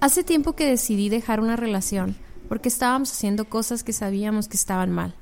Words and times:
Hace 0.00 0.22
tiempo 0.22 0.54
que 0.54 0.64
decidí 0.64 1.08
dejar 1.08 1.40
una 1.40 1.56
relación 1.56 2.16
porque 2.48 2.68
estábamos 2.68 3.10
haciendo 3.10 3.46
cosas 3.46 3.82
que 3.82 3.92
sabíamos 3.92 4.46
que 4.46 4.56
estaban 4.56 4.92
mal. 4.92 5.16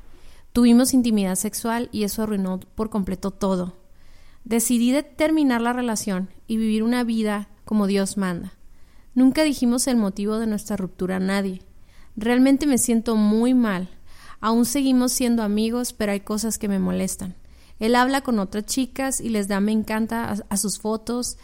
Tuvimos 0.52 0.92
intimidad 0.92 1.36
sexual 1.36 1.88
y 1.92 2.04
eso 2.04 2.22
arruinó 2.22 2.60
por 2.60 2.90
completo 2.90 3.30
todo. 3.30 3.78
Decidí 4.44 4.94
terminar 5.16 5.62
la 5.62 5.72
relación 5.72 6.28
y 6.46 6.58
vivir 6.58 6.82
una 6.82 7.04
vida 7.04 7.48
como 7.64 7.86
Dios 7.86 8.18
manda. 8.18 8.52
Nunca 9.14 9.44
dijimos 9.44 9.86
el 9.86 9.96
motivo 9.96 10.38
de 10.38 10.46
nuestra 10.46 10.76
ruptura 10.76 11.16
a 11.16 11.20
nadie. 11.20 11.62
Realmente 12.14 12.66
me 12.66 12.76
siento 12.76 13.16
muy 13.16 13.54
mal. 13.54 13.88
Aún 14.40 14.66
seguimos 14.66 15.10
siendo 15.10 15.42
amigos, 15.42 15.94
pero 15.94 16.12
hay 16.12 16.20
cosas 16.20 16.58
que 16.58 16.68
me 16.68 16.78
molestan. 16.78 17.34
Él 17.78 17.94
habla 17.94 18.20
con 18.20 18.38
otras 18.38 18.66
chicas 18.66 19.22
y 19.22 19.30
les 19.30 19.48
da 19.48 19.60
me 19.60 19.72
encanta 19.72 20.30
a, 20.30 20.36
a 20.50 20.56
sus 20.58 20.78
fotos 20.78 21.38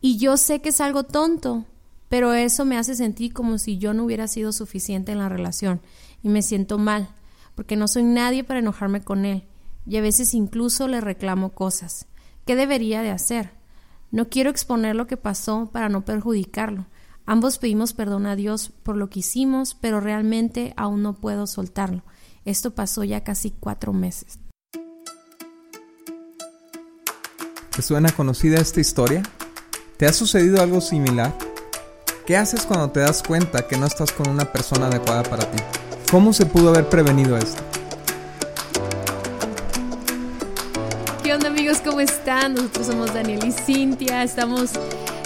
y 0.00 0.18
yo 0.18 0.36
sé 0.36 0.60
que 0.60 0.68
es 0.68 0.80
algo 0.80 1.02
tonto, 1.02 1.66
pero 2.08 2.32
eso 2.34 2.64
me 2.64 2.78
hace 2.78 2.94
sentir 2.94 3.32
como 3.32 3.58
si 3.58 3.78
yo 3.78 3.94
no 3.94 4.04
hubiera 4.04 4.28
sido 4.28 4.52
suficiente 4.52 5.12
en 5.12 5.18
la 5.18 5.28
relación 5.28 5.80
y 6.22 6.28
me 6.28 6.42
siento 6.42 6.78
mal, 6.78 7.08
porque 7.54 7.76
no 7.76 7.88
soy 7.88 8.04
nadie 8.04 8.44
para 8.44 8.60
enojarme 8.60 9.02
con 9.02 9.24
él 9.24 9.44
y 9.86 9.96
a 9.96 10.02
veces 10.02 10.34
incluso 10.34 10.86
le 10.86 11.00
reclamo 11.00 11.50
cosas. 11.50 12.06
¿Qué 12.44 12.56
debería 12.56 13.02
de 13.02 13.10
hacer? 13.10 13.52
No 14.10 14.28
quiero 14.28 14.50
exponer 14.50 14.96
lo 14.96 15.06
que 15.06 15.16
pasó 15.16 15.70
para 15.72 15.88
no 15.88 16.04
perjudicarlo. 16.04 16.86
Ambos 17.26 17.58
pedimos 17.58 17.92
perdón 17.92 18.26
a 18.26 18.36
Dios 18.36 18.70
por 18.82 18.96
lo 18.96 19.10
que 19.10 19.20
hicimos, 19.20 19.74
pero 19.74 20.00
realmente 20.00 20.72
aún 20.76 21.02
no 21.02 21.14
puedo 21.14 21.46
soltarlo. 21.46 22.02
Esto 22.44 22.74
pasó 22.74 23.04
ya 23.04 23.22
casi 23.22 23.50
cuatro 23.50 23.92
meses. 23.92 24.38
¿Te 27.74 27.82
suena 27.82 28.10
conocida 28.12 28.60
esta 28.60 28.80
historia? 28.80 29.22
¿Te 29.98 30.06
ha 30.06 30.12
sucedido 30.12 30.62
algo 30.62 30.80
similar? 30.80 31.47
¿Qué 32.28 32.36
haces 32.36 32.66
cuando 32.66 32.90
te 32.90 33.00
das 33.00 33.22
cuenta 33.22 33.66
que 33.66 33.78
no 33.78 33.86
estás 33.86 34.12
con 34.12 34.28
una 34.28 34.44
persona 34.44 34.88
adecuada 34.88 35.22
para 35.22 35.50
ti? 35.50 35.62
¿Cómo 36.10 36.34
se 36.34 36.44
pudo 36.44 36.68
haber 36.68 36.86
prevenido 36.86 37.38
esto? 37.38 37.62
¿Qué 41.24 41.32
onda 41.32 41.48
amigos? 41.48 41.78
¿Cómo 41.82 42.00
están? 42.00 42.52
Nosotros 42.52 42.88
somos 42.88 43.14
Daniel 43.14 43.46
y 43.46 43.52
Cintia. 43.52 44.22
Estamos 44.22 44.72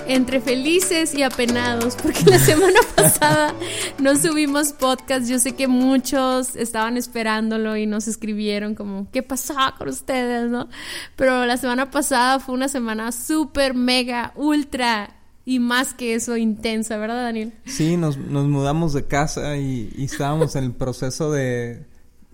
entre 0.07 0.41
felices 0.41 1.13
y 1.13 1.25
apenados 1.25 1.97
porque 2.01 2.23
la 2.23 2.39
semana 2.39 2.79
pasada 2.95 3.53
no 3.99 4.15
subimos 4.15 4.73
podcast. 4.73 5.27
Yo 5.27 5.41
sé 5.41 5.57
que 5.57 5.67
muchos 5.67 6.55
estaban 6.55 6.97
esperándolo 6.97 7.77
y 7.77 7.85
nos 7.85 8.07
escribieron 8.07 8.77
como, 8.77 9.11
¿qué 9.11 9.25
pasaba 9.25 9.75
con 9.77 9.89
ustedes? 9.89 10.49
¿no? 10.49 10.69
Pero 11.17 11.47
la 11.47 11.57
semana 11.57 11.91
pasada 11.91 12.39
fue 12.39 12.55
una 12.55 12.69
semana 12.69 13.11
súper, 13.11 13.75
mega, 13.75 14.31
ultra 14.37 15.17
y 15.45 15.59
más 15.59 15.95
que 15.95 16.15
eso 16.15 16.37
intensa, 16.37 16.97
¿verdad, 16.97 17.23
Daniel? 17.23 17.53
Sí, 17.65 17.97
nos, 17.97 18.17
nos 18.17 18.47
mudamos 18.47 18.93
de 18.93 19.07
casa 19.07 19.57
y, 19.57 19.93
y 19.97 20.05
estábamos 20.05 20.57
en 20.57 20.65
el 20.65 20.73
proceso 20.73 21.33
de, 21.33 21.85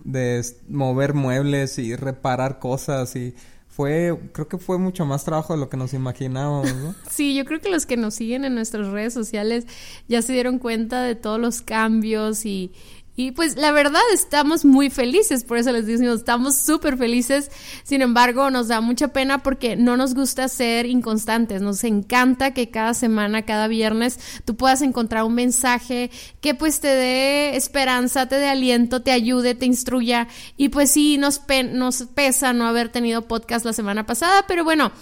de 0.03 0.45
mover 0.67 1.13
muebles 1.13 1.79
y 1.79 1.95
reparar 1.95 2.59
cosas 2.59 3.15
y 3.15 3.33
fue, 3.79 4.13
creo 4.33 4.47
que 4.49 4.57
fue 4.57 4.77
mucho 4.77 5.05
más 5.05 5.23
trabajo 5.23 5.53
de 5.53 5.59
lo 5.59 5.69
que 5.69 5.77
nos 5.77 5.93
imaginábamos, 5.93 6.75
¿no? 6.75 6.95
Sí, 7.09 7.33
yo 7.33 7.45
creo 7.45 7.61
que 7.61 7.69
los 7.69 7.85
que 7.85 7.95
nos 7.95 8.13
siguen 8.13 8.43
en 8.43 8.53
nuestras 8.53 8.87
redes 8.87 9.13
sociales 9.13 9.67
ya 10.09 10.21
se 10.21 10.33
dieron 10.33 10.59
cuenta 10.59 11.01
de 11.01 11.15
todos 11.15 11.39
los 11.39 11.61
cambios 11.61 12.45
y, 12.45 12.73
y 13.19 13.31
pues 13.31 13.57
la 13.57 13.73
verdad 13.73 13.99
estamos 14.13 14.63
muy 14.63 14.89
felices, 14.89 15.43
por 15.43 15.57
eso 15.57 15.73
les 15.73 15.85
decimos, 15.85 16.19
estamos 16.19 16.55
súper 16.55 16.97
felices. 16.97 17.51
Sin 17.83 18.01
embargo, 18.01 18.49
nos 18.49 18.69
da 18.69 18.79
mucha 18.79 19.09
pena 19.09 19.43
porque 19.43 19.75
no 19.75 19.97
nos 19.97 20.13
gusta 20.13 20.47
ser 20.47 20.85
inconstantes. 20.85 21.61
Nos 21.61 21.83
encanta 21.83 22.53
que 22.53 22.69
cada 22.69 22.93
semana, 22.93 23.41
cada 23.41 23.67
viernes, 23.67 24.21
tú 24.45 24.55
puedas 24.55 24.81
encontrar 24.81 25.25
un 25.25 25.35
mensaje 25.35 26.11
que 26.39 26.55
pues 26.55 26.79
te 26.79 26.87
dé 26.87 27.57
esperanza, 27.57 28.29
te 28.29 28.37
dé 28.37 28.47
aliento, 28.47 29.01
te 29.01 29.11
ayude, 29.11 29.53
te 29.53 29.65
instruya. 29.65 30.29
Y 30.55 30.69
pues 30.69 30.89
sí, 30.89 31.17
nos, 31.17 31.41
nos 31.73 32.03
pesa 32.15 32.53
no 32.53 32.67
haber 32.67 32.87
tenido 32.87 33.27
podcast 33.27 33.65
la 33.65 33.73
semana 33.73 34.05
pasada, 34.05 34.45
pero 34.47 34.63
bueno. 34.63 34.93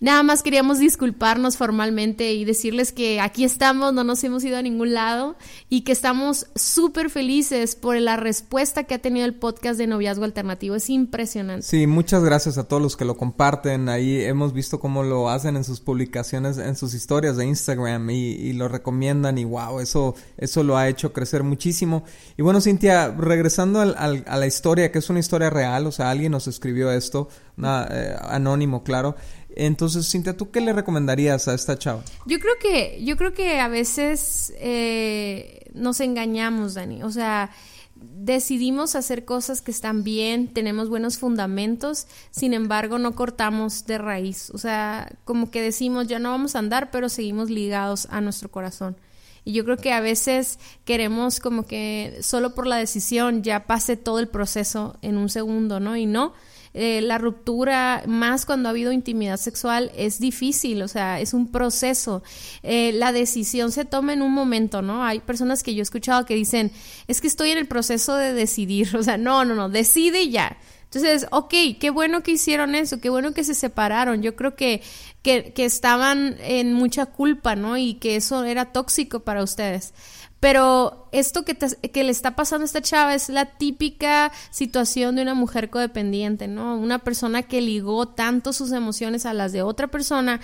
Nada 0.00 0.22
más 0.22 0.42
queríamos 0.42 0.78
disculparnos 0.78 1.56
formalmente 1.56 2.32
y 2.32 2.44
decirles 2.44 2.92
que 2.92 3.20
aquí 3.20 3.44
estamos, 3.44 3.92
no 3.92 4.04
nos 4.04 4.22
hemos 4.24 4.44
ido 4.44 4.56
a 4.56 4.62
ningún 4.62 4.94
lado 4.94 5.36
y 5.68 5.82
que 5.82 5.92
estamos 5.92 6.46
súper 6.54 7.10
felices 7.10 7.76
por 7.76 7.96
la 7.96 8.16
respuesta 8.16 8.84
que 8.84 8.94
ha 8.94 8.98
tenido 8.98 9.26
el 9.26 9.34
podcast 9.34 9.78
de 9.78 9.86
Noviazgo 9.86 10.24
Alternativo. 10.24 10.74
Es 10.74 10.90
impresionante. 10.90 11.66
Sí, 11.66 11.86
muchas 11.86 12.22
gracias 12.22 12.58
a 12.58 12.64
todos 12.64 12.82
los 12.82 12.96
que 12.96 13.04
lo 13.04 13.16
comparten. 13.16 13.88
Ahí 13.88 14.22
hemos 14.22 14.52
visto 14.52 14.80
cómo 14.80 15.02
lo 15.02 15.30
hacen 15.30 15.56
en 15.56 15.64
sus 15.64 15.80
publicaciones, 15.80 16.58
en 16.58 16.76
sus 16.76 16.94
historias 16.94 17.36
de 17.36 17.46
Instagram 17.46 18.10
y, 18.10 18.52
lo 18.56 18.68
recomiendan 18.68 19.36
y 19.36 19.44
wow, 19.44 19.80
eso, 19.80 20.14
eso 20.38 20.62
lo 20.62 20.78
ha 20.78 20.88
hecho 20.88 21.12
crecer 21.12 21.42
muchísimo. 21.42 22.04
Y 22.38 22.42
bueno, 22.42 22.60
Cintia, 22.60 23.08
regresando 23.08 23.80
al, 23.80 24.24
a 24.26 24.36
la 24.36 24.46
historia, 24.46 24.90
que 24.90 24.98
es 24.98 25.10
una 25.10 25.20
historia 25.20 25.50
real, 25.50 25.86
o 25.86 25.92
sea, 25.92 26.10
alguien 26.10 26.32
nos 26.32 26.46
escribió 26.46 26.90
esto, 26.90 27.28
eh, 27.62 28.16
anónimo, 28.20 28.82
claro. 28.82 29.16
Entonces, 29.56 30.08
Cintia, 30.10 30.36
¿tú 30.36 30.50
qué 30.50 30.60
le 30.60 30.72
recomendarías 30.72 31.48
a 31.48 31.54
esta 31.54 31.78
chava? 31.78 32.02
Yo 32.26 32.38
creo 32.38 32.54
que, 32.60 33.02
yo 33.02 33.16
creo 33.16 33.32
que 33.32 33.58
a 33.58 33.68
veces 33.68 34.52
eh, 34.58 35.70
nos 35.72 36.00
engañamos, 36.00 36.74
Dani. 36.74 37.02
O 37.02 37.10
sea, 37.10 37.50
decidimos 37.94 38.94
hacer 38.94 39.24
cosas 39.24 39.62
que 39.62 39.70
están 39.70 40.04
bien, 40.04 40.48
tenemos 40.48 40.90
buenos 40.90 41.16
fundamentos, 41.16 42.06
sin 42.30 42.52
embargo 42.52 42.98
no 42.98 43.14
cortamos 43.14 43.86
de 43.86 43.96
raíz. 43.96 44.50
O 44.50 44.58
sea, 44.58 45.16
como 45.24 45.50
que 45.50 45.62
decimos, 45.62 46.06
ya 46.06 46.18
no 46.18 46.30
vamos 46.30 46.54
a 46.54 46.58
andar, 46.58 46.90
pero 46.90 47.08
seguimos 47.08 47.48
ligados 47.48 48.06
a 48.10 48.20
nuestro 48.20 48.50
corazón. 48.50 48.96
Y 49.44 49.52
yo 49.52 49.64
creo 49.64 49.76
que 49.76 49.92
a 49.92 50.00
veces 50.00 50.58
queremos 50.84 51.40
como 51.40 51.66
que 51.66 52.18
solo 52.20 52.54
por 52.54 52.66
la 52.66 52.76
decisión 52.76 53.42
ya 53.42 53.66
pase 53.66 53.96
todo 53.96 54.18
el 54.18 54.28
proceso 54.28 54.96
en 55.02 55.16
un 55.16 55.28
segundo, 55.28 55.78
¿no? 55.78 55.96
Y 55.96 56.04
no, 56.04 56.34
eh, 56.78 57.00
la 57.00 57.16
ruptura, 57.16 58.02
más 58.06 58.44
cuando 58.44 58.68
ha 58.68 58.70
habido 58.70 58.92
intimidad 58.92 59.38
sexual, 59.38 59.90
es 59.96 60.18
difícil, 60.18 60.82
o 60.82 60.88
sea, 60.88 61.20
es 61.20 61.32
un 61.32 61.50
proceso. 61.50 62.22
Eh, 62.62 62.92
la 62.92 63.12
decisión 63.12 63.72
se 63.72 63.86
toma 63.86 64.12
en 64.12 64.20
un 64.20 64.34
momento, 64.34 64.82
¿no? 64.82 65.02
Hay 65.02 65.20
personas 65.20 65.62
que 65.62 65.74
yo 65.74 65.80
he 65.80 65.82
escuchado 65.82 66.26
que 66.26 66.34
dicen, 66.34 66.70
es 67.08 67.22
que 67.22 67.28
estoy 67.28 67.50
en 67.50 67.56
el 67.56 67.66
proceso 67.66 68.14
de 68.14 68.34
decidir, 68.34 68.94
o 68.98 69.02
sea, 69.02 69.16
no, 69.16 69.46
no, 69.46 69.54
no, 69.54 69.70
decide 69.70 70.28
ya. 70.28 70.58
Entonces, 70.84 71.26
ok, 71.30 71.54
qué 71.80 71.88
bueno 71.88 72.22
que 72.22 72.32
hicieron 72.32 72.74
eso, 72.74 73.00
qué 73.00 73.08
bueno 73.08 73.32
que 73.32 73.42
se 73.42 73.54
separaron. 73.54 74.20
Yo 74.20 74.36
creo 74.36 74.54
que, 74.54 74.82
que, 75.22 75.54
que 75.54 75.64
estaban 75.64 76.36
en 76.40 76.74
mucha 76.74 77.06
culpa, 77.06 77.56
¿no? 77.56 77.78
Y 77.78 77.94
que 77.94 78.16
eso 78.16 78.44
era 78.44 78.72
tóxico 78.72 79.20
para 79.20 79.42
ustedes. 79.42 79.94
Pero 80.38 81.08
esto 81.12 81.44
que, 81.44 81.56
que, 81.56 82.04
le 82.04 82.10
está 82.10 82.36
pasando 82.36 82.64
a 82.64 82.66
esta 82.66 82.82
chava 82.82 83.14
es 83.14 83.30
la 83.30 83.46
típica 83.56 84.30
situación 84.50 85.16
de 85.16 85.22
una 85.22 85.34
mujer 85.34 85.70
codependiente, 85.70 86.46
¿no? 86.46 86.76
Una 86.76 86.98
persona 86.98 87.42
que 87.42 87.60
ligó 87.62 88.08
tanto 88.08 88.52
sus 88.52 88.72
emociones 88.72 89.24
a 89.24 89.32
las 89.32 89.52
de 89.52 89.62
otra 89.62 89.88
persona, 89.88 90.40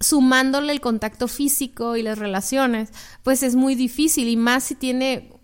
sumándole 0.00 0.72
el 0.72 0.80
contacto 0.80 1.28
físico 1.28 1.96
y 1.96 2.02
las 2.02 2.18
relaciones, 2.18 2.90
pues 3.22 3.42
es 3.42 3.54
muy 3.54 3.74
difícil 3.74 4.28
y 4.28 4.36
más 4.36 4.64
si 4.64 4.74
tiene 4.74 5.35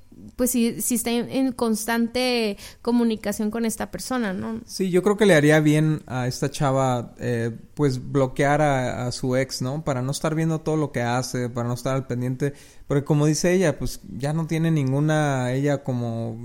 pues 0.43 0.51
si, 0.51 0.81
si 0.81 0.97
está 0.97 1.13
en, 1.13 1.53
constante 1.53 2.57
comunicación 2.81 3.53
con 3.53 3.65
esta 3.65 3.93
persona, 3.93 4.33
¿no? 4.33 4.61
Sí, 4.67 4.91
yo 4.91 5.01
creo 5.05 5.17
que 5.17 5.25
le 5.25 5.37
haría 5.37 5.61
bien 5.61 6.03
a 6.09 6.27
esta 6.27 6.51
chava, 6.51 7.15
eh, 7.21 7.53
pues 7.75 8.11
bloquear 8.11 8.61
a, 8.61 9.13
su 9.13 9.37
ex, 9.37 9.63
¿no? 9.63 9.85
Para 9.85 10.03
no 10.03 10.11
estar 10.11 10.35
viendo 10.35 10.61
todo 10.61 10.77
lo 10.77 10.91
que 10.91 11.01
hace, 11.01 11.49
para 11.49 11.69
no 11.69 11.75
estar 11.75 11.95
al 11.95 12.09
pendiente, 12.09 12.55
porque 12.89 13.05
como 13.05 13.27
dice 13.27 13.53
ella, 13.53 13.79
pues 13.79 14.01
ya 14.19 14.33
no 14.33 14.49
tiene 14.49 14.73
ninguna, 14.73 15.53
ella 15.53 15.85
como, 15.85 16.37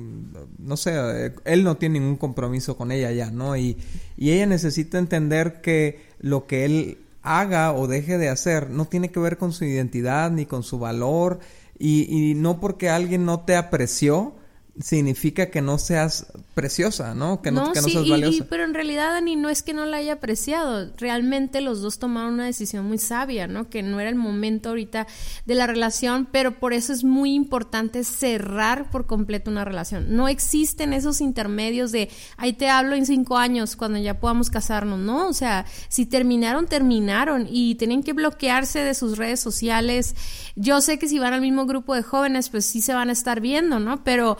no 0.59 0.77
sé, 0.77 0.91
eh, 0.95 1.33
él 1.45 1.63
no 1.63 1.77
tiene 1.77 1.99
ningún 1.99 2.17
compromiso 2.17 2.77
con 2.77 2.91
ella 2.91 3.11
ya, 3.11 3.31
¿no? 3.31 3.57
Y 3.57 3.77
ella 4.19 4.45
necesita 4.45 4.99
entender 4.99 5.59
que 5.61 6.05
lo 6.19 6.45
que 6.45 6.65
él 6.65 6.99
haga 7.23 7.73
o 7.73 7.87
deje 7.87 8.19
de 8.19 8.29
hacer 8.29 8.69
no 8.69 8.85
tiene 8.85 9.09
que 9.09 9.19
ver 9.19 9.39
con 9.39 9.53
su 9.53 9.65
identidad 9.65 10.29
ni 10.29 10.45
con 10.45 10.61
su 10.61 10.77
valor 10.77 11.39
y, 11.79 12.31
y 12.31 12.33
no 12.35 12.59
porque 12.59 12.89
alguien 12.89 13.25
no 13.25 13.41
te 13.41 13.55
apreció, 13.55 14.35
significa 14.79 15.49
que 15.49 15.61
no 15.61 15.77
seas 15.77 16.27
preciosa, 16.53 17.13
¿no? 17.13 17.41
Que 17.41 17.51
no, 17.51 17.71
que 17.71 17.81
no 17.81 17.87
seas 17.87 18.09
valiosa. 18.09 18.45
pero 18.49 18.63
en 18.63 18.73
realidad, 18.73 19.11
Dani, 19.11 19.35
no 19.35 19.49
es 19.49 19.63
que 19.63 19.73
no 19.73 19.85
la 19.85 19.97
haya 19.97 20.13
apreciado. 20.13 20.91
Realmente 20.97 21.61
los 21.61 21.81
dos 21.81 21.99
tomaron 21.99 22.33
una 22.33 22.45
decisión 22.45 22.85
muy 22.85 22.97
sabia, 22.97 23.47
¿no? 23.47 23.69
Que 23.69 23.83
no 23.83 23.99
era 23.99 24.09
el 24.09 24.15
momento 24.15 24.69
ahorita 24.69 25.07
de 25.45 25.55
la 25.55 25.67
relación, 25.67 26.27
pero 26.31 26.59
por 26.59 26.73
eso 26.73 26.93
es 26.93 27.03
muy 27.03 27.33
importante 27.33 28.03
cerrar 28.03 28.89
por 28.91 29.05
completo 29.05 29.51
una 29.51 29.65
relación. 29.65 30.15
No 30.15 30.27
existen 30.27 30.93
esos 30.93 31.21
intermedios 31.21 31.91
de, 31.91 32.09
ahí 32.37 32.53
te 32.53 32.69
hablo 32.69 32.95
en 32.95 33.05
cinco 33.05 33.37
años 33.37 33.75
cuando 33.75 33.99
ya 33.99 34.19
podamos 34.19 34.49
casarnos, 34.49 34.99
¿no? 34.99 35.27
O 35.27 35.33
sea, 35.33 35.65
si 35.89 36.05
terminaron, 36.05 36.67
terminaron 36.67 37.47
y 37.49 37.75
tienen 37.75 38.03
que 38.03 38.13
bloquearse 38.13 38.79
de 38.79 38.93
sus 38.93 39.17
redes 39.17 39.39
sociales. 39.39 40.15
Yo 40.55 40.81
sé 40.81 40.99
que 40.99 41.07
si 41.07 41.19
van 41.19 41.33
al 41.33 41.41
mismo 41.41 41.65
grupo 41.65 41.95
de 41.95 42.03
jóvenes, 42.03 42.49
pues 42.49 42.65
sí 42.65 42.81
se 42.81 42.93
van 42.93 43.09
a 43.09 43.13
estar 43.13 43.41
viendo, 43.41 43.79
¿no? 43.79 44.03
Pero 44.03 44.37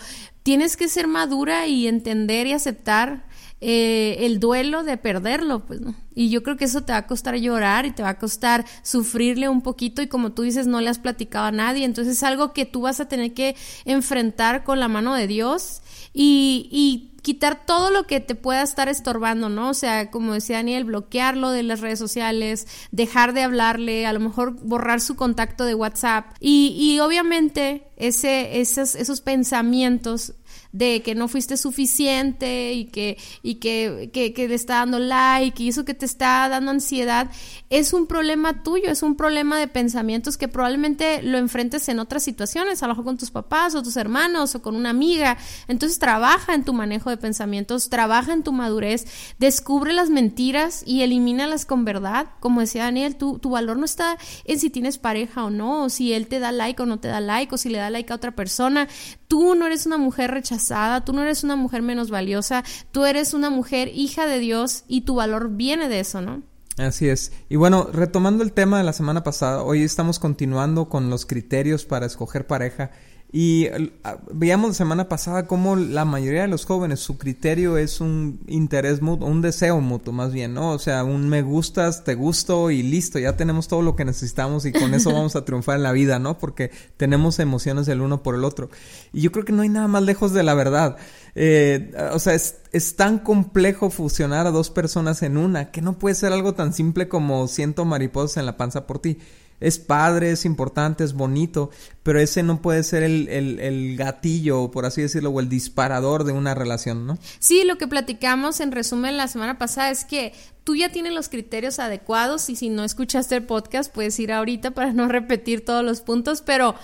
tienes 0.47 0.77
que 0.77 0.87
ser 0.87 1.07
madura 1.07 1.67
y 1.67 1.89
entender 1.89 2.47
y 2.47 2.53
aceptar 2.53 3.25
eh, 3.59 4.15
el 4.21 4.39
duelo 4.39 4.85
de 4.85 4.95
perderlo, 4.95 5.65
pues, 5.65 5.81
¿no? 5.81 5.93
Y 6.15 6.29
yo 6.29 6.41
creo 6.41 6.55
que 6.55 6.63
eso 6.63 6.85
te 6.85 6.93
va 6.93 6.99
a 6.99 7.05
costar 7.05 7.35
llorar 7.35 7.85
y 7.85 7.91
te 7.91 8.01
va 8.01 8.11
a 8.11 8.17
costar 8.17 8.63
sufrirle 8.81 9.49
un 9.49 9.61
poquito 9.61 10.01
y 10.01 10.07
como 10.07 10.31
tú 10.31 10.43
dices, 10.43 10.65
no 10.65 10.79
le 10.79 10.87
has 10.87 10.99
platicado 10.99 11.47
a 11.47 11.51
nadie, 11.51 11.83
entonces 11.83 12.15
es 12.15 12.23
algo 12.23 12.53
que 12.53 12.65
tú 12.65 12.79
vas 12.79 13.01
a 13.01 13.09
tener 13.09 13.33
que 13.33 13.57
enfrentar 13.83 14.63
con 14.63 14.79
la 14.79 14.87
mano 14.87 15.15
de 15.15 15.27
Dios 15.27 15.81
y, 16.19 16.67
y 16.71 17.11
quitar 17.21 17.65
todo 17.65 17.91
lo 17.91 18.05
que 18.05 18.19
te 18.19 18.33
pueda 18.33 18.63
estar 18.63 18.89
estorbando, 18.89 19.49
¿no? 19.49 19.69
O 19.69 19.73
sea, 19.75 20.09
como 20.09 20.33
decía 20.33 20.55
Daniel, 20.55 20.85
bloquearlo 20.85 21.51
de 21.51 21.61
las 21.61 21.81
redes 21.81 21.99
sociales, 21.99 22.67
dejar 22.91 23.33
de 23.33 23.43
hablarle, 23.43 24.07
a 24.07 24.13
lo 24.13 24.19
mejor 24.19 24.53
borrar 24.63 24.99
su 24.99 25.15
contacto 25.15 25.65
de 25.65 25.75
WhatsApp. 25.75 26.25
Y, 26.39 26.75
y 26.79 26.99
obviamente 27.01 27.83
ese, 27.97 28.61
esos, 28.61 28.95
esos 28.95 29.21
pensamientos 29.21 30.33
de 30.71 31.01
que 31.01 31.15
no 31.15 31.27
fuiste 31.27 31.57
suficiente 31.57 32.73
y 32.73 32.85
que, 32.85 33.17
y 33.41 33.55
que, 33.55 34.09
que, 34.13 34.33
que, 34.33 34.47
te 34.47 34.53
está 34.53 34.75
dando 34.75 34.99
like 34.99 35.61
y 35.61 35.69
eso 35.69 35.85
que 35.85 35.93
te 35.93 36.05
está 36.05 36.47
dando 36.49 36.71
ansiedad, 36.71 37.29
es 37.69 37.93
un 37.93 38.07
problema 38.07 38.63
tuyo, 38.63 38.89
es 38.89 39.03
un 39.03 39.15
problema 39.15 39.59
de 39.59 39.67
pensamientos 39.67 40.37
que 40.37 40.47
probablemente 40.47 41.21
lo 41.23 41.37
enfrentes 41.37 41.87
en 41.89 41.99
otras 41.99 42.23
situaciones, 42.23 42.83
a 42.83 42.87
lo 42.87 42.93
mejor 42.93 43.05
con 43.05 43.17
tus 43.17 43.31
papás 43.31 43.75
o 43.75 43.83
tus 43.83 43.97
hermanos 43.97 44.55
o 44.55 44.61
con 44.61 44.75
una 44.75 44.89
amiga. 44.89 45.37
Entonces 45.67 45.99
trabaja 45.99 46.53
en 46.53 46.63
tu 46.63 46.73
manejo 46.73 47.09
de 47.09 47.17
pensamientos, 47.17 47.89
trabaja 47.89 48.33
en 48.33 48.43
tu 48.43 48.51
madurez, 48.51 49.05
descubre 49.39 49.93
las 49.93 50.09
mentiras 50.09 50.83
y 50.85 51.01
elimínalas 51.01 51.65
con 51.65 51.85
verdad. 51.85 52.27
Como 52.39 52.61
decía 52.61 52.83
Daniel, 52.83 53.15
tu, 53.15 53.39
tu 53.39 53.51
valor 53.51 53.77
no 53.77 53.85
está 53.85 54.17
en 54.45 54.59
si 54.59 54.69
tienes 54.69 54.97
pareja 54.97 55.45
o 55.45 55.49
no, 55.49 55.83
o 55.83 55.89
si 55.89 56.13
él 56.13 56.27
te 56.27 56.39
da 56.39 56.51
like 56.51 56.81
o 56.81 56.85
no 56.85 56.99
te 56.99 57.07
da 57.07 57.21
like, 57.21 57.53
o 57.53 57.57
si 57.57 57.69
le 57.69 57.77
da 57.77 57.89
like 57.89 58.11
a 58.11 58.15
otra 58.15 58.35
persona. 58.35 58.87
Tú 59.27 59.55
no 59.55 59.65
eres 59.65 59.85
una 59.85 59.97
mujer 59.97 60.31
rechazada, 60.31 61.03
tú 61.03 61.13
no 61.13 61.21
eres 61.21 61.43
una 61.43 61.55
mujer 61.55 61.81
menos 61.81 62.09
valiosa, 62.09 62.63
tú 62.91 63.05
eres 63.05 63.33
una 63.33 63.49
mujer 63.49 63.89
hija 63.93 64.25
de 64.25 64.39
Dios 64.39 64.83
y 64.87 65.01
tu 65.01 65.15
valor 65.15 65.49
viene 65.51 65.89
de 65.89 65.99
eso, 65.99 66.21
¿no? 66.21 66.43
Así 66.77 67.09
es. 67.09 67.31
Y 67.49 67.55
bueno, 67.55 67.89
retomando 67.91 68.43
el 68.43 68.53
tema 68.53 68.77
de 68.77 68.83
la 68.83 68.93
semana 68.93 69.23
pasada, 69.23 69.63
hoy 69.63 69.81
estamos 69.81 70.19
continuando 70.19 70.89
con 70.89 71.09
los 71.09 71.25
criterios 71.25 71.85
para 71.85 72.05
escoger 72.05 72.45
pareja 72.45 72.91
y 73.29 73.67
ah, 74.05 74.17
veíamos 74.31 74.69
la 74.69 74.73
semana 74.73 75.09
pasada 75.09 75.47
cómo 75.47 75.75
la 75.75 76.05
mayoría 76.05 76.43
de 76.43 76.47
los 76.47 76.65
jóvenes, 76.65 77.01
su 77.01 77.17
criterio 77.17 77.77
es 77.77 77.99
un 77.99 78.39
interés 78.47 79.01
mutuo, 79.01 79.27
un 79.27 79.41
deseo 79.41 79.81
mutuo 79.81 80.13
más 80.13 80.31
bien, 80.31 80.53
¿no? 80.53 80.71
O 80.71 80.79
sea, 80.79 81.03
un 81.03 81.27
me 81.27 81.41
gustas, 81.41 82.05
te 82.05 82.15
gusto 82.15 82.71
y 82.71 82.83
listo, 82.83 83.19
ya 83.19 83.35
tenemos 83.35 83.67
todo 83.67 83.81
lo 83.81 83.97
que 83.97 84.05
necesitamos 84.05 84.65
y 84.65 84.71
con 84.71 84.93
eso 84.93 85.11
vamos 85.13 85.35
a 85.35 85.43
triunfar 85.43 85.75
en 85.75 85.83
la 85.83 85.91
vida, 85.91 86.19
¿no? 86.19 86.37
Porque 86.37 86.71
tenemos 86.95 87.39
emociones 87.39 87.85
del 87.85 87.99
uno 87.99 88.23
por 88.23 88.33
el 88.33 88.45
otro. 88.45 88.69
Y 89.11 89.21
yo 89.21 89.33
creo 89.33 89.43
que 89.43 89.51
no 89.51 89.61
hay 89.61 89.69
nada 89.69 89.89
más 89.89 90.03
lejos 90.03 90.31
de 90.31 90.43
la 90.43 90.53
verdad. 90.53 90.95
Eh, 91.35 91.91
o 92.13 92.19
sea, 92.19 92.33
es, 92.33 92.55
es 92.71 92.95
tan 92.95 93.19
complejo 93.19 93.89
fusionar 93.89 94.47
a 94.47 94.51
dos 94.51 94.69
personas 94.69 95.21
en 95.21 95.35
una 95.35 95.69
que 95.71 95.81
no 95.81 95.99
puede 95.99 96.15
ser 96.15 96.31
algo 96.31 96.53
tan 96.53 96.73
simple 96.73 97.09
como 97.09 97.49
siento 97.49 97.83
mariposas 97.83 98.37
en 98.37 98.45
la 98.45 98.55
panza 98.55 98.87
por 98.87 98.99
ti 98.99 99.17
es 99.59 99.79
padre, 99.79 100.31
es 100.31 100.45
importante, 100.45 101.03
es 101.03 101.13
bonito, 101.13 101.71
pero 102.03 102.19
ese 102.19 102.43
no 102.43 102.61
puede 102.61 102.83
ser 102.83 103.03
el, 103.03 103.27
el, 103.27 103.97
gatillo, 103.97 104.69
por 104.69 104.85
así 104.85 105.01
decirlo, 105.01 105.31
o 105.31 105.39
el 105.39 105.49
disparador 105.49 106.23
de 106.23 106.31
una 106.31 106.53
relación, 106.53 107.07
¿no? 107.07 107.17
Sí, 107.39 107.63
lo 107.63 107.77
que 107.77 107.87
platicamos 107.87 108.59
en 108.59 108.71
resumen 108.71 109.17
la 109.17 109.27
semana 109.27 109.57
pasada 109.57 109.89
es 109.89 110.05
que 110.05 110.33
tú 110.63 110.75
ya 110.75 110.89
tienes 110.89 111.13
los 111.13 111.29
criterios 111.29 111.79
adecuados 111.79 112.49
y 112.49 112.55
si 112.55 112.69
no 112.69 112.83
escuchaste 112.83 113.35
el 113.35 113.43
podcast 113.43 113.93
puedes 113.93 114.19
ir 114.19 114.31
ahorita 114.31 114.71
para 114.71 114.93
no 114.93 115.07
repetir 115.07 115.65
todos 115.65 115.83
los 115.83 116.01
puntos, 116.01 116.41
pero... 116.41 116.75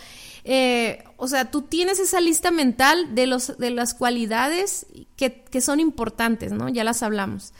Eh, 0.45 1.05
o 1.15 1.29
sea, 1.29 1.51
tú 1.51 1.61
tienes 1.61 1.99
esa 1.99 2.19
lista 2.19 2.51
mental 2.51 3.15
de, 3.15 3.27
los, 3.27 3.57
de 3.57 3.69
las 3.69 3.93
cualidades 3.93 4.85
que, 5.15 5.41
que 5.49 5.61
son 5.61 5.79
importantes, 5.79 6.51
¿no? 6.51 6.67
Ya 6.67 6.83
las 6.83 7.01
hablamos. 7.01 7.53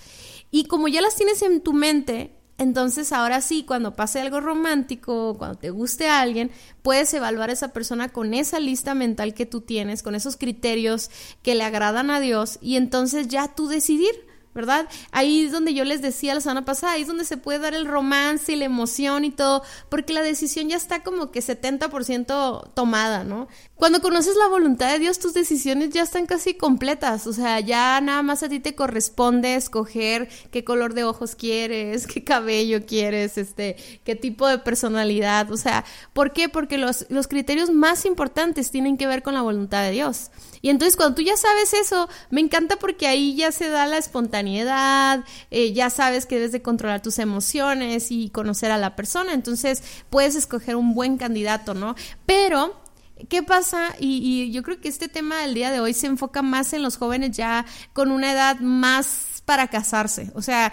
Y 0.51 0.65
como 0.65 0.89
ya 0.89 1.01
las 1.01 1.15
tienes 1.15 1.41
en 1.43 1.61
tu 1.61 1.71
mente, 1.71 2.35
entonces 2.57 3.11
ahora 3.11 3.41
sí, 3.41 3.63
cuando 3.63 3.95
pase 3.95 4.21
algo 4.21 4.39
romántico, 4.39 5.35
cuando 5.37 5.57
te 5.57 5.69
guste 5.69 6.07
a 6.07 6.21
alguien, 6.21 6.51
puedes 6.81 7.13
evaluar 7.13 7.49
a 7.49 7.53
esa 7.53 7.69
persona 7.69 8.09
con 8.09 8.33
esa 8.33 8.59
lista 8.59 8.93
mental 8.93 9.33
que 9.33 9.45
tú 9.45 9.61
tienes, 9.61 10.03
con 10.03 10.15
esos 10.15 10.37
criterios 10.37 11.09
que 11.41 11.55
le 11.55 11.63
agradan 11.63 12.11
a 12.11 12.19
Dios 12.19 12.59
y 12.61 12.75
entonces 12.75 13.27
ya 13.27 13.47
tú 13.47 13.67
decidir 13.67 14.13
¿verdad? 14.53 14.87
Ahí 15.11 15.45
es 15.45 15.51
donde 15.51 15.73
yo 15.73 15.83
les 15.83 16.01
decía 16.01 16.35
la 16.35 16.41
semana 16.41 16.63
pasada, 16.65 16.93
ahí 16.93 17.01
es 17.01 17.07
donde 17.07 17.25
se 17.25 17.37
puede 17.37 17.59
dar 17.59 17.73
el 17.73 17.87
romance 17.87 18.51
y 18.51 18.55
la 18.55 18.65
emoción 18.65 19.25
y 19.25 19.31
todo, 19.31 19.63
porque 19.89 20.13
la 20.13 20.21
decisión 20.21 20.69
ya 20.69 20.77
está 20.77 21.01
como 21.03 21.31
que 21.31 21.39
70% 21.39 22.73
tomada, 22.73 23.23
¿no? 23.23 23.47
Cuando 23.83 23.99
conoces 23.99 24.37
la 24.37 24.47
voluntad 24.47 24.93
de 24.93 24.99
Dios, 24.99 25.19
tus 25.19 25.33
decisiones 25.33 25.89
ya 25.89 26.03
están 26.03 26.25
casi 26.25 26.53
completas, 26.53 27.27
o 27.27 27.33
sea, 27.33 27.59
ya 27.59 27.99
nada 27.99 28.23
más 28.23 28.41
a 28.41 28.47
ti 28.47 28.61
te 28.61 28.75
corresponde 28.75 29.55
escoger 29.55 30.29
qué 30.51 30.63
color 30.63 30.93
de 30.93 31.03
ojos 31.03 31.35
quieres, 31.35 32.07
qué 32.07 32.23
cabello 32.23 32.85
quieres, 32.85 33.37
este, 33.37 33.75
qué 34.05 34.15
tipo 34.15 34.47
de 34.47 34.57
personalidad, 34.57 35.51
o 35.51 35.57
sea, 35.57 35.83
¿por 36.13 36.31
qué? 36.31 36.47
Porque 36.47 36.77
los, 36.77 37.07
los 37.09 37.27
criterios 37.27 37.71
más 37.71 38.05
importantes 38.05 38.71
tienen 38.71 38.95
que 38.95 39.05
ver 39.05 39.21
con 39.21 39.33
la 39.33 39.41
voluntad 39.41 39.83
de 39.83 39.91
Dios. 39.91 40.31
Y 40.61 40.69
entonces 40.69 40.95
cuando 40.95 41.15
tú 41.15 41.21
ya 41.21 41.35
sabes 41.35 41.73
eso, 41.73 42.07
me 42.29 42.39
encanta 42.39 42.77
porque 42.77 43.07
ahí 43.07 43.35
ya 43.35 43.51
se 43.51 43.67
da 43.67 43.85
la 43.85 43.97
espontaneidad, 43.97 45.25
eh, 45.51 45.73
ya 45.73 45.89
sabes 45.89 46.25
que 46.25 46.35
debes 46.35 46.53
de 46.53 46.61
controlar 46.61 47.01
tus 47.01 47.19
emociones 47.19 48.11
y 48.11 48.29
conocer 48.29 48.71
a 48.71 48.77
la 48.77 48.95
persona, 48.95 49.33
entonces 49.33 49.83
puedes 50.09 50.35
escoger 50.35 50.77
un 50.77 50.93
buen 50.93 51.17
candidato, 51.17 51.73
¿no? 51.73 51.95
Pero 52.25 52.81
¿Qué 53.29 53.43
pasa? 53.43 53.95
Y, 53.99 54.17
y, 54.17 54.51
yo 54.51 54.63
creo 54.63 54.79
que 54.79 54.87
este 54.87 55.07
tema 55.07 55.41
del 55.41 55.53
día 55.53 55.71
de 55.71 55.79
hoy 55.79 55.93
se 55.93 56.07
enfoca 56.07 56.41
más 56.41 56.73
en 56.73 56.81
los 56.81 56.97
jóvenes 56.97 57.35
ya 57.35 57.65
con 57.93 58.11
una 58.11 58.31
edad 58.31 58.59
más 58.59 59.32
para 59.45 59.67
casarse. 59.67 60.31
O 60.35 60.41
sea, 60.41 60.71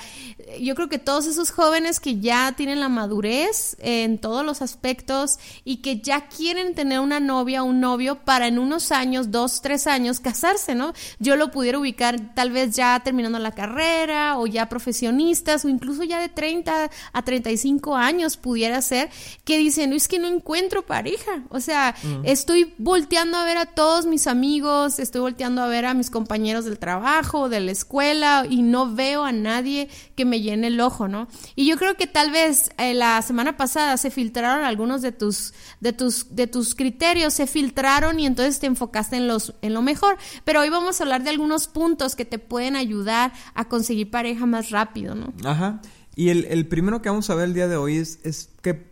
yo 0.60 0.74
creo 0.74 0.88
que 0.88 0.98
todos 0.98 1.26
esos 1.26 1.50
jóvenes 1.50 1.98
que 1.98 2.20
ya 2.20 2.52
tienen 2.52 2.80
la 2.80 2.88
madurez 2.88 3.76
en 3.80 4.18
todos 4.18 4.44
los 4.44 4.62
aspectos 4.62 5.38
y 5.64 5.78
que 5.78 6.00
ya 6.00 6.28
quieren 6.28 6.74
tener 6.74 7.00
una 7.00 7.18
novia 7.18 7.62
o 7.62 7.66
un 7.66 7.80
novio 7.80 8.20
para 8.24 8.46
en 8.46 8.58
unos 8.58 8.92
años, 8.92 9.30
dos, 9.30 9.60
tres 9.60 9.86
años, 9.86 10.20
casarse, 10.20 10.74
¿no? 10.74 10.92
Yo 11.18 11.36
lo 11.36 11.50
pudiera 11.50 11.78
ubicar 11.78 12.34
tal 12.34 12.52
vez 12.52 12.76
ya 12.76 13.00
terminando 13.02 13.38
la 13.38 13.52
carrera 13.52 14.38
o 14.38 14.46
ya 14.46 14.68
profesionistas 14.68 15.64
o 15.64 15.68
incluso 15.68 16.04
ya 16.04 16.20
de 16.20 16.28
30 16.28 16.90
a 17.12 17.22
35 17.22 17.96
años 17.96 18.36
pudiera 18.36 18.80
ser 18.82 19.10
que 19.44 19.58
dicen, 19.58 19.92
es 19.92 20.06
que 20.06 20.18
no 20.18 20.28
encuentro 20.28 20.86
pareja. 20.86 21.42
O 21.48 21.60
sea, 21.60 21.94
mm. 22.02 22.22
estoy 22.24 22.74
volteando 22.78 23.36
a 23.36 23.44
ver 23.44 23.58
a 23.58 23.66
todos 23.66 24.06
mis 24.06 24.26
amigos, 24.26 24.98
estoy 24.98 25.22
volteando 25.22 25.62
a 25.62 25.66
ver 25.66 25.86
a 25.86 25.94
mis 25.94 26.10
compañeros 26.10 26.64
del 26.64 26.78
trabajo, 26.78 27.48
de 27.48 27.60
la 27.60 27.72
escuela 27.72 28.46
y 28.48 28.59
no 28.62 28.94
veo 28.94 29.24
a 29.24 29.32
nadie 29.32 29.88
que 30.16 30.24
me 30.24 30.40
llene 30.40 30.68
el 30.68 30.80
ojo, 30.80 31.08
¿no? 31.08 31.28
Y 31.54 31.66
yo 31.66 31.76
creo 31.76 31.96
que 31.96 32.06
tal 32.06 32.30
vez 32.30 32.70
eh, 32.78 32.94
la 32.94 33.20
semana 33.22 33.56
pasada 33.56 33.96
se 33.96 34.10
filtraron 34.10 34.64
algunos 34.64 35.02
de 35.02 35.12
tus, 35.12 35.52
de 35.80 35.92
tus, 35.92 36.34
de 36.34 36.46
tus 36.46 36.74
criterios, 36.74 37.34
se 37.34 37.46
filtraron 37.46 38.20
y 38.20 38.26
entonces 38.26 38.58
te 38.58 38.66
enfocaste 38.66 39.16
en 39.16 39.28
los, 39.28 39.54
en 39.62 39.74
lo 39.74 39.82
mejor. 39.82 40.16
Pero 40.44 40.60
hoy 40.60 40.70
vamos 40.70 41.00
a 41.00 41.04
hablar 41.04 41.22
de 41.22 41.30
algunos 41.30 41.68
puntos 41.68 42.16
que 42.16 42.24
te 42.24 42.38
pueden 42.38 42.76
ayudar 42.76 43.32
a 43.54 43.68
conseguir 43.68 44.10
pareja 44.10 44.46
más 44.46 44.70
rápido, 44.70 45.14
¿no? 45.14 45.32
Ajá. 45.44 45.80
Y 46.16 46.30
el, 46.30 46.44
el 46.46 46.66
primero 46.66 47.02
que 47.02 47.08
vamos 47.08 47.30
a 47.30 47.34
ver 47.34 47.46
el 47.46 47.54
día 47.54 47.68
de 47.68 47.76
hoy 47.76 47.96
es, 47.96 48.18
es 48.24 48.50
que 48.62 48.90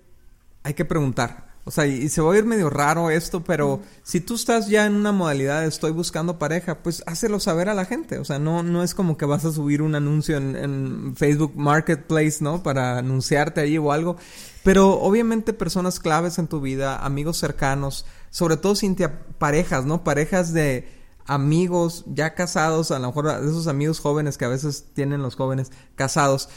hay 0.63 0.75
que 0.75 0.85
preguntar. 0.85 1.48
O 1.69 1.71
sea, 1.71 1.85
y, 1.85 2.09
se 2.09 2.23
va 2.23 2.33
a 2.33 2.39
ir 2.39 2.47
medio 2.47 2.71
raro 2.71 3.11
esto, 3.11 3.45
pero 3.45 3.83
si 4.03 4.21
tú 4.23 4.37
estás 4.37 4.69
ya 4.69 4.87
en 4.87 4.95
una 4.95 5.13
modalidad 5.13 5.61
de 5.61 5.69
estoy 5.69 5.93
buscando 5.93 6.39
pareja, 6.39 6.79
pues 6.83 7.03
hácelo 7.05 7.41
saber 7.41 7.69
a 7.69 7.75
la 7.75 7.85
gente. 7.85 8.19
O 8.19 8.25
sea, 8.25 8.39
no, 8.39 8.63
no 8.63 8.83
es 8.83 8.95
como 8.95 9.19
que 9.19 9.27
vas 9.27 9.45
a 9.45 9.53
subir 9.53 9.83
un 9.83 9.95
anuncio 9.95 10.39
en, 10.39 11.15
Facebook 11.15 11.53
Marketplace, 11.57 12.39
¿no? 12.41 12.63
Para 12.63 12.97
anunciarte 12.97 13.61
ahí 13.61 13.77
o 13.77 13.93
algo. 13.93 14.17
Pero 14.65 14.99
obviamente 14.99 15.53
personas 15.53 16.01
claves 16.01 16.39
en 16.39 16.49
tu 16.49 16.63
vida, 16.63 17.05
amigos 17.05 17.37
cercanos, 17.37 18.07
sobre 18.31 18.57
todo 18.57 18.75
Cintia, 18.75 19.27
parejas, 19.37 19.85
¿no? 19.85 20.05
Parejas 20.05 20.55
de 20.55 20.89
amigos 21.27 22.07
ya 22.07 22.33
casados, 22.33 22.93
a 22.93 22.99
lo 22.99 23.09
mejor 23.09 23.27
de 23.43 23.47
esos 23.47 23.67
amigos 23.67 24.01
jóvenes 24.01 24.39
que 24.39 24.47
a 24.47 24.49
veces 24.49 24.87
tienen 24.95 25.21
los 25.21 25.37
jóvenes 25.37 25.71
casados 25.97 26.49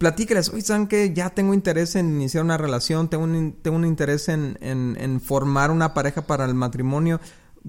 platíqueles, 0.00 0.48
oye, 0.48 0.62
¿saben 0.62 0.86
que 0.86 1.12
Ya 1.12 1.28
tengo 1.28 1.52
interés 1.52 1.94
en 1.94 2.08
iniciar 2.08 2.42
una 2.42 2.56
relación, 2.56 3.10
tengo 3.10 3.24
un, 3.24 3.52
tengo 3.60 3.76
un 3.76 3.84
interés 3.84 4.30
en, 4.30 4.56
en, 4.62 4.96
en, 4.98 5.20
formar 5.20 5.70
una 5.70 5.92
pareja 5.92 6.26
para 6.26 6.46
el 6.46 6.54
matrimonio. 6.54 7.20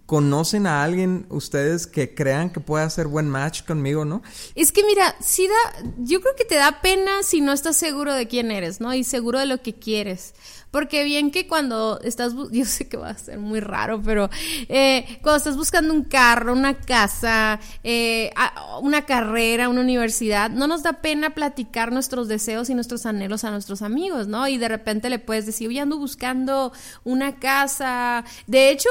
¿Conocen 0.06 0.66
a 0.66 0.82
alguien 0.82 1.26
ustedes 1.28 1.86
que 1.86 2.16
crean 2.16 2.50
que 2.50 2.62
pueda 2.62 2.86
hacer 2.86 3.08
buen 3.08 3.30
match 3.30 3.64
conmigo, 3.66 4.06
no? 4.06 4.24
Es 4.56 4.72
que 4.72 4.86
mira, 4.86 5.14
sí 5.20 5.46
da, 5.46 5.92
yo 5.98 6.22
creo 6.22 6.34
que 6.38 6.46
te 6.46 6.56
da 6.56 6.80
pena 6.82 7.22
si 7.24 7.42
no 7.42 7.52
estás 7.52 7.76
seguro 7.76 8.14
de 8.14 8.30
quién 8.30 8.50
eres, 8.52 8.80
¿no? 8.80 8.94
Y 8.94 9.04
seguro 9.04 9.38
de 9.40 9.48
lo 9.48 9.62
que 9.62 9.76
quieres. 9.76 10.34
Porque 10.72 11.04
bien 11.04 11.32
que 11.32 11.48
cuando 11.48 12.00
estás, 12.02 12.34
yo 12.52 12.66
sé 12.66 12.88
que 12.88 12.98
va 12.98 13.10
a 13.10 13.18
ser 13.18 13.38
muy 13.38 13.60
raro, 13.60 14.02
pero 14.02 14.30
eh, 14.70 15.20
cuando 15.22 15.38
estás 15.38 15.58
buscando 15.58 15.94
un 15.94 16.04
carro, 16.04 16.54
una 16.54 16.80
casa, 16.80 17.60
eh, 17.84 18.32
una 18.82 19.06
carrera, 19.06 19.70
una 19.70 19.82
universidad, 19.82 20.50
no 20.50 20.68
nos 20.68 20.84
da 20.84 20.94
pena 21.02 21.32
platicar 21.32 21.92
nuestros 21.92 22.28
deseos 22.28 22.70
y 22.70 22.74
nuestros 22.74 23.06
anhelos 23.06 23.44
a 23.44 23.52
nuestros 23.52 23.82
amigos, 23.82 24.28
¿no? 24.28 24.48
Y 24.48 24.58
de 24.58 24.70
repente 24.70 25.10
le 25.10 25.20
puedes 25.20 25.46
decir, 25.46 25.68
oye, 25.68 25.82
ando 25.82 25.98
buscando 25.98 26.72
una 27.04 27.36
casa. 27.40 28.24
De 28.48 28.70
hecho, 28.70 28.90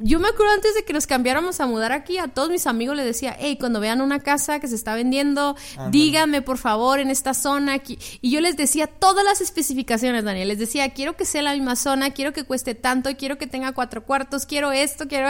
yo 0.00 0.20
me 0.20 0.28
acuerdo 0.28 0.52
antes 0.52 0.74
de 0.74 0.84
que 0.84 0.92
nos 0.92 1.08
cambiáramos 1.08 1.58
a 1.60 1.66
mudar 1.66 1.90
aquí, 1.90 2.18
a 2.18 2.28
todos 2.28 2.50
mis 2.50 2.68
amigos 2.68 2.96
les 2.96 3.04
decía, 3.04 3.36
hey, 3.38 3.56
cuando 3.58 3.80
vean 3.80 4.00
una 4.00 4.20
casa 4.20 4.60
que 4.60 4.68
se 4.68 4.76
está 4.76 4.94
vendiendo, 4.94 5.56
díganme 5.90 6.40
por 6.40 6.56
favor 6.56 7.00
en 7.00 7.10
esta 7.10 7.34
zona. 7.34 7.74
Aquí. 7.74 7.98
Y 8.20 8.30
yo 8.30 8.40
les 8.40 8.56
decía 8.56 8.86
todas 8.86 9.24
las 9.24 9.40
especificaciones, 9.40 10.22
Daniel. 10.22 10.48
Les 10.48 10.58
decía, 10.58 10.88
quiero 10.90 11.16
que 11.16 11.24
sea 11.24 11.42
la 11.42 11.52
misma 11.52 11.74
zona, 11.74 12.10
quiero 12.10 12.32
que 12.32 12.44
cueste 12.44 12.76
tanto, 12.76 13.10
quiero 13.16 13.38
que 13.38 13.48
tenga 13.48 13.72
cuatro 13.72 14.04
cuartos, 14.04 14.46
quiero 14.46 14.70
esto, 14.70 15.08
quiero... 15.08 15.28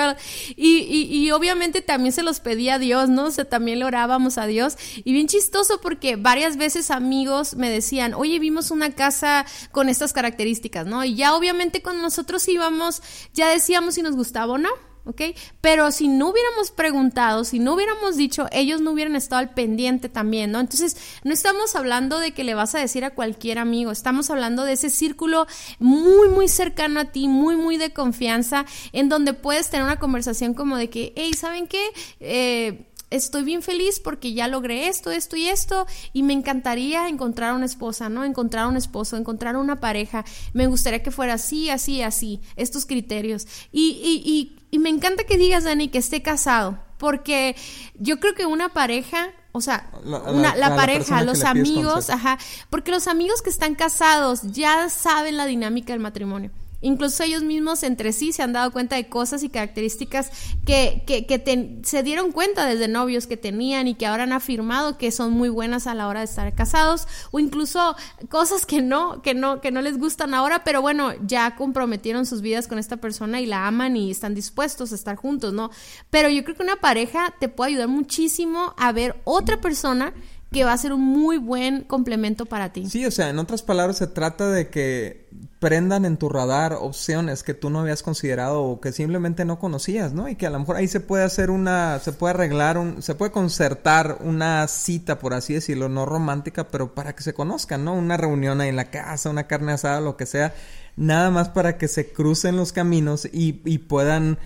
Y, 0.54 0.80
y, 0.80 1.16
y 1.16 1.30
obviamente 1.30 1.80
también 1.80 2.12
se 2.12 2.22
los 2.22 2.40
pedía 2.40 2.74
a 2.74 2.78
Dios, 2.78 3.08
¿no? 3.08 3.24
O 3.26 3.30
sea, 3.30 3.46
también 3.46 3.78
le 3.78 3.86
orábamos 3.86 4.36
a 4.36 4.46
Dios. 4.46 4.76
Y 4.96 5.12
bien 5.12 5.28
chistoso 5.28 5.80
porque 5.80 6.16
varias 6.16 6.58
veces 6.58 6.90
amigos 6.90 7.54
me 7.54 7.70
decían, 7.70 8.12
oye, 8.12 8.38
vimos 8.38 8.70
una 8.70 8.94
casa 8.94 9.46
con 9.72 9.88
estas 9.88 10.12
características, 10.12 10.86
¿no? 10.86 11.04
Y 11.04 11.14
ya 11.14 11.34
obviamente 11.34 11.80
cuando 11.80 12.02
nosotros 12.02 12.46
íbamos, 12.48 13.02
ya 13.32 13.48
decíamos 13.48 13.94
si 13.94 14.02
nos 14.02 14.14
gustaba 14.14 14.57
no, 14.58 14.70
¿ok? 15.08 15.22
Pero 15.60 15.90
si 15.90 16.06
no 16.06 16.28
hubiéramos 16.28 16.70
preguntado, 16.70 17.44
si 17.44 17.58
no 17.58 17.74
hubiéramos 17.74 18.16
dicho, 18.16 18.46
ellos 18.52 18.80
no 18.82 18.92
hubieran 18.92 19.16
estado 19.16 19.40
al 19.40 19.54
pendiente 19.54 20.08
también, 20.08 20.52
¿no? 20.52 20.60
Entonces, 20.60 20.96
no 21.24 21.32
estamos 21.32 21.74
hablando 21.74 22.18
de 22.18 22.32
que 22.32 22.44
le 22.44 22.54
vas 22.54 22.74
a 22.74 22.78
decir 22.78 23.04
a 23.04 23.14
cualquier 23.14 23.58
amigo, 23.58 23.90
estamos 23.90 24.30
hablando 24.30 24.64
de 24.64 24.74
ese 24.74 24.90
círculo 24.90 25.46
muy, 25.78 26.28
muy 26.28 26.46
cercano 26.46 27.00
a 27.00 27.06
ti, 27.06 27.26
muy, 27.26 27.56
muy 27.56 27.78
de 27.78 27.92
confianza, 27.92 28.66
en 28.92 29.08
donde 29.08 29.32
puedes 29.32 29.70
tener 29.70 29.84
una 29.84 29.98
conversación 29.98 30.52
como 30.52 30.76
de 30.76 30.90
que, 30.90 31.14
hey, 31.16 31.32
¿saben 31.34 31.66
qué? 31.66 31.90
Eh, 32.20 32.84
estoy 33.10 33.42
bien 33.42 33.62
feliz 33.62 34.00
porque 34.00 34.32
ya 34.32 34.48
logré 34.48 34.88
esto, 34.88 35.10
esto 35.10 35.36
y 35.36 35.48
esto, 35.48 35.86
y 36.12 36.22
me 36.22 36.32
encantaría 36.32 37.08
encontrar 37.08 37.54
una 37.54 37.66
esposa, 37.66 38.08
¿no? 38.08 38.24
Encontrar 38.24 38.66
un 38.66 38.76
esposo, 38.76 39.16
encontrar 39.16 39.56
una 39.56 39.80
pareja. 39.80 40.24
Me 40.52 40.66
gustaría 40.66 41.02
que 41.02 41.10
fuera 41.10 41.34
así, 41.34 41.70
así, 41.70 42.02
así, 42.02 42.40
estos 42.56 42.86
criterios. 42.86 43.46
Y, 43.72 44.00
y, 44.02 44.22
y, 44.30 44.56
y 44.70 44.78
me 44.78 44.90
encanta 44.90 45.24
que 45.24 45.38
digas, 45.38 45.64
Dani, 45.64 45.88
que 45.88 45.98
esté 45.98 46.22
casado, 46.22 46.78
porque 46.98 47.56
yo 47.98 48.20
creo 48.20 48.34
que 48.34 48.46
una 48.46 48.70
pareja 48.70 49.32
o 49.50 49.60
sea, 49.60 49.90
la, 50.04 50.54
la, 50.54 50.76
pareja, 50.76 51.22
los 51.22 51.42
amigos, 51.42 52.10
ajá, 52.10 52.38
porque 52.70 52.92
los 52.92 53.08
amigos 53.08 53.42
que 53.42 53.50
están 53.50 53.74
casados 53.74 54.42
ya 54.42 54.88
saben 54.88 55.36
la 55.36 55.46
dinámica 55.46 55.94
del 55.94 56.00
matrimonio. 56.00 56.52
Incluso 56.80 57.24
ellos 57.24 57.42
mismos 57.42 57.82
entre 57.82 58.12
sí 58.12 58.32
se 58.32 58.42
han 58.42 58.52
dado 58.52 58.70
cuenta 58.70 58.96
de 58.96 59.08
cosas 59.08 59.42
y 59.42 59.48
características 59.48 60.30
que, 60.64 61.02
que, 61.06 61.80
se 61.82 62.02
dieron 62.02 62.30
cuenta 62.30 62.66
desde 62.66 62.86
novios 62.86 63.26
que 63.26 63.36
tenían 63.36 63.88
y 63.88 63.94
que 63.94 64.06
ahora 64.06 64.22
han 64.24 64.32
afirmado 64.32 64.96
que 64.96 65.10
son 65.10 65.32
muy 65.32 65.48
buenas 65.48 65.86
a 65.86 65.94
la 65.94 66.06
hora 66.06 66.20
de 66.20 66.26
estar 66.26 66.54
casados 66.54 67.08
o 67.32 67.40
incluso 67.40 67.96
cosas 68.28 68.64
que 68.64 68.80
no, 68.80 69.22
que 69.22 69.34
no, 69.34 69.60
que 69.60 69.72
no 69.72 69.82
les 69.82 69.98
gustan 69.98 70.34
ahora, 70.34 70.62
pero 70.62 70.80
bueno, 70.80 71.12
ya 71.26 71.56
comprometieron 71.56 72.26
sus 72.26 72.42
vidas 72.42 72.68
con 72.68 72.78
esta 72.78 72.98
persona 72.98 73.40
y 73.40 73.46
la 73.46 73.66
aman 73.66 73.96
y 73.96 74.10
están 74.10 74.34
dispuestos 74.34 74.92
a 74.92 74.94
estar 74.94 75.16
juntos, 75.16 75.52
¿no? 75.52 75.70
Pero 76.10 76.28
yo 76.28 76.44
creo 76.44 76.56
que 76.56 76.62
una 76.62 76.76
pareja 76.76 77.34
te 77.40 77.48
puede 77.48 77.72
ayudar 77.72 77.88
muchísimo 77.88 78.74
a 78.76 78.92
ver 78.92 79.20
otra 79.24 79.60
persona 79.60 80.14
que 80.50 80.64
va 80.64 80.72
a 80.72 80.78
ser 80.78 80.92
un 80.92 81.04
muy 81.04 81.36
buen 81.36 81.82
complemento 81.82 82.46
para 82.46 82.72
ti. 82.72 82.88
Sí, 82.88 83.04
o 83.04 83.10
sea, 83.10 83.28
en 83.28 83.38
otras 83.38 83.62
palabras 83.62 83.98
se 83.98 84.06
trata 84.06 84.48
de 84.50 84.68
que 84.68 85.28
prendan 85.58 86.04
en 86.04 86.16
tu 86.16 86.28
radar 86.28 86.72
opciones 86.74 87.42
que 87.42 87.52
tú 87.52 87.68
no 87.68 87.80
habías 87.80 88.02
considerado 88.02 88.62
o 88.62 88.80
que 88.80 88.92
simplemente 88.92 89.44
no 89.44 89.58
conocías, 89.58 90.14
¿no? 90.14 90.28
Y 90.28 90.36
que 90.36 90.46
a 90.46 90.50
lo 90.50 90.58
mejor 90.60 90.76
ahí 90.76 90.88
se 90.88 91.00
puede 91.00 91.24
hacer 91.24 91.50
una, 91.50 91.98
se 91.98 92.12
puede 92.12 92.34
arreglar 92.34 92.78
un, 92.78 93.02
se 93.02 93.14
puede 93.14 93.30
concertar 93.30 94.18
una 94.20 94.66
cita, 94.68 95.18
por 95.18 95.34
así 95.34 95.52
decirlo, 95.52 95.88
no 95.90 96.06
romántica, 96.06 96.68
pero 96.68 96.94
para 96.94 97.14
que 97.14 97.22
se 97.22 97.34
conozcan, 97.34 97.84
¿no? 97.84 97.94
Una 97.94 98.16
reunión 98.16 98.60
ahí 98.60 98.70
en 98.70 98.76
la 98.76 98.90
casa, 98.90 99.30
una 99.30 99.46
carne 99.46 99.72
asada, 99.72 100.00
lo 100.00 100.16
que 100.16 100.24
sea, 100.24 100.54
nada 100.96 101.30
más 101.30 101.50
para 101.50 101.76
que 101.76 101.88
se 101.88 102.10
crucen 102.10 102.56
los 102.56 102.72
caminos 102.72 103.26
y, 103.26 103.60
y 103.64 103.78
puedan 103.78 104.38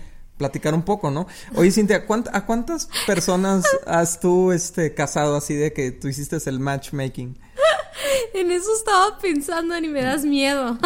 platicar 0.43 0.73
un 0.73 0.83
poco, 0.83 1.09
¿no? 1.09 1.25
Oye, 1.55 1.71
Cintia, 1.71 2.05
¿a 2.33 2.45
cuántas 2.45 2.89
personas 3.07 3.63
has 3.87 4.19
tú 4.19 4.51
este, 4.51 4.93
casado 4.93 5.37
así 5.37 5.55
de 5.55 5.71
que 5.71 5.91
tú 5.91 6.09
hiciste 6.09 6.37
el 6.45 6.59
matchmaking? 6.59 7.37
En 8.33 8.51
eso 8.51 8.73
estaba 8.75 9.19
pensando 9.19 9.77
y 9.77 9.87
me 9.87 10.01
das 10.01 10.25
miedo. 10.25 10.77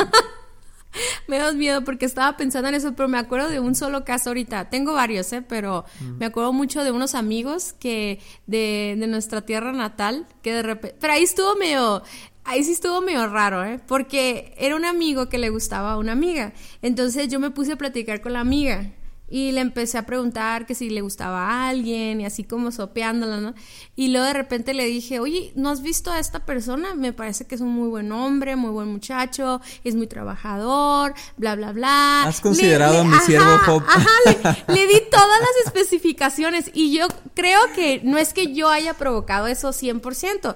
me 1.28 1.38
das 1.38 1.56
miedo 1.56 1.84
porque 1.84 2.06
estaba 2.06 2.36
pensando 2.36 2.68
en 2.68 2.76
eso, 2.76 2.94
pero 2.94 3.08
me 3.08 3.18
acuerdo 3.18 3.50
de 3.50 3.60
un 3.60 3.74
solo 3.74 4.04
caso 4.04 4.30
ahorita. 4.30 4.70
Tengo 4.70 4.94
varios, 4.94 5.32
¿eh? 5.32 5.42
Pero 5.42 5.86
me 6.20 6.26
acuerdo 6.26 6.52
mucho 6.52 6.84
de 6.84 6.92
unos 6.92 7.16
amigos 7.16 7.74
que 7.80 8.20
de, 8.46 8.96
de 9.00 9.08
nuestra 9.08 9.42
tierra 9.42 9.72
natal, 9.72 10.28
que 10.44 10.54
de 10.54 10.62
repente... 10.62 10.98
Pero 11.00 11.14
ahí 11.14 11.24
estuvo 11.24 11.56
medio... 11.56 12.04
Ahí 12.44 12.64
sí 12.64 12.74
estuvo 12.74 13.02
medio 13.02 13.28
raro, 13.28 13.64
¿eh? 13.64 13.80
Porque 13.88 14.54
era 14.58 14.76
un 14.76 14.86
amigo 14.86 15.30
que 15.30 15.38
le 15.38 15.50
gustaba 15.50 15.94
a 15.94 15.98
una 15.98 16.12
amiga. 16.12 16.54
Entonces 16.82 17.30
yo 17.30 17.40
me 17.40 17.52
puse 17.52 17.74
a 17.74 17.78
platicar 17.78 18.22
con 18.22 18.34
la 18.34 18.42
amiga. 18.42 18.92
Y 19.30 19.52
le 19.52 19.62
empecé 19.62 19.98
a 19.98 20.06
preguntar 20.06 20.66
que 20.66 20.74
si 20.74 20.90
le 20.90 21.02
gustaba 21.02 21.50
a 21.50 21.70
alguien 21.70 22.22
y 22.22 22.26
así 22.26 22.46
como 22.46 22.72
sopeándola, 22.72 23.42
¿no? 23.42 23.54
Y 23.96 24.08
luego 24.08 24.26
de 24.26 24.34
repente 24.34 24.74
le 24.74 24.86
dije, 24.86 25.20
oye, 25.20 25.52
¿no 25.56 25.70
has 25.70 25.82
visto 25.82 26.12
a 26.12 26.20
esta 26.20 26.46
persona? 26.46 26.96
Me 26.96 27.12
parece 27.12 27.46
que 27.46 27.56
es 27.56 27.62
un 27.62 27.70
muy 27.70 27.90
buen 27.90 28.12
hombre, 28.14 28.56
muy 28.56 28.72
buen 28.72 28.88
muchacho, 28.88 29.60
es 29.84 29.96
muy 29.96 30.08
trabajador, 30.08 31.14
bla, 31.36 31.56
bla, 31.56 31.74
bla. 31.74 32.24
¿Has 32.24 32.40
considerado 32.40 33.02
a 33.02 33.04
mi 33.04 33.18
siervo 33.20 33.58
Job? 33.66 33.84
Ajá, 33.88 34.10
le, 34.68 34.88
di 34.88 35.02
todas 35.12 35.40
las 35.40 35.66
especificaciones 35.66 36.72
y 36.74 36.98
yo 36.98 37.08
creo 37.34 37.60
que 37.76 38.02
no 38.04 38.18
es 38.18 38.34
que 38.34 38.54
yo 38.54 38.70
haya 38.70 38.94
provocado 38.94 39.48
eso 39.48 39.70
100%, 39.70 40.56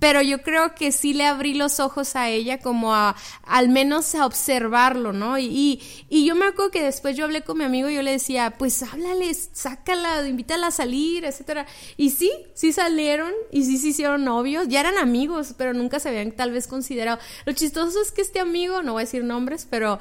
pero 0.00 0.22
yo 0.22 0.42
creo 0.42 0.74
que 0.74 0.90
sí 0.90 1.12
le 1.12 1.26
abrí 1.26 1.54
los 1.54 1.78
ojos 1.78 2.16
a 2.16 2.28
ella 2.30 2.58
como 2.58 2.94
a, 2.94 3.14
al 3.44 3.68
menos 3.68 4.14
a 4.14 4.26
observarlo, 4.26 5.12
¿no? 5.12 5.38
Y, 5.38 5.80
y, 6.08 6.24
yo 6.24 6.34
me 6.34 6.46
acuerdo 6.46 6.70
que 6.70 6.82
después 6.82 7.16
yo 7.16 7.26
hablé 7.26 7.42
con 7.42 7.58
mi 7.58 7.64
amigo 7.64 7.88
y 7.88 7.94
yo 7.94 8.02
le 8.02 8.12
decía, 8.12 8.54
pues 8.58 8.82
háblale, 8.82 9.32
sácala, 9.34 10.26
invítala 10.26 10.68
a 10.68 10.70
salir, 10.70 11.24
etcétera. 11.24 11.66
Y 11.96 12.10
sí, 12.10 12.32
sí 12.54 12.72
salieron 12.72 13.30
y 13.52 13.64
sí 13.64 13.76
se 13.76 13.88
hicieron 13.88 14.24
novios, 14.24 14.68
ya 14.68 14.80
eran 14.80 14.96
amigos, 14.96 15.54
pero 15.56 15.74
nunca 15.74 16.00
se 16.00 16.08
habían 16.08 16.32
tal 16.32 16.50
vez 16.50 16.66
considerado. 16.66 17.18
Lo 17.44 17.52
chistoso 17.52 18.00
es 18.00 18.10
que 18.10 18.22
este 18.22 18.40
amigo, 18.40 18.82
no 18.82 18.94
voy 18.94 19.02
a 19.02 19.04
decir 19.04 19.22
nombres, 19.22 19.66
pero 19.68 19.98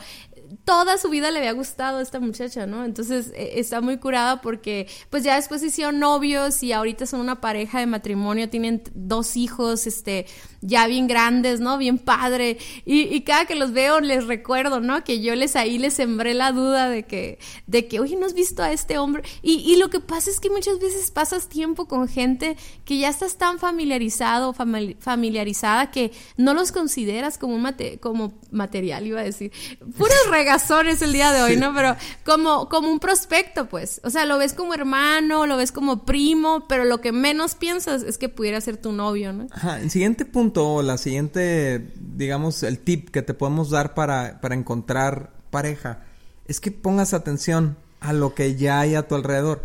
toda 0.66 0.98
su 0.98 1.10
vida 1.10 1.32
le 1.32 1.40
había 1.40 1.54
gustado 1.54 2.00
a 2.00 2.02
esta 2.02 2.20
muchacha, 2.20 2.66
¿no? 2.66 2.86
Entonces 2.86 3.32
e, 3.36 3.60
está 3.60 3.82
muy 3.82 3.98
curada 3.98 4.42
porque 4.42 4.88
pues 5.10 5.24
ya 5.24 5.36
después 5.36 5.64
hicieron 5.64 6.00
novios 6.00 6.64
y 6.64 6.74
ahorita 6.74 7.06
son 7.06 7.20
una 7.20 7.42
pareja 7.42 7.80
de 7.80 7.86
matrimonio, 7.86 8.50
tienen 8.50 8.84
dos 8.94 9.36
hijos, 9.38 9.88
este, 9.88 10.26
ya 10.62 10.88
bien 10.88 11.08
grandes, 11.08 11.60
¿no? 11.60 11.78
Bien 11.78 11.98
padre. 11.98 12.58
Y, 12.86 13.22
cada 13.22 13.46
que 13.46 13.56
los 13.56 13.74
veo 13.74 14.00
les 14.00 14.26
recuerdo, 14.26 14.80
¿no? 14.80 15.04
Que 15.04 15.22
yo 15.22 15.36
les 15.36 15.56
ahí 15.56 15.78
les 15.78 15.94
sembré 15.94 16.34
la 16.34 16.52
duda 16.52 16.90
de 16.90 17.04
que, 17.04 17.40
de 17.68 17.88
que, 17.88 18.00
oye, 18.00 18.16
¿no 18.16 18.26
has 18.26 18.34
visto 18.34 18.64
a 18.64 18.72
este 18.72 18.98
hombre? 18.98 19.24
Y, 19.42 19.76
lo 19.78 19.90
que 19.90 20.00
pasa 20.00 20.30
es 20.30 20.40
que 20.40 20.50
muchas 20.50 20.80
veces 20.80 21.12
pasas 21.12 21.48
tiempo 21.48 21.88
con 21.88 22.08
gente 22.08 22.58
que 22.86 22.98
ya 22.98 23.10
estás 23.10 23.38
tan 23.38 23.60
familiarizado, 23.60 24.54
familiarizada 24.54 25.92
que 25.92 26.12
no 26.38 26.54
los 26.54 26.72
consideras 26.72 27.38
como 27.38 27.56
un 27.56 27.70
como 28.00 28.34
material, 28.52 29.06
iba 29.06 29.22
a 29.22 29.24
decir. 29.24 29.52
Puros 29.98 30.18
regazones 30.40 31.02
el 31.02 31.12
día 31.12 31.32
de 31.32 31.42
hoy, 31.42 31.58
¿no? 31.58 31.74
Pero 31.74 31.96
como, 32.24 32.70
como 32.70 32.90
un 32.90 33.00
prospecto, 33.00 33.68
pues. 33.68 34.00
O 34.04 34.10
sea, 34.10 34.26
lo 34.26 34.38
ves 34.38 34.54
como 34.54 34.74
hermano, 34.74 35.46
lo 35.46 35.58
ves 35.58 35.72
como 35.72 36.06
primo, 36.06 36.66
pero 36.68 36.86
lo 36.86 37.02
que 37.02 37.12
menos 37.12 37.56
piensas 37.56 38.04
es 38.04 38.18
que 38.18 38.30
pudiera 38.30 38.62
ser 38.62 38.78
tu 38.78 38.92
novio, 38.92 39.34
¿no? 39.34 39.48
Ajá, 39.52 39.80
el 39.80 39.92
siguiente 39.92 40.26
punto 40.26 40.82
la 40.82 40.98
siguiente, 40.98 41.94
digamos, 42.00 42.64
el 42.64 42.80
tip 42.80 43.10
que 43.10 43.22
te 43.22 43.34
podemos 43.34 43.70
dar 43.70 43.94
para, 43.94 44.40
para 44.42 44.56
encontrar 44.56 45.32
pareja 45.50 46.04
es 46.48 46.60
que 46.60 46.72
pongas 46.72 47.14
atención 47.14 47.78
a 48.00 48.14
lo 48.14 48.34
que 48.34 48.56
ya 48.56 48.80
hay 48.80 48.96
a 48.96 49.08
tu 49.08 49.16
alrededor. 49.16 49.62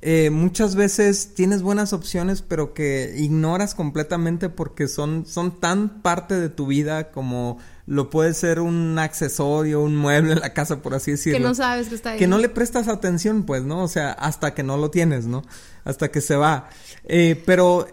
Eh, 0.00 0.30
muchas 0.30 0.76
veces 0.76 1.34
tienes 1.34 1.62
buenas 1.62 1.92
opciones, 1.92 2.42
pero 2.42 2.72
que 2.72 3.14
ignoras 3.16 3.74
completamente 3.74 4.48
porque 4.48 4.86
son, 4.86 5.26
son 5.26 5.60
tan 5.60 6.02
parte 6.02 6.38
de 6.38 6.48
tu 6.48 6.66
vida 6.66 7.10
como 7.10 7.58
lo 7.86 8.10
puede 8.10 8.34
ser 8.34 8.60
un 8.60 8.98
accesorio, 8.98 9.80
un 9.80 9.96
mueble 9.96 10.34
en 10.34 10.40
la 10.40 10.52
casa, 10.52 10.82
por 10.82 10.94
así 10.94 11.12
decirlo. 11.12 11.38
Que 11.38 11.44
no 11.44 11.54
sabes 11.54 11.88
que 11.88 11.94
está 11.96 12.10
ahí. 12.10 12.18
Que 12.18 12.26
no 12.26 12.38
le 12.38 12.48
prestas 12.48 12.86
atención, 12.86 13.44
pues, 13.44 13.64
¿no? 13.64 13.82
O 13.82 13.88
sea, 13.88 14.12
hasta 14.12 14.54
que 14.54 14.62
no 14.62 14.76
lo 14.76 14.90
tienes, 14.90 15.26
¿no? 15.26 15.42
Hasta 15.84 16.10
que 16.10 16.20
se 16.20 16.36
va. 16.36 16.68
Eh, 17.04 17.42
pero, 17.44 17.88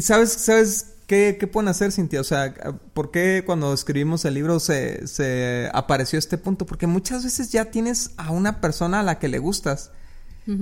¿sabes, 0.00 0.30
sabes 0.30 0.94
¿Qué, 1.06 1.36
¿Qué, 1.38 1.46
pueden 1.46 1.68
hacer, 1.68 1.92
Cintia? 1.92 2.20
O 2.20 2.24
sea, 2.24 2.54
¿por 2.94 3.10
qué 3.10 3.42
cuando 3.44 3.74
escribimos 3.74 4.24
el 4.24 4.34
libro 4.34 4.58
se, 4.58 5.06
se, 5.06 5.68
apareció 5.74 6.18
este 6.18 6.38
punto? 6.38 6.64
Porque 6.64 6.86
muchas 6.86 7.24
veces 7.24 7.52
ya 7.52 7.66
tienes 7.66 8.12
a 8.16 8.30
una 8.30 8.62
persona 8.62 9.00
a 9.00 9.02
la 9.02 9.18
que 9.18 9.28
le 9.28 9.38
gustas, 9.38 9.90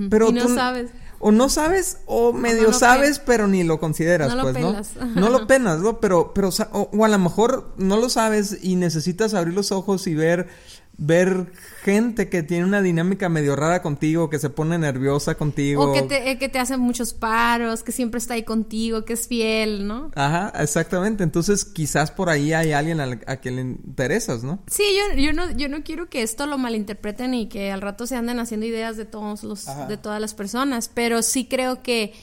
Pero 0.09 0.29
y 0.29 0.33
no 0.33 0.43
tú, 0.43 0.55
sabes. 0.55 0.91
O 1.19 1.31
no 1.31 1.49
sabes, 1.49 1.99
o 2.05 2.33
medio 2.33 2.73
sabes, 2.73 3.19
pero 3.19 3.47
ni 3.47 3.63
lo 3.63 3.79
consideras, 3.79 4.29
No 4.29 4.35
lo 4.35 4.41
pues, 4.43 4.55
pelas. 4.55 4.95
¿no? 4.95 5.05
No 5.21 5.29
lo 5.29 5.47
penas, 5.47 5.79
¿no? 5.79 5.99
Pero, 5.99 6.33
pero, 6.33 6.49
o, 6.71 6.89
o 6.91 7.05
a 7.05 7.07
lo 7.07 7.19
mejor 7.19 7.73
no 7.77 7.97
lo 7.97 8.09
sabes 8.09 8.57
y 8.61 8.75
necesitas 8.75 9.33
abrir 9.33 9.53
los 9.53 9.71
ojos 9.71 10.05
y 10.07 10.15
ver, 10.15 10.47
ver 10.95 11.51
gente 11.81 12.29
que 12.29 12.43
tiene 12.43 12.65
una 12.65 12.81
dinámica 12.81 13.27
medio 13.27 13.55
rara 13.55 13.81
contigo, 13.81 14.29
que 14.29 14.37
se 14.39 14.49
pone 14.51 14.77
nerviosa 14.77 15.35
contigo. 15.35 15.89
O 15.89 15.93
que 15.93 16.03
te, 16.03 16.29
eh, 16.31 16.37
que 16.37 16.49
te 16.49 16.59
hace 16.59 16.77
muchos 16.77 17.13
paros, 17.13 17.81
que 17.83 17.91
siempre 17.91 18.19
está 18.19 18.35
ahí 18.35 18.43
contigo, 18.43 19.03
que 19.03 19.13
es 19.13 19.27
fiel, 19.27 19.87
¿no? 19.87 20.11
Ajá, 20.15 20.53
exactamente. 20.61 21.23
Entonces, 21.23 21.65
quizás 21.65 22.11
por 22.11 22.29
ahí 22.29 22.53
hay 22.53 22.73
alguien 22.73 22.99
al- 22.99 23.23
a, 23.25 23.37
quien 23.37 23.55
le 23.55 23.61
interesas, 23.63 24.43
¿no? 24.43 24.59
Sí, 24.67 24.83
yo, 25.15 25.19
yo 25.21 25.33
no, 25.33 25.49
yo 25.51 25.67
no 25.67 25.83
quiero 25.83 26.09
que 26.09 26.21
esto 26.21 26.45
lo 26.45 26.57
malinterpreten 26.59 27.33
y 27.33 27.49
que 27.49 27.71
al 27.71 27.81
rato 27.81 28.05
se 28.05 28.15
anden 28.15 28.39
haciendo 28.39 28.65
ideas 28.67 28.95
de 28.95 29.05
todos 29.05 29.43
los, 29.43 29.67
Ajá. 29.67 29.87
de 29.87 29.97
todas 29.97 30.21
las 30.21 30.33
personas, 30.35 30.89
pero 30.93 31.21
sí 31.23 31.45
creo 31.45 31.81
que 31.81 32.13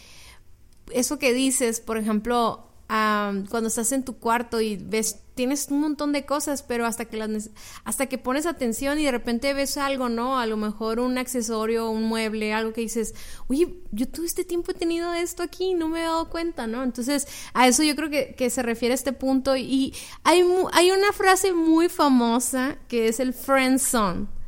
eso 0.92 1.18
que 1.18 1.32
dices, 1.34 1.80
por 1.80 1.98
ejemplo, 1.98 2.69
cuando 2.90 3.68
estás 3.68 3.92
en 3.92 4.04
tu 4.04 4.18
cuarto 4.18 4.60
y 4.60 4.76
ves, 4.76 5.20
tienes 5.36 5.68
un 5.70 5.80
montón 5.80 6.12
de 6.12 6.26
cosas, 6.26 6.64
pero 6.64 6.86
hasta 6.86 7.04
que 7.04 7.16
las, 7.16 7.50
hasta 7.84 8.06
que 8.06 8.18
pones 8.18 8.46
atención 8.46 8.98
y 8.98 9.04
de 9.04 9.12
repente 9.12 9.54
ves 9.54 9.76
algo, 9.76 10.08
¿no? 10.08 10.40
A 10.40 10.46
lo 10.46 10.56
mejor 10.56 10.98
un 10.98 11.16
accesorio, 11.16 11.88
un 11.88 12.02
mueble, 12.02 12.52
algo 12.52 12.72
que 12.72 12.80
dices, 12.80 13.14
oye, 13.46 13.78
yo 13.92 14.08
todo 14.08 14.26
este 14.26 14.44
tiempo 14.44 14.72
he 14.72 14.74
tenido 14.74 15.14
esto 15.14 15.44
aquí 15.44 15.70
y 15.70 15.74
no 15.74 15.88
me 15.88 16.00
he 16.00 16.02
dado 16.02 16.28
cuenta, 16.30 16.66
¿no? 16.66 16.82
Entonces, 16.82 17.28
a 17.54 17.68
eso 17.68 17.84
yo 17.84 17.94
creo 17.94 18.10
que, 18.10 18.34
que 18.34 18.50
se 18.50 18.62
refiere 18.62 18.92
este 18.92 19.12
punto 19.12 19.56
y 19.56 19.94
hay, 20.24 20.44
hay 20.72 20.90
una 20.90 21.12
frase 21.12 21.52
muy 21.52 21.88
famosa 21.88 22.76
que 22.88 23.06
es 23.06 23.20
el 23.20 23.32
friend 23.32 23.78
zone. 23.78 24.39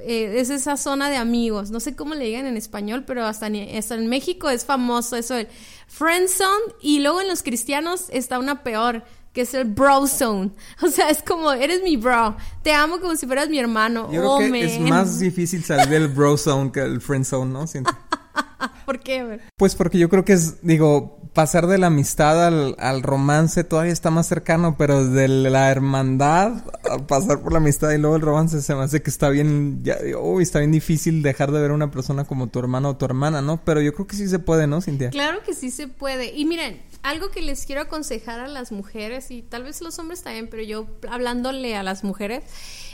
Eh, 0.00 0.40
es 0.40 0.50
esa 0.50 0.76
zona 0.76 1.10
de 1.10 1.16
amigos. 1.16 1.70
No 1.70 1.80
sé 1.80 1.94
cómo 1.94 2.14
le 2.14 2.24
digan 2.24 2.46
en 2.46 2.56
español, 2.56 3.04
pero 3.06 3.24
hasta, 3.24 3.48
ni- 3.48 3.76
hasta 3.76 3.94
en 3.94 4.08
México 4.08 4.48
es 4.50 4.64
famoso 4.64 5.16
eso, 5.16 5.36
el 5.36 5.48
friend 5.86 6.28
zone. 6.28 6.74
Y 6.80 7.00
luego 7.00 7.20
en 7.20 7.28
los 7.28 7.42
cristianos 7.42 8.06
está 8.10 8.38
una 8.38 8.62
peor, 8.62 9.02
que 9.32 9.42
es 9.42 9.54
el 9.54 9.64
bro 9.64 10.06
zone. 10.06 10.50
O 10.82 10.88
sea, 10.88 11.10
es 11.10 11.22
como, 11.22 11.52
eres 11.52 11.82
mi 11.82 11.96
bro. 11.96 12.36
Te 12.62 12.72
amo 12.72 13.00
como 13.00 13.16
si 13.16 13.26
fueras 13.26 13.48
mi 13.48 13.58
hermano. 13.58 14.10
Yo 14.12 14.20
creo 14.20 14.38
que 14.52 14.64
es 14.64 14.80
más 14.80 15.18
difícil 15.18 15.62
salir 15.64 15.88
del 15.88 16.08
bro 16.08 16.36
zone 16.36 16.72
que 16.72 16.80
del 16.80 17.00
friend 17.00 17.24
zone, 17.24 17.52
¿no? 17.52 17.66
Siento. 17.66 17.90
¿Por 18.86 18.98
qué? 19.00 19.40
Pues 19.56 19.74
porque 19.74 19.98
yo 19.98 20.08
creo 20.08 20.24
que 20.24 20.32
es, 20.34 20.60
digo, 20.66 21.21
pasar 21.32 21.66
de 21.66 21.78
la 21.78 21.86
amistad 21.86 22.46
al, 22.46 22.76
al 22.78 23.02
romance 23.02 23.64
todavía 23.64 23.92
está 23.92 24.10
más 24.10 24.26
cercano, 24.26 24.76
pero 24.76 25.08
de 25.08 25.28
la 25.28 25.70
hermandad 25.70 26.64
a 26.90 26.98
pasar 27.06 27.40
por 27.40 27.52
la 27.52 27.58
amistad 27.58 27.90
y 27.92 27.98
luego 27.98 28.16
el 28.16 28.22
romance 28.22 28.60
se 28.60 28.74
me 28.74 28.82
hace 28.82 29.02
que 29.02 29.10
está 29.10 29.30
bien, 29.30 29.82
ya, 29.82 29.96
uy, 30.20 30.42
está 30.42 30.58
bien 30.58 30.72
difícil 30.72 31.22
dejar 31.22 31.50
de 31.50 31.60
ver 31.60 31.70
a 31.70 31.74
una 31.74 31.90
persona 31.90 32.24
como 32.24 32.48
tu 32.48 32.58
hermano 32.58 32.90
o 32.90 32.96
tu 32.96 33.04
hermana, 33.04 33.40
¿no? 33.40 33.62
Pero 33.64 33.80
yo 33.80 33.94
creo 33.94 34.06
que 34.06 34.16
sí 34.16 34.28
se 34.28 34.38
puede, 34.38 34.66
¿no, 34.66 34.82
Cintia? 34.82 35.10
Claro 35.10 35.42
que 35.42 35.54
sí 35.54 35.70
se 35.70 35.88
puede. 35.88 36.34
Y 36.34 36.44
miren, 36.44 36.82
algo 37.02 37.30
que 37.30 37.40
les 37.40 37.66
quiero 37.66 37.82
aconsejar 37.82 38.40
a 38.40 38.48
las 38.48 38.70
mujeres, 38.70 39.30
y 39.30 39.42
tal 39.42 39.64
vez 39.64 39.80
los 39.80 39.98
hombres 39.98 40.22
también, 40.22 40.48
pero 40.48 40.62
yo 40.62 40.86
hablándole 41.10 41.76
a 41.76 41.82
las 41.82 42.04
mujeres, 42.04 42.44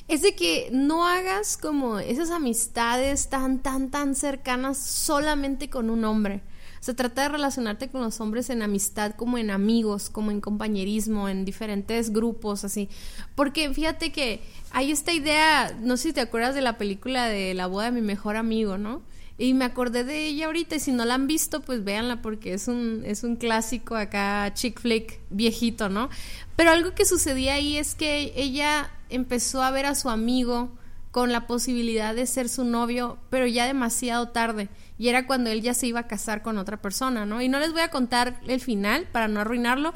es 0.07 0.23
de 0.23 0.35
que 0.35 0.71
no 0.73 1.07
hagas 1.07 1.57
como 1.57 1.99
esas 1.99 2.30
amistades 2.30 3.28
tan, 3.28 3.59
tan, 3.59 3.90
tan 3.90 4.14
cercanas 4.14 4.78
solamente 4.78 5.68
con 5.68 5.90
un 5.90 6.04
hombre. 6.04 6.40
O 6.80 6.82
sea, 6.82 6.94
trata 6.94 7.23
de 7.23 7.28
relacionarte 7.28 7.88
con 7.88 8.02
los 8.02 8.20
hombres 8.20 8.50
en 8.50 8.62
amistad, 8.62 9.12
como 9.16 9.38
en 9.38 9.50
amigos, 9.50 10.11
como 10.11 10.30
en 10.30 10.40
compañerismo, 10.40 11.28
en 11.28 11.44
diferentes 11.44 12.12
grupos, 12.12 12.64
así. 12.64 12.88
Porque 13.35 13.73
fíjate 13.73 14.12
que 14.12 14.40
hay 14.70 14.92
esta 14.92 15.12
idea, 15.12 15.76
no 15.80 15.97
sé 15.97 16.08
si 16.08 16.12
te 16.12 16.20
acuerdas 16.20 16.54
de 16.54 16.61
la 16.61 16.78
película 16.78 17.26
de 17.26 17.54
La 17.54 17.66
boda 17.66 17.87
de 17.87 17.92
mi 17.92 18.00
mejor 18.00 18.37
amigo, 18.37 18.78
¿no? 18.78 19.02
Y 19.40 19.54
me 19.54 19.64
acordé 19.64 20.02
de 20.02 20.26
ella 20.26 20.47
ahorita 20.47 20.76
y 20.76 20.80
si 20.80 20.90
no 20.90 21.04
la 21.04 21.14
han 21.14 21.28
visto, 21.28 21.62
pues 21.62 21.85
véanla 21.85 22.23
porque 22.23 22.54
es 22.54 22.66
un, 22.66 23.02
es 23.06 23.23
un 23.23 23.37
clásico 23.37 23.94
acá, 23.94 24.52
chick 24.52 24.80
flick, 24.80 25.20
viejito, 25.30 25.88
¿no? 25.88 26.11
Pero 26.56 26.73
algo 26.73 26.92
que 26.94 27.06
sucedía 27.06 27.54
ahí 27.54 27.76
es 27.76 27.94
que 27.94 28.32
ella 28.35 28.90
empezó 29.11 29.62
a 29.62 29.70
ver 29.70 29.87
a 29.87 29.94
su 29.94 30.11
amigo 30.11 30.70
con 31.10 31.33
la 31.33 31.46
posibilidad 31.46 32.14
de 32.14 32.26
ser 32.26 32.48
su 32.48 32.64
novio, 32.64 33.18
pero 33.30 33.46
ya 33.46 33.66
demasiado 33.66 34.28
tarde. 34.28 34.68
Y 34.98 35.09
era 35.09 35.26
cuando 35.26 35.50
él 35.50 35.62
ya 35.62 35.74
se 35.74 35.87
iba 35.87 36.00
a 36.00 36.06
casar 36.06 36.42
con 36.42 36.59
otra 36.59 36.80
persona, 36.80 37.24
¿no? 37.24 37.40
Y 37.40 37.48
no 37.48 37.61
les 37.61 37.72
voy 37.72 37.83
a 37.83 37.90
contar 37.90 38.40
el 38.46 38.61
final 38.61 39.06
para 39.11 39.28
no 39.28 39.40
arruinarlo, 39.40 39.94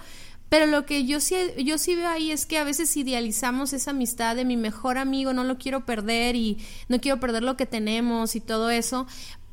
pero 0.52 0.66
lo 0.66 0.84
que 0.84 1.06
yo 1.06 1.18
sí, 1.18 1.34
yo 1.64 1.78
sí 1.78 1.94
veo 1.94 2.10
ahí 2.10 2.30
es 2.30 2.44
que 2.44 2.58
a 2.58 2.64
veces 2.64 2.94
idealizamos 2.94 3.72
esa 3.72 3.92
amistad 3.92 4.36
de 4.36 4.44
mi 4.44 4.58
mejor 4.58 4.98
amigo, 4.98 5.32
no 5.32 5.44
lo 5.44 5.56
quiero 5.56 5.86
perder 5.86 6.36
y 6.36 6.58
no 6.88 7.00
quiero 7.00 7.18
perder 7.18 7.42
lo 7.42 7.56
que 7.56 7.64
tenemos 7.64 8.36
y 8.36 8.40
todo 8.40 8.68
eso. 8.68 9.06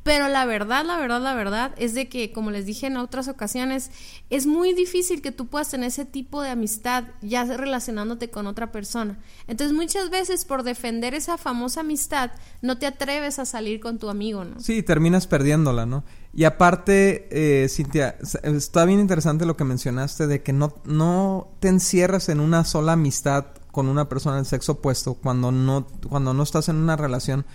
Pero 0.04 0.28
la 0.30 0.46
verdad, 0.46 0.86
la 0.86 0.98
verdad, 0.98 1.22
la 1.22 1.34
verdad 1.34 1.76
es 1.78 1.94
de 1.94 2.08
que, 2.08 2.32
como 2.32 2.52
les 2.52 2.66
dije 2.66 2.88
en 2.88 2.98
otras 2.98 3.28
ocasiones, 3.28 3.92
es 4.30 4.46
muy 4.46 4.74
difícil 4.74 5.22
que 5.22 5.32
tú 5.32 5.48
puedas 5.48 5.70
tener 5.70 5.88
ese 5.88 6.06
tipo 6.06 6.42
de 6.42 6.50
amistad 6.50 7.06
ya 7.22 7.44
relacionándote 7.44 8.30
con 8.30 8.48
otra 8.48 8.72
persona. 8.72 9.20
Entonces 9.48 9.76
muchas 9.76 10.10
veces 10.10 10.46
por 10.46 10.64
defender 10.64 11.14
esa 11.14 11.38
famosa 11.38 11.82
amistad 11.82 12.32
no 12.62 12.78
te 12.78 12.86
atreves 12.86 13.40
a 13.40 13.46
salir 13.46 13.80
con 13.80 14.00
tu 14.00 14.10
amigo, 14.10 14.46
¿no? 14.46 14.60
Sí, 14.60 14.84
terminas 14.84 15.28
perdiéndola, 15.28 15.86
¿no? 15.86 16.04
Y 16.34 16.44
aparte, 16.44 17.28
eh, 17.32 17.68
Cintia, 17.70 18.18
está 18.44 18.86
bien 18.86 19.00
interesante 19.00 19.46
lo 19.46 19.58
que 19.58 19.64
mencionaste 19.64 20.28
de 20.28 20.44
que 20.44 20.54
no, 20.54 20.76
no 20.86 21.50
te 21.60 21.68
encierras 21.68 22.30
en 22.30 22.40
una 22.40 22.64
sola 22.64 22.94
amistad 22.94 23.48
con 23.72 23.88
una 23.88 24.10
persona 24.10 24.38
del 24.38 24.46
sexo 24.46 24.74
opuesto 24.74 25.16
cuando 25.16 25.52
no, 25.52 25.88
cuando 26.08 26.34
no 26.34 26.44
estás 26.44 26.70
en 26.70 26.78
una 26.78 26.96
relación. 26.96 27.46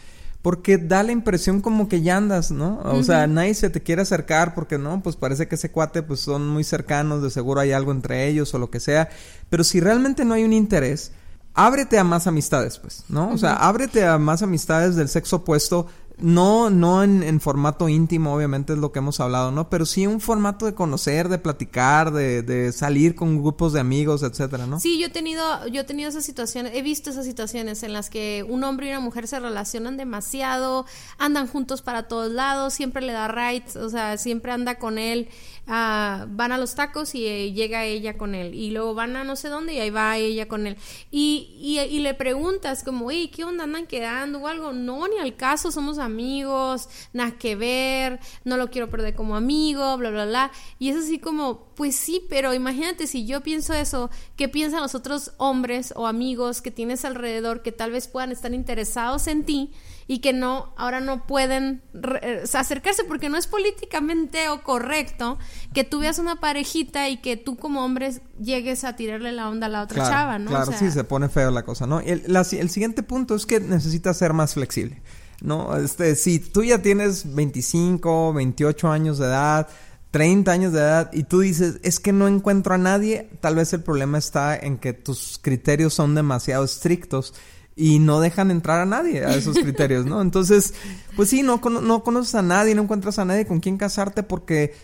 Porque 0.45 0.77
da 0.77 1.03
la 1.03 1.13
impresión 1.13 1.63
como 1.63 1.89
que 1.89 2.03
ya 2.03 2.19
andas, 2.19 2.51
¿no? 2.51 2.79
O 2.85 3.03
sea, 3.03 3.27
nadie 3.27 3.55
se 3.55 3.71
te 3.71 3.83
quiere 3.83 4.03
acercar 4.03 4.55
porque 4.55 4.77
no, 4.77 5.03
pues 5.03 5.17
parece 5.17 5.49
que 5.49 5.55
ese 5.55 5.71
cuate 5.71 6.03
pues 6.03 6.21
son 6.21 6.47
muy 6.47 6.65
cercanos, 6.65 7.23
de 7.23 7.31
seguro 7.31 7.63
hay 7.63 7.73
algo 7.73 7.93
entre 7.93 8.29
ellos 8.29 8.53
o 8.53 8.59
lo 8.59 8.69
que 8.69 8.79
sea. 8.79 9.09
Pero 9.49 9.65
si 9.65 9.81
realmente 9.81 10.27
no 10.27 10.35
hay 10.35 10.45
un 10.45 10.53
interés, 10.53 11.13
ábrete 11.55 11.99
a 11.99 12.05
más 12.05 12.27
amistades, 12.27 12.79
pues, 12.79 13.05
¿no? 13.09 13.31
O 13.31 13.39
sea, 13.39 13.55
ábrete 13.55 14.05
a 14.05 14.19
más 14.19 14.43
amistades 14.43 14.97
del 14.97 15.09
sexo 15.09 15.37
opuesto. 15.37 15.87
No, 16.19 16.71
no 16.71 17.03
en, 17.03 17.25
en 17.25 17.41
formato 17.41 17.89
íntimo, 17.89 18.35
obviamente 18.35 18.73
es 18.73 18.79
lo 18.79 18.93
que 18.93 19.01
hemos 19.01 19.19
hablado, 19.19 19.51
¿no? 19.51 19.69
Pero 19.69 19.85
sí 19.85 20.07
un 20.07 20.21
formato 20.21 20.65
de 20.65 20.75
conocer, 20.75 21.29
de 21.29 21.39
platicar, 21.39 22.13
de, 22.13 22.43
de 22.43 22.73
salir 22.73 23.17
con 23.17 23.43
grupos 23.43 23.73
de 23.73 23.81
amigos, 23.81 24.23
etcétera, 24.23 24.67
¿no? 24.67 24.79
Sí, 24.79 24.99
yo 25.01 25.09
he 25.09 25.11
tenido, 25.11 25.67
yo 25.67 25.81
he 25.81 25.85
tenido 25.85 26.09
esas 26.09 26.25
situaciones, 26.25 26.73
he 26.77 26.83
visto 26.83 27.11
esas 27.11 27.27
situaciones 27.27 27.83
en 27.83 27.93
las 27.93 28.11
que 28.11 28.47
un 28.49 28.63
hombre 28.63 28.87
y 28.87 28.91
una 28.91 29.01
mujer 29.01 29.27
se 29.27 29.41
relacionan 29.41 29.97
demasiado, 29.97 30.87
andan 31.19 31.49
juntos 31.49 31.83
para 31.83 32.05
todos 32.05 32.31
lados, 32.31 32.75
siempre 32.75 33.03
le 33.03 33.13
da 33.13 33.27
rights, 33.27 33.75
o 33.75 33.91
sea, 33.91 34.17
siempre 34.17 34.53
anda 34.53 34.79
con 34.79 34.99
él, 34.99 35.29
ah, 35.67 36.27
van 36.29 36.53
a 36.53 36.59
los 36.59 36.77
tacos 36.77 37.17
y 37.17 37.27
eh, 37.27 37.53
llega 37.53 37.85
ella 37.85 38.17
con 38.17 38.37
él, 38.37 38.55
y 38.55 38.71
luego 38.71 38.95
van 38.95 39.17
a 39.17 39.25
no 39.25 39.35
sé 39.35 39.49
dónde 39.49 39.75
y 39.75 39.81
ahí 39.81 39.91
va 39.91 40.17
ella 40.17 40.47
con 40.47 40.69
él. 40.69 40.77
Y, 41.11 41.57
y, 41.59 41.81
y 41.81 41.99
le 41.99 42.15
preguntas 42.15 42.85
como, 42.85 43.07
oye, 43.07 43.31
¿qué 43.31 43.43
onda? 43.45 43.65
¿Andan 43.65 43.89
quedando 43.89 44.39
o 44.39 44.47
algo? 44.47 44.73
No, 44.73 45.09
ni 45.09 45.19
al 45.19 45.35
caso, 45.35 45.73
somos 45.73 45.99
amigos, 46.05 46.89
nada 47.13 47.33
que 47.33 47.57
ver, 47.57 48.21
no 48.45 48.57
lo 48.57 48.71
quiero 48.71 48.91
perder 48.91 49.15
como 49.15 49.37
amigo, 49.37 49.97
bla, 49.97 50.11
bla, 50.11 50.27
bla. 50.27 50.51
Y 50.79 50.91
es 50.91 50.97
así 50.97 51.19
como, 51.19 51.67
pues 51.75 51.97
sí, 51.97 52.23
pero 52.29 52.55
imagínate 52.55 53.07
si 53.07 53.27
yo 53.27 53.43
pienso 53.43 53.75
eso, 53.75 54.11
¿qué 54.37 54.49
piensan 54.49 54.81
los 54.83 54.95
otros 54.95 55.33
hombres 55.39 55.93
o 55.97 56.07
amigos 56.07 56.63
que 56.63 56.71
tienes 56.71 57.05
alrededor 57.05 57.63
que 57.63 57.73
tal 57.73 57.91
vez 57.91 58.07
puedan 58.09 58.31
estar 58.33 58.53
interesados 58.55 59.27
en 59.27 59.45
ti 59.45 59.73
y 60.07 60.19
que 60.19 60.33
no, 60.35 60.75
ahora 60.77 61.01
no 61.01 61.27
pueden 61.27 61.83
eh, 62.23 62.45
acercarse 62.53 63.05
porque 63.05 63.31
no 63.31 63.39
es 63.39 63.47
políticamente 63.47 64.49
o 64.51 64.63
correcto 64.63 65.39
que 65.73 65.83
tú 65.85 66.01
veas 66.01 66.19
una 66.19 66.41
parejita 66.41 67.09
y 67.09 67.17
que 67.19 67.37
tú 67.39 67.57
como 67.57 67.83
hombre 67.85 68.13
llegues 68.39 68.85
a 68.85 68.97
tirarle 68.97 69.33
la 69.33 69.49
onda 69.49 69.67
a 69.67 69.71
la 69.71 69.83
otra 69.83 69.95
Claro, 69.97 70.11
chava, 70.15 70.39
¿no? 70.39 70.51
O 70.51 70.55
Claro, 70.55 70.67
sea, 70.73 70.79
sí, 70.79 70.91
se 70.91 71.05
pone 71.05 71.31
feo 71.31 71.51
la 71.51 71.65
cosa, 71.65 71.87
¿no? 71.87 72.01
El, 72.01 72.23
la- 72.27 72.47
el 72.53 72.69
siguiente 72.69 73.03
punto 73.03 73.35
es 73.35 73.47
que 73.47 73.61
necesitas 73.61 74.19
ser 74.19 74.35
más 74.35 74.53
flexible, 74.55 75.01
¿no? 75.43 75.77
Este, 75.77 76.15
si 76.17 76.39
tú 76.39 76.65
ya 76.65 76.83
tienes 76.83 77.35
25, 77.35 78.33
28 78.33 78.89
años 78.91 79.19
de 79.19 79.27
edad, 79.27 79.69
30 80.11 80.53
años 80.53 80.73
de 80.73 80.79
edad 80.79 81.11
y 81.13 81.25
tú 81.25 81.41
dices, 81.41 81.81
es 81.83 81.99
que 81.99 82.13
no 82.13 82.29
encuentro 82.29 82.75
a 82.75 82.79
nadie, 82.79 83.31
tal 83.41 83.57
vez 83.57 83.73
el 83.73 83.83
problema 83.83 84.19
está 84.19 84.57
en 84.57 84.79
que 84.79 84.93
tus 84.93 85.39
criterios 85.43 85.95
son 85.95 86.15
demasiado 86.15 86.65
estrictos 86.65 87.35
y 87.77 87.99
no 87.99 88.21
dejan 88.21 88.51
entrar 88.51 88.81
a 88.81 88.87
nadie 88.87 89.25
a 89.25 89.35
esos 89.35 89.59
criterios, 89.59 90.07
¿no? 90.07 90.21
Entonces, 90.23 90.75
pues 91.17 91.31
sí, 91.31 91.43
no, 91.43 91.61
no 91.83 92.05
conoces 92.05 92.35
a 92.37 92.43
nadie, 92.43 92.75
no 92.75 92.83
encuentras 92.83 93.19
a 93.19 93.25
nadie 93.25 93.47
con 93.47 93.61
quien 93.61 93.77
casarte 93.77 94.23
porque 94.23 94.75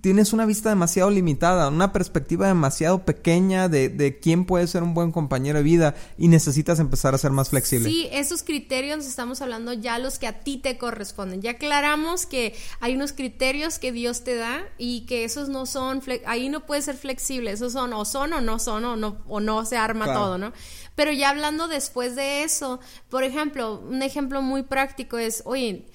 tienes 0.00 0.32
una 0.32 0.46
vista 0.46 0.68
demasiado 0.68 1.10
limitada, 1.10 1.68
una 1.68 1.92
perspectiva 1.92 2.46
demasiado 2.46 3.04
pequeña 3.04 3.68
de, 3.68 3.88
de 3.88 4.18
quién 4.18 4.44
puede 4.44 4.66
ser 4.66 4.82
un 4.82 4.94
buen 4.94 5.12
compañero 5.12 5.58
de 5.58 5.64
vida 5.64 5.94
y 6.18 6.28
necesitas 6.28 6.78
empezar 6.80 7.14
a 7.14 7.18
ser 7.18 7.30
más 7.30 7.50
flexible. 7.50 7.88
Sí, 7.88 8.08
esos 8.12 8.42
criterios 8.42 9.06
estamos 9.06 9.40
hablando 9.42 9.72
ya 9.72 9.98
los 9.98 10.18
que 10.18 10.26
a 10.26 10.40
ti 10.40 10.58
te 10.58 10.78
corresponden. 10.78 11.42
Ya 11.42 11.52
aclaramos 11.52 12.26
que 12.26 12.54
hay 12.80 12.94
unos 12.94 13.12
criterios 13.12 13.78
que 13.78 13.92
Dios 13.92 14.24
te 14.24 14.36
da 14.36 14.62
y 14.78 15.06
que 15.06 15.24
esos 15.24 15.48
no 15.48 15.66
son, 15.66 16.02
ahí 16.26 16.48
no 16.48 16.66
puede 16.66 16.82
ser 16.82 16.96
flexible, 16.96 17.50
esos 17.52 17.72
son 17.72 17.92
o 17.92 18.04
son 18.04 18.32
o 18.32 18.40
no 18.40 18.58
son 18.58 18.84
o 18.84 18.96
no, 18.96 19.18
o 19.28 19.40
no 19.40 19.64
se 19.64 19.76
arma 19.76 20.04
Claro. 20.04 20.20
todo, 20.20 20.38
¿no? 20.38 20.52
Pero 20.94 21.12
ya 21.12 21.30
hablando 21.30 21.68
después 21.68 22.16
de 22.16 22.42
eso, 22.42 22.80
por 23.08 23.24
ejemplo, 23.24 23.80
un 23.80 24.02
ejemplo 24.02 24.42
muy 24.42 24.62
práctico 24.62 25.18
es, 25.18 25.42
oye, 25.46 25.86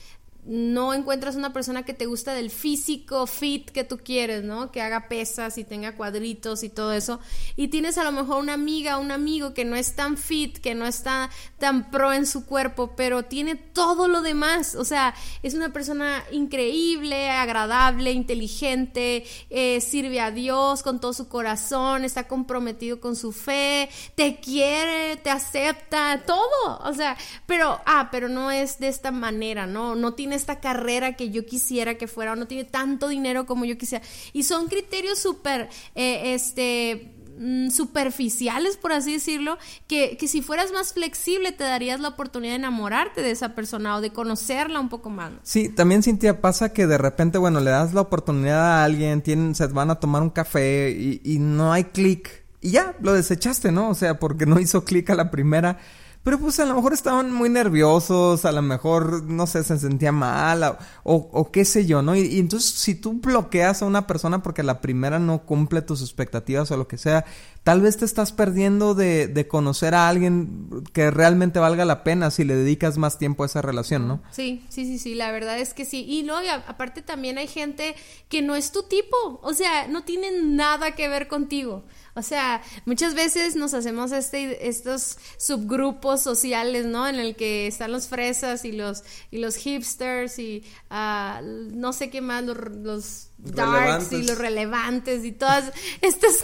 no 0.45 0.93
encuentras 0.93 1.35
una 1.35 1.53
persona 1.53 1.83
que 1.83 1.93
te 1.93 2.05
gusta 2.05 2.33
del 2.33 2.51
físico 2.51 3.25
fit 3.25 3.69
que 3.69 3.83
tú 3.83 3.97
quieres, 3.97 4.43
¿no? 4.43 4.71
Que 4.71 4.81
haga 4.81 5.07
pesas 5.07 5.57
y 5.57 5.63
tenga 5.63 5.95
cuadritos 5.95 6.63
y 6.63 6.69
todo 6.69 6.93
eso. 6.93 7.19
Y 7.55 7.69
tienes 7.69 7.97
a 7.97 8.03
lo 8.03 8.11
mejor 8.11 8.41
una 8.41 8.53
amiga, 8.53 8.97
un 8.97 9.11
amigo 9.11 9.53
que 9.53 9.65
no 9.65 9.75
es 9.75 9.95
tan 9.95 10.17
fit, 10.17 10.59
que 10.59 10.75
no 10.75 10.85
está 10.85 11.31
tan 11.65 11.89
pro 11.89 12.13
en 12.13 12.27
su 12.27 12.45
cuerpo, 12.45 12.93
pero 12.95 13.23
tiene 13.23 13.55
todo 13.55 14.07
lo 14.07 14.21
demás. 14.21 14.75
O 14.75 14.85
sea, 14.85 15.15
es 15.41 15.55
una 15.55 15.73
persona 15.73 16.23
increíble, 16.31 17.31
agradable, 17.31 18.11
inteligente, 18.11 19.25
eh, 19.49 19.81
sirve 19.81 20.21
a 20.21 20.29
Dios 20.29 20.83
con 20.83 21.01
todo 21.01 21.11
su 21.11 21.27
corazón, 21.27 22.05
está 22.05 22.27
comprometido 22.27 22.99
con 22.99 23.15
su 23.15 23.31
fe, 23.31 23.89
te 24.13 24.39
quiere, 24.39 25.17
te 25.17 25.31
acepta, 25.31 26.21
todo. 26.27 26.77
O 26.83 26.93
sea, 26.93 27.17
pero, 27.47 27.81
ah, 27.87 28.09
pero 28.11 28.29
no 28.29 28.51
es 28.51 28.77
de 28.77 28.87
esta 28.87 29.09
manera, 29.09 29.65
¿no? 29.65 29.95
No 29.95 30.13
tiene 30.13 30.35
esta 30.35 30.59
carrera 30.59 31.15
que 31.15 31.31
yo 31.31 31.47
quisiera 31.47 31.97
que 31.97 32.07
fuera, 32.07 32.33
o 32.33 32.35
no 32.35 32.45
tiene 32.45 32.65
tanto 32.65 33.07
dinero 33.07 33.47
como 33.47 33.65
yo 33.65 33.75
quisiera. 33.75 34.05
Y 34.33 34.43
son 34.43 34.67
criterios 34.67 35.17
súper, 35.17 35.67
eh, 35.95 36.35
este 36.35 37.14
mm, 37.37 37.69
superficiales, 37.69 38.77
por 38.77 38.93
así 38.93 39.13
decirlo, 39.13 39.57
que, 39.87 40.17
que, 40.17 40.27
si 40.27 40.41
fueras 40.41 40.71
más 40.71 40.93
flexible 40.93 41.51
te 41.51 41.63
darías 41.63 41.99
la 41.99 42.09
oportunidad 42.09 42.53
de 42.53 42.57
enamorarte 42.57 43.21
de 43.21 43.31
esa 43.31 43.55
persona 43.55 43.95
o 43.95 44.01
de 44.01 44.11
conocerla 44.11 44.79
un 44.79 44.89
poco 44.89 45.09
más. 45.09 45.31
Sí, 45.43 45.69
también 45.69 46.03
Cintia 46.03 46.41
pasa 46.41 46.73
que 46.73 46.87
de 46.87 46.97
repente, 46.97 47.37
bueno, 47.37 47.59
le 47.59 47.71
das 47.71 47.93
la 47.93 48.01
oportunidad 48.01 48.79
a 48.79 48.83
alguien, 48.83 49.21
tienen, 49.21 49.55
se 49.55 49.67
van 49.67 49.91
a 49.91 49.95
tomar 49.95 50.21
un 50.21 50.29
café 50.29 50.91
y, 50.91 51.21
y 51.23 51.39
no 51.39 51.73
hay 51.73 51.85
clic 51.85 52.45
y 52.65 52.71
ya, 52.71 52.95
lo 52.99 53.13
desechaste, 53.13 53.71
¿no? 53.71 53.89
O 53.89 53.93
sea, 53.93 54.17
porque 54.17 54.47
no 54.47 54.59
hizo 54.59 54.83
clic 54.83 55.11
a 55.11 55.15
la 55.15 55.29
primera 55.29 55.77
pero 56.25 56.39
pues 56.39 56.59
a 56.59 56.65
lo 56.65 56.73
mejor 56.73 56.91
estaban 56.91 57.31
muy 57.31 57.49
nerviosos, 57.49 58.45
a 58.45 58.51
lo 58.51 58.63
mejor, 58.63 59.25
no 59.25 59.45
sé, 59.45 59.63
se 59.63 59.77
sentía 59.77 60.11
mal 60.11 60.63
o, 60.63 60.77
o 61.03 61.51
qué 61.51 61.65
sé 61.65 61.85
yo, 61.85 62.01
¿no? 62.01 62.15
Y, 62.15 62.39
entonces 62.39 62.71
si 62.71 62.95
tú 62.95 63.13
bloqueas 63.21 63.83
a 63.83 63.85
una 63.85 64.07
persona 64.07 64.41
porque 64.41 64.63
la 64.63 64.81
primera 64.81 65.19
no 65.19 65.43
cumple 65.43 65.83
tus 65.83 66.01
expectativas 66.01 66.71
o 66.71 66.77
lo 66.77 66.87
que 66.87 66.97
sea, 66.97 67.25
tal 67.65 67.81
vez 67.81 67.97
te 67.97 68.05
estás 68.05 68.31
perdiendo 68.31 68.93
de, 68.93 69.27
de 69.27 69.47
conocer 69.47 69.95
a 69.95 70.07
alguien 70.07 70.83
que 70.93 71.09
realmente 71.09 71.57
valga 71.57 71.83
la 71.83 72.03
pena 72.03 72.29
si 72.29 72.43
le 72.43 72.55
dedicas 72.55 72.99
más 72.99 73.17
tiempo 73.17 73.41
a 73.41 73.47
esa 73.47 73.63
relación, 73.63 74.07
¿no? 74.07 74.21
Sí, 74.29 74.63
sí, 74.69 74.85
sí, 74.85 74.99
sí, 74.99 75.15
la 75.15 75.31
verdad 75.31 75.57
es 75.57 75.73
que 75.73 75.83
sí. 75.83 76.05
Y 76.07 76.21
no, 76.21 76.43
y 76.43 76.47
aparte 76.47 77.01
también 77.01 77.39
hay 77.39 77.47
gente 77.47 77.95
que 78.29 78.43
no 78.43 78.55
es 78.55 78.71
tu 78.71 78.83
tipo, 78.83 79.17
o 79.41 79.53
sea, 79.55 79.87
no 79.87 80.03
tiene 80.03 80.43
nada 80.43 80.91
que 80.91 81.09
ver 81.09 81.27
contigo. 81.27 81.85
O 82.13 82.21
sea, 82.21 82.61
muchas 82.85 83.15
veces 83.15 83.55
nos 83.55 83.73
hacemos 83.73 84.11
este, 84.11 84.67
estos 84.67 85.17
subgrupos 85.39 86.21
sociales, 86.21 86.85
¿no? 86.85 87.07
En 87.07 87.15
el 87.15 87.35
que 87.35 87.65
están 87.65 87.91
los 87.91 88.07
fresas 88.07 88.63
y 88.63 88.73
los, 88.73 89.03
y 89.31 89.39
los 89.39 89.55
hipsters 89.55 90.37
y 90.37 90.63
uh, 90.91 91.43
no 91.73 91.93
sé 91.93 92.11
qué 92.11 92.21
más, 92.21 92.43
los 92.43 93.31
darks 93.37 94.11
y 94.11 94.23
los 94.23 94.37
relevantes 94.37 95.23
y 95.25 95.31
todas 95.31 95.71
estas 96.01 96.43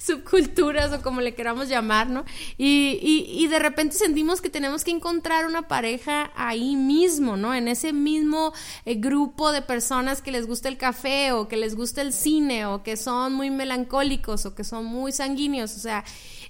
subculturas 0.00 0.92
o 0.92 1.02
como 1.02 1.20
le 1.20 1.34
queramos 1.34 1.68
llamar, 1.68 2.08
¿no? 2.08 2.24
Y, 2.58 2.98
y, 3.02 3.46
de 3.46 3.58
repente 3.58 3.96
sentimos 3.96 4.40
que 4.40 4.50
tenemos 4.50 4.84
que 4.84 4.90
encontrar 4.90 5.46
una 5.46 5.68
pareja 5.68 6.32
ahí 6.34 6.76
mismo, 6.76 7.36
¿no? 7.36 7.54
En 7.54 7.68
ese 7.68 7.92
mismo 7.92 8.52
eh, 8.84 8.94
grupo 8.94 9.52
de 9.52 9.62
personas 9.62 10.22
que 10.22 10.32
les 10.32 10.46
gusta 10.46 10.68
el 10.68 10.76
café 10.76 11.32
o 11.32 11.48
que 11.48 11.56
les 11.56 11.76
gusta 11.76 12.02
el 12.02 12.12
cine 12.12 12.66
o 12.66 12.82
que 12.82 12.96
son 12.96 13.34
muy 13.34 13.50
melancólicos 13.50 14.46
o 14.46 14.54
que 14.54 14.64
son 14.64 14.84
muy 14.86 15.12
sanguíneos, 15.12 15.76
o 15.76 15.78
sea, 15.78 16.04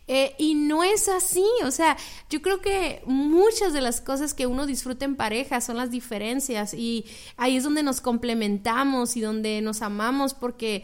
eh, 0.07 0.35
y 0.39 0.55
no 0.55 0.85
es 0.85 1.09
así, 1.09 1.47
o 1.65 1.71
sea, 1.71 1.97
yo 2.29 2.43
creo 2.43 2.61
que 2.61 3.03
muchas 3.07 3.73
de 3.73 3.81
las 3.81 4.03
cosas 4.03 4.35
que 4.35 4.47
uno 4.47 4.67
disfruta 4.67 5.07
en 5.07 5.17
pareja 5.17 5.63
son 5.63 5.79
las 5.79 5.91
diferencias 5.91 6.75
y 6.75 7.07
ahí 7.39 7.57
es 7.57 7.65
donde 7.65 7.83
nos 7.83 8.03
complementamos 8.03 9.17
y 9.17 9.23
donde 9.23 9.63
nos 9.63 9.81
amamos 9.81 10.35
porque 10.35 10.83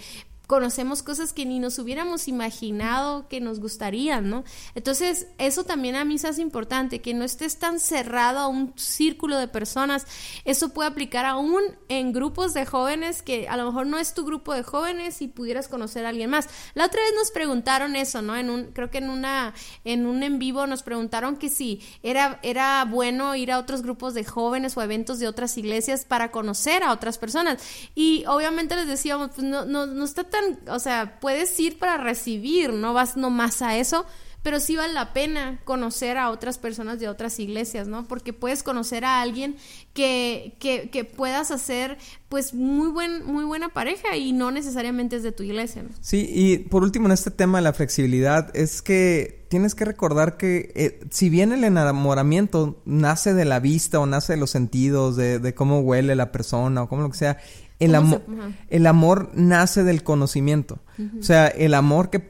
conocemos 0.51 1.05
cosas 1.05 1.33
que 1.33 1.47
ni 1.47 1.61
nos 1.61 1.79
hubiéramos 1.79 2.27
imaginado 2.27 3.29
que 3.29 3.41
nos 3.41 3.61
gustarían, 3.61 4.29
¿no? 4.29 4.43
Entonces, 4.75 5.29
eso 5.39 5.63
también 5.63 5.95
a 5.95 6.05
mí 6.05 6.19
se 6.19 6.27
hace 6.27 6.43
importante, 6.43 7.01
que 7.01 7.15
no 7.15 7.25
estés 7.25 7.61
tan 7.61 7.79
cerrado 7.79 8.41
a 8.41 8.49
un 8.49 8.73
círculo 8.77 9.39
de 9.39 9.47
personas. 9.47 10.09
Eso 10.45 10.71
puede 10.71 10.89
aplicar 10.89 11.25
aún 11.25 11.63
en 11.89 12.13
grupos 12.13 12.53
de 12.53 12.67
jóvenes 12.67 13.23
que 13.23 13.49
a 13.49 13.57
lo 13.57 13.65
mejor 13.67 13.87
no 13.87 13.97
es 13.97 14.13
tu 14.13 14.25
grupo 14.25 14.53
de 14.53 14.65
jóvenes 14.65 15.23
y 15.23 15.29
pudieras 15.29 15.69
conocer 15.69 16.05
a 16.05 16.09
alguien 16.09 16.31
más. 16.31 16.49
La 16.75 16.87
otra 16.87 17.01
vez 17.01 17.13
nos 17.15 17.31
preguntaron 17.31 17.95
eso, 17.95 18.21
¿no? 18.21 18.35
En 18.37 18.51
un, 18.51 18.73
creo 18.73 18.91
que 18.91 18.99
en 18.99 19.09
una, 19.09 19.55
en 19.85 20.05
un 20.05 20.25
en 20.25 20.41
vivo 20.41 20.67
nos 20.67 20.83
preguntaron 20.83 21.37
que 21.37 21.49
si 21.49 21.81
era, 22.03 22.41
era 22.43 22.85
bueno 22.87 23.37
ir 23.37 23.53
a 23.53 23.61
otros 23.61 23.83
grupos 23.83 24.15
de 24.15 24.25
jóvenes 24.25 24.77
o 24.77 24.83
eventos 24.83 25.21
de 25.21 25.29
otras 25.29 25.57
iglesias 25.57 26.05
para 26.05 26.33
conocer 26.33 26.83
a 26.83 26.91
otras 26.91 27.19
personas. 27.19 27.63
Y 27.95 28.25
obviamente 28.27 28.75
les 28.75 28.89
decíamos, 28.89 29.31
pues 29.37 29.47
no, 29.47 29.65
no, 29.65 29.87
no 29.87 30.05
está 30.05 30.25
tan 30.25 30.40
o 30.69 30.79
sea, 30.79 31.19
puedes 31.21 31.59
ir 31.59 31.79
para 31.79 31.97
recibir, 31.97 32.73
no 32.73 32.93
vas 32.95 33.17
nomás 33.17 33.63
a 33.63 33.77
eso, 33.77 34.07
pero 34.43 34.59
sí 34.59 34.77
vale 34.77 34.95
la 34.95 35.13
pena 35.13 35.61
conocer 35.65 36.17
a 36.17 36.31
otras 36.31 36.59
personas 36.59 36.99
de 36.99 37.09
otras 37.09 37.39
iglesias, 37.39 37.89
¿no? 37.89 38.07
Porque 38.09 38.33
puedes 38.33 38.63
conocer 38.63 39.05
a 39.05 39.21
alguien 39.21 39.57
que, 39.93 40.57
que, 40.59 40.89
que 40.89 41.05
puedas 41.05 41.51
hacer 41.51 41.99
pues 42.29 42.55
muy 42.55 42.89
buen 42.89 43.25
muy 43.27 43.45
buena 43.45 43.69
pareja 43.71 44.17
y 44.17 44.33
no 44.33 44.51
necesariamente 44.51 45.17
es 45.17 45.23
de 45.23 45.33
tu 45.33 45.43
iglesia. 45.43 45.83
¿no? 45.83 45.91
Sí, 46.01 46.27
y 46.33 46.59
por 46.59 46.83
último 46.83 47.07
en 47.07 47.13
este 47.13 47.31
tema 47.31 47.59
de 47.59 47.65
la 47.65 47.73
flexibilidad 47.73 48.51
es 48.57 48.81
que 48.81 49.47
tienes 49.51 49.75
que 49.75 49.85
recordar 49.85 50.37
que 50.37 50.73
eh, 50.75 51.01
si 51.11 51.29
bien 51.29 51.53
el 51.53 51.65
enamoramiento 51.65 52.81
nace 52.87 53.35
de 53.35 53.45
la 53.45 53.61
vista 53.61 53.99
o 54.01 54.07
nace 54.07 54.35
de 54.35 54.39
los 54.39 54.51
sentidos, 54.51 55.17
de, 55.17 55.39
de 55.39 55.55
cómo 55.55 55.81
huele 55.81 56.15
la 56.15 56.33
persona 56.33 56.85
o 56.85 56.89
como 56.89 57.03
lo 57.03 57.11
que 57.11 57.19
sea, 57.19 57.39
el, 57.81 57.95
amor, 57.95 58.23
el 58.69 58.87
amor 58.87 59.31
nace 59.35 59.83
del 59.83 60.03
conocimiento. 60.03 60.79
O 61.19 61.23
sea, 61.23 61.49
el 61.49 61.73
amor 61.73 62.11
que, 62.11 62.23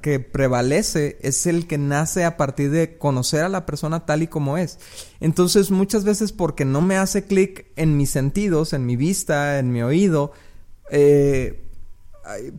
que 0.00 0.18
prevalece 0.18 1.18
es 1.20 1.46
el 1.46 1.66
que 1.66 1.76
nace 1.76 2.24
a 2.24 2.38
partir 2.38 2.70
de 2.70 2.96
conocer 2.96 3.44
a 3.44 3.50
la 3.50 3.66
persona 3.66 4.06
tal 4.06 4.22
y 4.22 4.28
como 4.28 4.56
es. 4.56 4.78
Entonces, 5.20 5.70
muchas 5.70 6.04
veces 6.04 6.32
porque 6.32 6.64
no 6.64 6.80
me 6.80 6.96
hace 6.96 7.24
clic 7.26 7.66
en 7.76 7.98
mis 7.98 8.08
sentidos, 8.08 8.72
en 8.72 8.86
mi 8.86 8.96
vista, 8.96 9.58
en 9.58 9.72
mi 9.72 9.82
oído, 9.82 10.32
eh, 10.90 11.64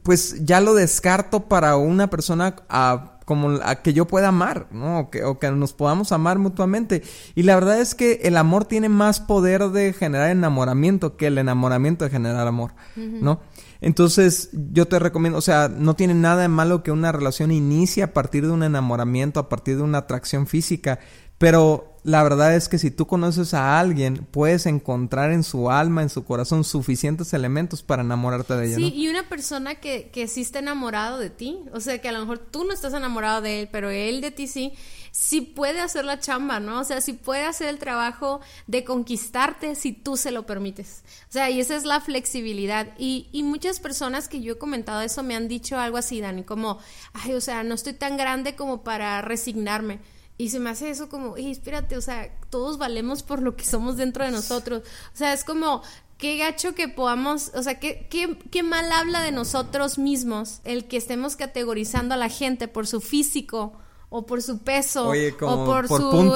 pues 0.03 0.45
ya 0.45 0.61
lo 0.61 0.75
descarto 0.75 1.47
para 1.47 1.75
una 1.77 2.11
persona 2.11 2.55
a 2.69 3.14
como 3.25 3.59
a 3.63 3.75
que 3.81 3.93
yo 3.93 4.05
pueda 4.05 4.29
amar, 4.29 4.67
¿no? 4.71 4.99
O 4.99 5.09
que, 5.09 5.23
o 5.23 5.39
que 5.39 5.51
nos 5.51 5.73
podamos 5.73 6.11
amar 6.11 6.39
mutuamente. 6.39 7.03
Y 7.33 7.43
la 7.43 7.55
verdad 7.55 7.81
es 7.81 7.95
que 7.95 8.21
el 8.23 8.37
amor 8.37 8.65
tiene 8.65 8.87
más 8.87 9.19
poder 9.19 9.69
de 9.69 9.93
generar 9.93 10.29
enamoramiento 10.29 11.17
que 11.17 11.27
el 11.27 11.37
enamoramiento 11.37 12.05
de 12.05 12.11
generar 12.11 12.47
amor, 12.47 12.73
¿no? 12.95 13.41
Entonces, 13.81 14.49
yo 14.53 14.87
te 14.87 14.99
recomiendo, 14.99 15.37
o 15.37 15.41
sea, 15.41 15.67
no 15.69 15.95
tiene 15.95 16.13
nada 16.13 16.43
de 16.43 16.47
malo 16.47 16.81
que 16.81 16.91
una 16.91 17.11
relación 17.11 17.51
inicie 17.51 18.03
a 18.03 18.13
partir 18.13 18.45
de 18.45 18.51
un 18.51 18.63
enamoramiento, 18.63 19.39
a 19.39 19.49
partir 19.49 19.77
de 19.77 19.83
una 19.83 19.99
atracción 19.99 20.47
física, 20.47 20.99
pero 21.37 21.95
la 22.05 22.21
verdad 22.21 22.55
es 22.55 22.69
que 22.69 22.77
si 22.77 22.91
tú 22.91 23.07
conoces 23.07 23.55
a 23.55 23.79
alguien, 23.79 24.27
puedes 24.29 24.67
encontrar 24.67 25.31
en 25.31 25.43
su 25.43 25.71
alma, 25.71 26.03
en 26.03 26.09
su 26.09 26.23
corazón, 26.23 26.63
suficientes 26.63 27.33
elementos 27.33 27.81
para 27.81 28.03
enamorarte 28.03 28.55
de 28.55 28.67
ella. 28.67 28.75
Sí, 28.75 28.93
y 28.95 29.07
una 29.07 29.27
persona 29.27 29.73
que, 29.75 30.11
que 30.11 30.27
sí 30.27 30.41
está 30.41 30.59
enamorado 30.59 31.17
de 31.17 31.31
ti, 31.31 31.61
o 31.73 31.79
sea, 31.79 31.99
que 31.99 32.07
a 32.07 32.11
lo 32.11 32.19
mejor 32.19 32.37
tú 32.37 32.63
no 32.63 32.73
estás 32.73 32.93
enamorado 32.93 33.41
de 33.41 33.61
él, 33.61 33.69
pero 33.71 33.89
él 33.89 34.21
de 34.21 34.29
ti 34.29 34.45
sí, 34.45 34.73
sí 35.11 35.41
puede 35.41 35.81
hacer 35.81 36.05
la 36.05 36.19
chamba, 36.19 36.59
¿no? 36.59 36.81
O 36.81 36.83
sea, 36.83 37.01
sí 37.01 37.13
puede 37.13 37.43
hacer 37.43 37.69
el 37.69 37.79
trabajo 37.79 38.39
de 38.67 38.83
conquistarte 38.83 39.73
si 39.73 39.91
tú 39.91 40.15
se 40.15 40.29
lo 40.29 40.45
permites. 40.45 41.03
O 41.27 41.31
sea, 41.31 41.49
y 41.49 41.59
esa 41.59 41.75
es 41.75 41.85
la 41.85 42.01
flexibilidad. 42.01 42.89
Y, 42.99 43.29
y 43.31 43.41
muchas 43.41 43.79
personas 43.79 44.27
que 44.27 44.41
yo 44.41 44.53
he 44.53 44.57
comentado 44.59 45.01
eso 45.01 45.23
me 45.23 45.35
han 45.35 45.47
dicho 45.47 45.79
algo 45.79 45.97
así, 45.97 46.21
Dani, 46.21 46.43
como, 46.43 46.77
ay, 47.13 47.33
o 47.33 47.41
sea, 47.41 47.63
no 47.63 47.73
estoy 47.73 47.93
tan 47.93 48.15
grande 48.15 48.55
como 48.55 48.83
para 48.83 49.23
resignarme. 49.23 50.01
Y 50.37 50.49
se 50.49 50.59
me 50.59 50.69
hace 50.69 50.89
eso 50.89 51.07
como, 51.07 51.37
espérate, 51.37 51.95
o 51.97 52.01
sea, 52.01 52.29
todos 52.49 52.77
valemos 52.77 53.23
por 53.23 53.41
lo 53.41 53.55
que 53.55 53.63
somos 53.63 53.95
dentro 53.95 54.25
de 54.25 54.31
nosotros. 54.31 54.83
O 55.13 55.17
sea, 55.17 55.31
es 55.31 55.45
como, 55.45 55.81
qué 56.17 56.37
gacho 56.37 56.75
que 56.75 56.87
podamos, 56.87 57.51
o 57.55 57.63
sea, 57.63 57.79
qué, 57.79 58.07
qué, 58.09 58.37
qué 58.51 58.63
mal 58.63 58.91
habla 58.91 59.21
de 59.21 59.31
nosotros 59.31 59.97
mismos 59.97 60.59
el 60.63 60.85
que 60.85 60.97
estemos 60.97 61.35
categorizando 61.35 62.15
a 62.15 62.17
la 62.17 62.29
gente 62.29 62.67
por 62.67 62.85
su 62.87 62.99
físico 63.01 63.79
o 64.09 64.25
por 64.25 64.41
su 64.41 64.59
peso 64.59 65.09
o 65.09 65.65
por, 65.65 65.87
su 65.87 66.33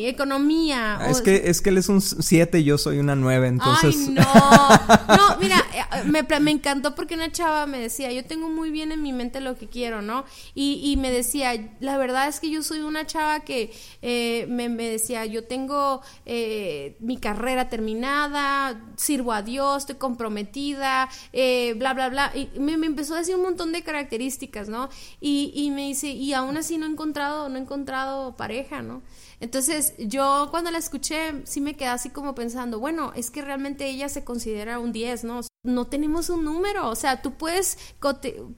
economía. 0.00 0.98
Es 1.08 1.20
que 1.20 1.48
es 1.48 1.60
que 1.60 1.70
él 1.70 1.78
es 1.78 1.88
un 1.88 2.00
7 2.00 2.58
y 2.58 2.64
yo 2.64 2.76
soy 2.76 2.98
una 2.98 3.14
9, 3.14 3.48
entonces 3.48 3.96
Ay, 4.08 4.14
no. 4.14 4.22
No, 5.16 5.36
mira, 5.40 5.56
eh, 5.74 6.04
me, 6.04 6.22
me, 6.40 6.50
encantó 6.50 6.94
porque 6.94 7.14
una 7.14 7.30
chava 7.30 7.66
me 7.66 7.78
decía, 7.78 8.12
"Yo 8.12 8.24
tengo 8.24 8.48
muy 8.48 8.70
bien 8.70 8.92
en 8.92 9.02
mi 9.02 9.12
mente 9.12 9.40
lo 9.40 9.56
que 9.56 9.68
quiero, 9.68 10.02
¿no?" 10.02 10.24
Y, 10.54 10.80
y 10.84 10.96
me 10.96 11.10
decía, 11.10 11.52
"La 11.80 11.96
verdad 11.98 12.28
es 12.28 12.40
que 12.40 12.50
yo 12.50 12.62
soy 12.62 12.80
una 12.80 13.06
chava 13.06 13.40
que 13.40 13.72
eh, 14.02 14.46
me, 14.48 14.68
me, 14.68 14.88
decía, 14.88 15.24
"Yo 15.24 15.44
tengo 15.44 16.02
eh, 16.26 16.96
mi 17.00 17.16
carrera 17.16 17.68
terminada, 17.68 18.80
sirvo 18.96 19.32
a 19.32 19.42
Dios, 19.42 19.78
estoy 19.78 19.96
comprometida, 19.96 21.08
eh, 21.32 21.74
bla 21.76 21.94
bla 21.94 22.08
bla." 22.08 22.32
Y 22.34 22.50
me, 22.58 22.76
me, 22.76 22.86
empezó 22.86 23.14
a 23.14 23.18
decir 23.18 23.36
un 23.36 23.42
montón 23.42 23.72
de 23.72 23.82
características, 23.82 24.68
¿no? 24.68 24.88
Y, 25.20 25.52
y 25.54 25.70
me 25.70 25.86
dice, 25.86 26.08
"Y 26.08 26.32
aún 26.32 26.56
así 26.56 26.76
no 26.76 26.87
he 26.88 26.92
encontrado, 26.92 27.48
no 27.48 27.56
he 27.56 27.60
encontrado 27.60 28.36
pareja, 28.36 28.82
¿no? 28.82 29.02
Entonces, 29.40 29.94
yo 29.98 30.48
cuando 30.50 30.70
la 30.70 30.78
escuché, 30.78 31.42
sí 31.44 31.60
me 31.60 31.76
quedé 31.76 31.88
así 31.88 32.10
como 32.10 32.34
pensando, 32.34 32.80
bueno, 32.80 33.12
es 33.14 33.30
que 33.30 33.42
realmente 33.42 33.88
ella 33.88 34.08
se 34.08 34.24
considera 34.24 34.80
un 34.80 34.92
10, 34.92 35.24
¿no? 35.24 35.40
No 35.64 35.86
tenemos 35.86 36.30
un 36.30 36.44
número, 36.44 36.88
o 36.88 36.94
sea, 36.94 37.20
tú 37.20 37.34
puedes 37.34 37.78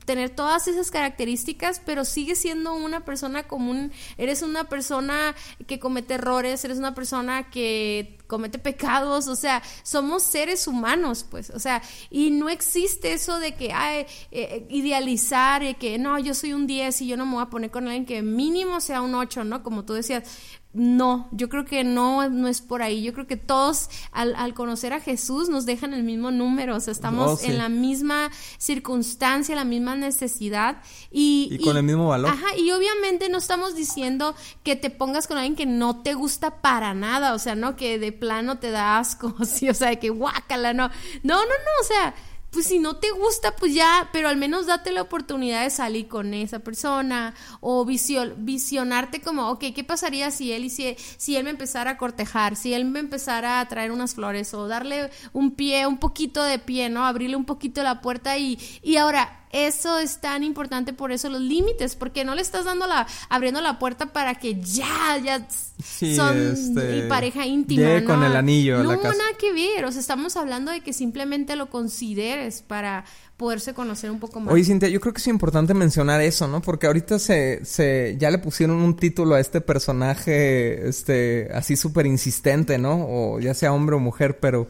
tener 0.05 0.31
todas 0.31 0.69
esas 0.69 0.91
características, 0.91 1.81
pero 1.85 2.05
sigues 2.05 2.39
siendo 2.39 2.75
una 2.75 3.05
persona 3.05 3.49
común, 3.49 3.91
eres 4.17 4.43
una 4.43 4.65
persona 4.65 5.35
que 5.67 5.79
comete 5.79 6.15
errores, 6.15 6.65
eres 6.65 6.79
una 6.79 6.95
persona 6.95 7.51
que 7.51 8.19
comete 8.27 8.59
pecados, 8.59 9.29
o 9.29 9.35
sea, 9.35 9.63
somos 9.83 10.23
seres 10.23 10.69
humanos, 10.69 11.27
pues, 11.29 11.51
o 11.51 11.59
sea, 11.59 11.83
y 12.11 12.31
no 12.31 12.49
existe 12.49 13.13
eso 13.13 13.39
de 13.39 13.55
que, 13.55 13.73
ay, 13.73 14.07
eh, 14.31 14.67
idealizar, 14.71 15.63
y 15.63 15.75
que 15.75 15.99
no, 15.99 16.19
yo 16.19 16.33
soy 16.35 16.53
un 16.53 16.67
10 16.67 17.03
y 17.03 17.09
yo 17.09 17.17
no 17.17 17.27
me 17.27 17.35
voy 17.35 17.43
a 17.43 17.51
poner 17.51 17.71
con 17.71 17.85
alguien 17.85 18.07
que 18.07 18.23
mínimo 18.23 18.81
sea 18.81 19.03
un 19.03 19.15
8, 19.15 19.43
¿no? 19.45 19.63
Como 19.63 19.85
tú 19.85 19.95
decías, 19.95 20.23
no, 20.73 21.29
yo 21.33 21.49
creo 21.49 21.65
que 21.65 21.83
no, 21.83 22.29
no 22.29 22.47
es 22.47 22.61
por 22.61 22.81
ahí. 22.81 23.03
Yo 23.03 23.13
creo 23.13 23.27
que 23.27 23.37
todos 23.37 23.89
al, 24.13 24.37
al 24.37 24.55
conocer 24.55 24.93
a 24.93 25.01
Jesús 25.01 25.49
nos 25.49 25.67
dejan 25.67 25.95
el 25.95 26.05
mismo 26.05 26.31
número, 26.31 26.77
o 26.77 26.81
sea, 26.81 26.93
estamos 26.93 27.41
oh, 27.43 27.45
en 27.45 27.59
la 27.59 27.69
misma 27.69 28.31
circunstancia, 28.57 29.57
la 29.57 29.65
misma 29.65 29.97
necesidad 29.97 30.81
y, 31.11 31.49
y 31.51 31.65
con 31.65 31.77
el 31.77 31.83
mismo 31.83 32.09
valor. 32.09 32.31
Ajá, 32.31 32.57
y 32.57 32.71
obviamente 32.71 33.29
no 33.29 33.39
estamos 33.39 33.75
diciendo 33.75 34.37
que 34.63 34.77
te 34.77 34.91
pongas 34.91 35.27
con 35.27 35.39
alguien 35.39 35.57
que 35.57 35.67
no 35.67 36.03
te 36.03 36.15
gusta 36.15 36.61
para 36.61 36.95
nada, 36.95 37.35
o 37.35 37.41
sea, 37.41 37.57
no 37.57 37.75
que 37.75 37.99
de 37.99 38.13
plano 38.13 38.59
te 38.59 38.71
da 38.71 38.99
asco, 38.99 39.35
sí, 39.45 39.69
o 39.69 39.75
sea, 39.75 39.97
que 39.97 40.11
guácala, 40.11 40.73
no. 40.73 40.89
No, 41.25 41.35
no, 41.35 41.43
no, 41.45 41.81
o 41.81 41.85
sea, 41.85 42.15
pues 42.51 42.67
si 42.67 42.79
no 42.79 42.97
te 42.97 43.11
gusta, 43.11 43.55
pues 43.57 43.75
ya, 43.75 44.09
pero 44.13 44.29
al 44.29 44.37
menos 44.37 44.67
date 44.67 44.93
la 44.93 45.03
oportunidad 45.03 45.63
de 45.63 45.71
salir 45.71 46.09
con 46.09 46.35
esa 46.35 46.59
persona 46.59 47.35
o 47.61 47.85
visionarte 47.85 49.21
como, 49.21 49.51
ok, 49.51 49.67
¿qué 49.75 49.85
pasaría 49.85 50.31
si 50.31 50.53
él, 50.53 50.69
si, 50.71 50.97
si 51.17 51.37
él 51.37 51.45
me 51.45 51.51
empezara 51.51 51.93
a 51.93 51.97
cortejar, 51.97 52.57
si 52.57 52.75
él 52.75 52.85
me 52.85 52.99
empezara 53.01 53.61
a 53.61 53.69
traer 53.69 53.93
unas 53.93 54.15
flores 54.15 54.53
o 54.55 54.67
darle 54.69 55.11
un 55.33 55.53
pie, 55.53 55.87
un 55.87 55.99
poquito 55.99 56.43
de 56.43 56.59
pie, 56.59 56.91
¿no? 56.91 57.07
Abrirle 57.07 57.37
un 57.37 57.45
poquito 57.45 57.83
la 57.83 58.01
puerta 58.01 58.37
y, 58.37 58.59
y 58.83 58.97
ahora, 58.97 59.40
eso 59.53 59.99
es 59.99 60.21
tan 60.21 60.45
importante 60.45 60.93
por 60.93 61.11
eso 61.11 61.29
los 61.29 61.41
límites, 61.41 61.97
porque 61.97 62.25
no 62.25 62.35
le 62.35 62.43
estás 62.43 62.65
dando 62.65 62.87
la, 62.87 63.07
abriendo 63.29 63.61
la 63.61 63.79
puerta 63.79 64.13
para 64.13 64.37
que 64.37 64.61
ya, 64.61 65.19
ya 65.19 65.47
son 65.81 66.53
este, 66.53 67.03
pareja 67.09 67.47
íntima. 67.47 68.05
con 68.05 68.23
el 68.23 68.37
anillo. 68.37 68.83
No, 68.83 68.97
nada 68.97 69.15
que 69.39 69.53
ver. 69.53 69.85
O 69.85 69.93
sea, 69.93 70.01
estamos 70.01 70.37
hablando 70.37 70.71
de 70.71 70.83
que 70.83 70.93
simplemente 70.93 71.57
lo 71.57 71.69
consideres 71.69 72.63
para 72.63 73.05
poderse 73.37 73.75
conocer 73.75 74.11
un 74.11 74.21
poco 74.21 74.39
más. 74.39 74.53
Oye, 74.53 74.65
Cintia, 74.65 74.89
yo 74.89 75.01
creo 75.01 75.15
que 75.15 75.21
es 75.21 75.27
importante 75.27 75.75
mencionar 75.75 76.21
eso, 76.21 76.47
¿no? 76.47 76.61
Porque 76.61 76.87
ahorita 76.87 77.19
se, 77.19 77.65
se 77.65 78.17
ya 78.19 78.31
le 78.31 78.39
pusieron 78.39 78.77
un 78.77 78.95
título 78.95 79.35
a 79.35 79.41
este 79.41 79.61
personaje, 79.61 80.87
este, 80.89 81.49
así 81.55 81.75
súper 81.75 82.07
insistente, 82.07 82.79
¿no? 82.79 83.07
O 83.09 83.41
ya 83.41 83.55
sea 83.55 83.73
hombre 83.73 83.97
o 83.97 83.99
mujer, 83.99 84.39
pero 84.39 84.69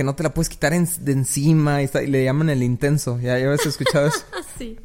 que 0.00 0.04
no 0.04 0.14
te 0.14 0.22
la 0.22 0.32
puedes 0.32 0.48
quitar 0.48 0.72
de 0.72 1.12
encima 1.12 1.82
y, 1.82 1.90
le 2.06 2.24
llaman 2.24 2.48
el 2.48 2.62
intenso. 2.62 3.18
¿Ya, 3.20 3.38
ya 3.38 3.44
habías 3.44 3.66
escuchado 3.66 4.06
eso? 4.06 4.24
sí. 4.58 4.78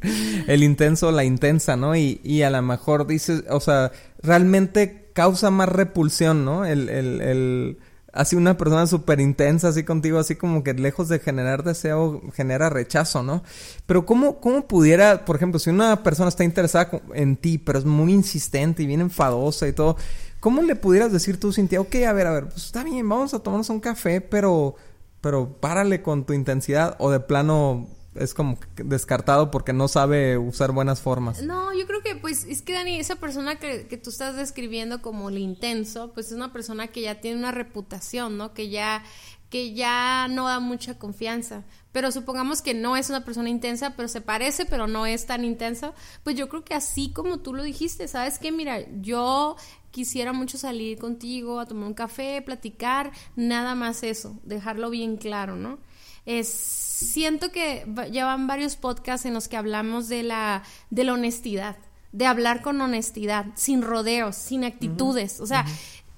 El 0.46 0.62
intenso, 0.62 1.10
la 1.10 1.24
intensa, 1.24 1.74
¿no? 1.74 1.96
Y, 1.96 2.20
y 2.22 2.42
a 2.42 2.50
lo 2.50 2.60
mejor 2.60 3.06
dices, 3.06 3.44
o 3.48 3.58
sea, 3.60 3.92
realmente 4.22 5.08
causa 5.14 5.50
más 5.50 5.70
repulsión, 5.70 6.44
¿no? 6.44 6.66
El, 6.66 6.90
el, 6.90 7.22
el 7.22 7.78
así 8.12 8.36
una 8.36 8.58
persona 8.58 8.86
súper 8.86 9.20
intensa, 9.20 9.68
así 9.68 9.84
contigo, 9.84 10.18
así 10.18 10.36
como 10.36 10.62
que 10.62 10.74
lejos 10.74 11.08
de 11.08 11.18
generar 11.18 11.64
deseo, 11.64 12.20
genera 12.34 12.68
rechazo, 12.68 13.22
¿no? 13.22 13.42
Pero 13.86 14.04
¿cómo, 14.04 14.38
cómo 14.38 14.68
pudiera, 14.68 15.24
por 15.24 15.36
ejemplo, 15.36 15.58
si 15.58 15.70
una 15.70 16.02
persona 16.02 16.28
está 16.28 16.44
interesada 16.44 16.90
en 17.14 17.38
ti, 17.38 17.56
pero 17.56 17.78
es 17.78 17.86
muy 17.86 18.12
insistente 18.12 18.82
y 18.82 18.86
bien 18.86 19.00
enfadosa 19.00 19.66
y 19.66 19.72
todo, 19.72 19.96
¿cómo 20.40 20.60
le 20.60 20.76
pudieras 20.76 21.10
decir 21.10 21.40
tú, 21.40 21.54
Cintia, 21.54 21.80
ok, 21.80 21.94
a 22.06 22.12
ver, 22.12 22.26
a 22.26 22.32
ver, 22.32 22.48
pues 22.48 22.66
está 22.66 22.84
bien, 22.84 23.08
vamos 23.08 23.32
a 23.32 23.38
tomarnos 23.38 23.70
un 23.70 23.80
café, 23.80 24.20
pero 24.20 24.76
pero 25.20 25.60
párale 25.60 26.02
con 26.02 26.24
tu 26.24 26.32
intensidad 26.32 26.96
o 26.98 27.10
de 27.10 27.20
plano 27.20 27.88
es 28.14 28.34
como 28.34 28.58
descartado 28.76 29.50
porque 29.50 29.72
no 29.72 29.88
sabe 29.88 30.38
usar 30.38 30.72
buenas 30.72 31.00
formas. 31.00 31.42
No, 31.42 31.74
yo 31.74 31.86
creo 31.86 32.02
que 32.02 32.16
pues 32.16 32.44
es 32.44 32.62
que 32.62 32.72
Dani, 32.72 32.98
esa 32.98 33.16
persona 33.16 33.58
que, 33.58 33.86
que 33.88 33.96
tú 33.96 34.10
estás 34.10 34.36
describiendo 34.36 35.02
como 35.02 35.28
el 35.28 35.38
intenso, 35.38 36.12
pues 36.14 36.26
es 36.26 36.32
una 36.32 36.52
persona 36.52 36.88
que 36.88 37.02
ya 37.02 37.20
tiene 37.20 37.38
una 37.38 37.52
reputación, 37.52 38.38
¿no? 38.38 38.54
Que 38.54 38.70
ya 38.70 39.02
que 39.50 39.74
ya 39.74 40.26
no 40.28 40.46
da 40.46 40.60
mucha 40.60 40.98
confianza. 40.98 41.64
Pero 41.96 42.12
supongamos 42.12 42.60
que 42.60 42.74
no 42.74 42.94
es 42.94 43.08
una 43.08 43.24
persona 43.24 43.48
intensa, 43.48 43.96
pero 43.96 44.06
se 44.06 44.20
parece, 44.20 44.66
pero 44.66 44.86
no 44.86 45.06
es 45.06 45.24
tan 45.24 45.46
intensa. 45.46 45.94
Pues 46.24 46.36
yo 46.36 46.46
creo 46.50 46.62
que 46.62 46.74
así 46.74 47.08
como 47.10 47.38
tú 47.38 47.54
lo 47.54 47.62
dijiste, 47.62 48.06
¿sabes 48.06 48.38
qué? 48.38 48.52
Mira, 48.52 48.80
yo 49.00 49.56
quisiera 49.92 50.34
mucho 50.34 50.58
salir 50.58 50.98
contigo 50.98 51.58
a 51.58 51.64
tomar 51.64 51.88
un 51.88 51.94
café, 51.94 52.42
platicar, 52.42 53.12
nada 53.34 53.74
más 53.74 54.02
eso, 54.02 54.38
dejarlo 54.42 54.90
bien 54.90 55.16
claro, 55.16 55.56
¿no? 55.56 55.78
Es, 56.26 56.48
siento 56.48 57.50
que 57.50 57.86
llevan 58.12 58.46
varios 58.46 58.76
podcasts 58.76 59.24
en 59.24 59.32
los 59.32 59.48
que 59.48 59.56
hablamos 59.56 60.08
de 60.08 60.22
la, 60.22 60.64
de 60.90 61.02
la 61.02 61.14
honestidad, 61.14 61.78
de 62.12 62.26
hablar 62.26 62.60
con 62.60 62.78
honestidad, 62.78 63.46
sin 63.54 63.80
rodeos, 63.80 64.36
sin 64.36 64.64
actitudes, 64.64 65.40
o 65.40 65.46
sea, 65.46 65.64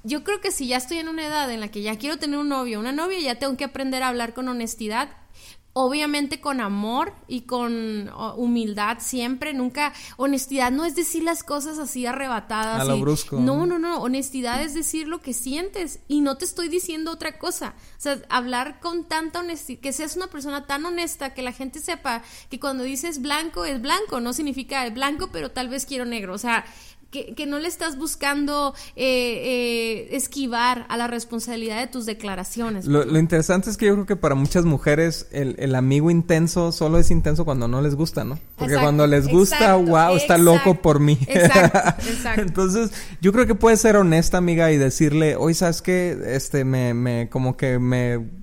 yo 0.02 0.24
creo 0.24 0.40
que 0.40 0.50
si 0.50 0.66
ya 0.66 0.76
estoy 0.76 0.98
en 0.98 1.08
una 1.08 1.26
edad 1.26 1.50
en 1.52 1.60
la 1.60 1.68
que 1.68 1.82
ya 1.82 1.96
quiero 1.98 2.18
tener 2.18 2.38
un 2.38 2.48
novio, 2.48 2.80
una 2.80 2.92
novia, 2.92 3.20
ya 3.20 3.38
tengo 3.38 3.56
que 3.56 3.64
aprender 3.64 4.02
a 4.02 4.08
hablar 4.08 4.34
con 4.34 4.48
honestidad 4.48 5.10
obviamente 5.78 6.40
con 6.40 6.60
amor 6.60 7.12
y 7.28 7.42
con 7.42 8.10
humildad 8.36 8.98
siempre, 8.98 9.54
nunca, 9.54 9.92
honestidad 10.16 10.72
no 10.72 10.84
es 10.84 10.96
decir 10.96 11.22
las 11.22 11.44
cosas 11.44 11.78
así 11.78 12.04
arrebatadas. 12.04 12.80
A 12.80 12.84
lo 12.84 12.98
brusco. 12.98 13.38
No, 13.38 13.64
no, 13.64 13.78
no, 13.78 14.02
honestidad 14.02 14.60
es 14.60 14.74
decir 14.74 15.06
lo 15.06 15.20
que 15.20 15.32
sientes 15.32 16.00
y 16.08 16.20
no 16.20 16.36
te 16.36 16.46
estoy 16.46 16.68
diciendo 16.68 17.12
otra 17.12 17.38
cosa. 17.38 17.74
O 17.96 18.00
sea, 18.00 18.20
hablar 18.28 18.80
con 18.80 19.04
tanta 19.04 19.38
honestidad, 19.38 19.80
que 19.80 19.92
seas 19.92 20.16
una 20.16 20.26
persona 20.26 20.66
tan 20.66 20.84
honesta 20.84 21.32
que 21.32 21.42
la 21.42 21.52
gente 21.52 21.78
sepa 21.78 22.22
que 22.50 22.58
cuando 22.58 22.82
dices 22.82 23.22
blanco 23.22 23.64
es 23.64 23.80
blanco, 23.80 24.20
no 24.20 24.32
significa 24.32 24.88
blanco, 24.90 25.28
pero 25.30 25.52
tal 25.52 25.68
vez 25.68 25.86
quiero 25.86 26.06
negro. 26.06 26.34
O 26.34 26.38
sea, 26.38 26.64
que, 27.11 27.47
no 27.47 27.59
le 27.59 27.68
estás 27.68 27.97
buscando 27.97 28.75
eh, 28.94 29.07
eh, 29.07 30.16
esquivar 30.16 30.85
a 30.90 30.97
la 30.99 31.07
responsabilidad 31.07 31.81
de 31.81 31.87
tus 31.87 32.05
declaraciones. 32.05 32.85
Lo, 32.85 33.18
interesante 33.18 33.71
es 33.71 33.79
que 33.79 33.87
yo 33.87 33.94
creo 33.94 34.07
que 34.07 34.16
para 34.16 34.35
muchas 34.35 34.66
mujeres 34.66 35.27
el, 35.31 35.75
amigo 35.75 36.11
intenso 36.11 36.71
solo 36.71 36.99
es 36.99 37.11
intenso 37.11 37.47
cuando 37.47 37.66
no 37.66 37.81
les 37.81 37.94
gusta, 37.94 38.25
¿no? 38.25 38.38
Porque 38.57 38.77
cuando 38.77 39.07
les 39.07 39.27
gusta, 39.27 39.77
wow, 39.77 40.16
está 40.16 40.37
loco 40.37 40.83
por 40.83 41.01
mí. 41.01 41.18
Exacto, 41.27 42.03
exacto. 42.11 42.42
Entonces, 42.42 42.90
yo 43.23 43.33
creo 43.33 43.47
que 43.47 43.55
puedes 43.55 43.81
ser 43.81 43.97
honesta, 43.97 44.37
amiga, 44.37 44.71
y 44.71 44.77
decirle, 44.77 45.37
oye, 45.37 45.55
¿sabes 45.55 45.81
qué? 45.81 46.18
Este, 46.27 46.64
me, 46.64 46.92
me, 46.92 47.29
como 47.31 47.57
que 47.57 47.79
me 47.79 48.38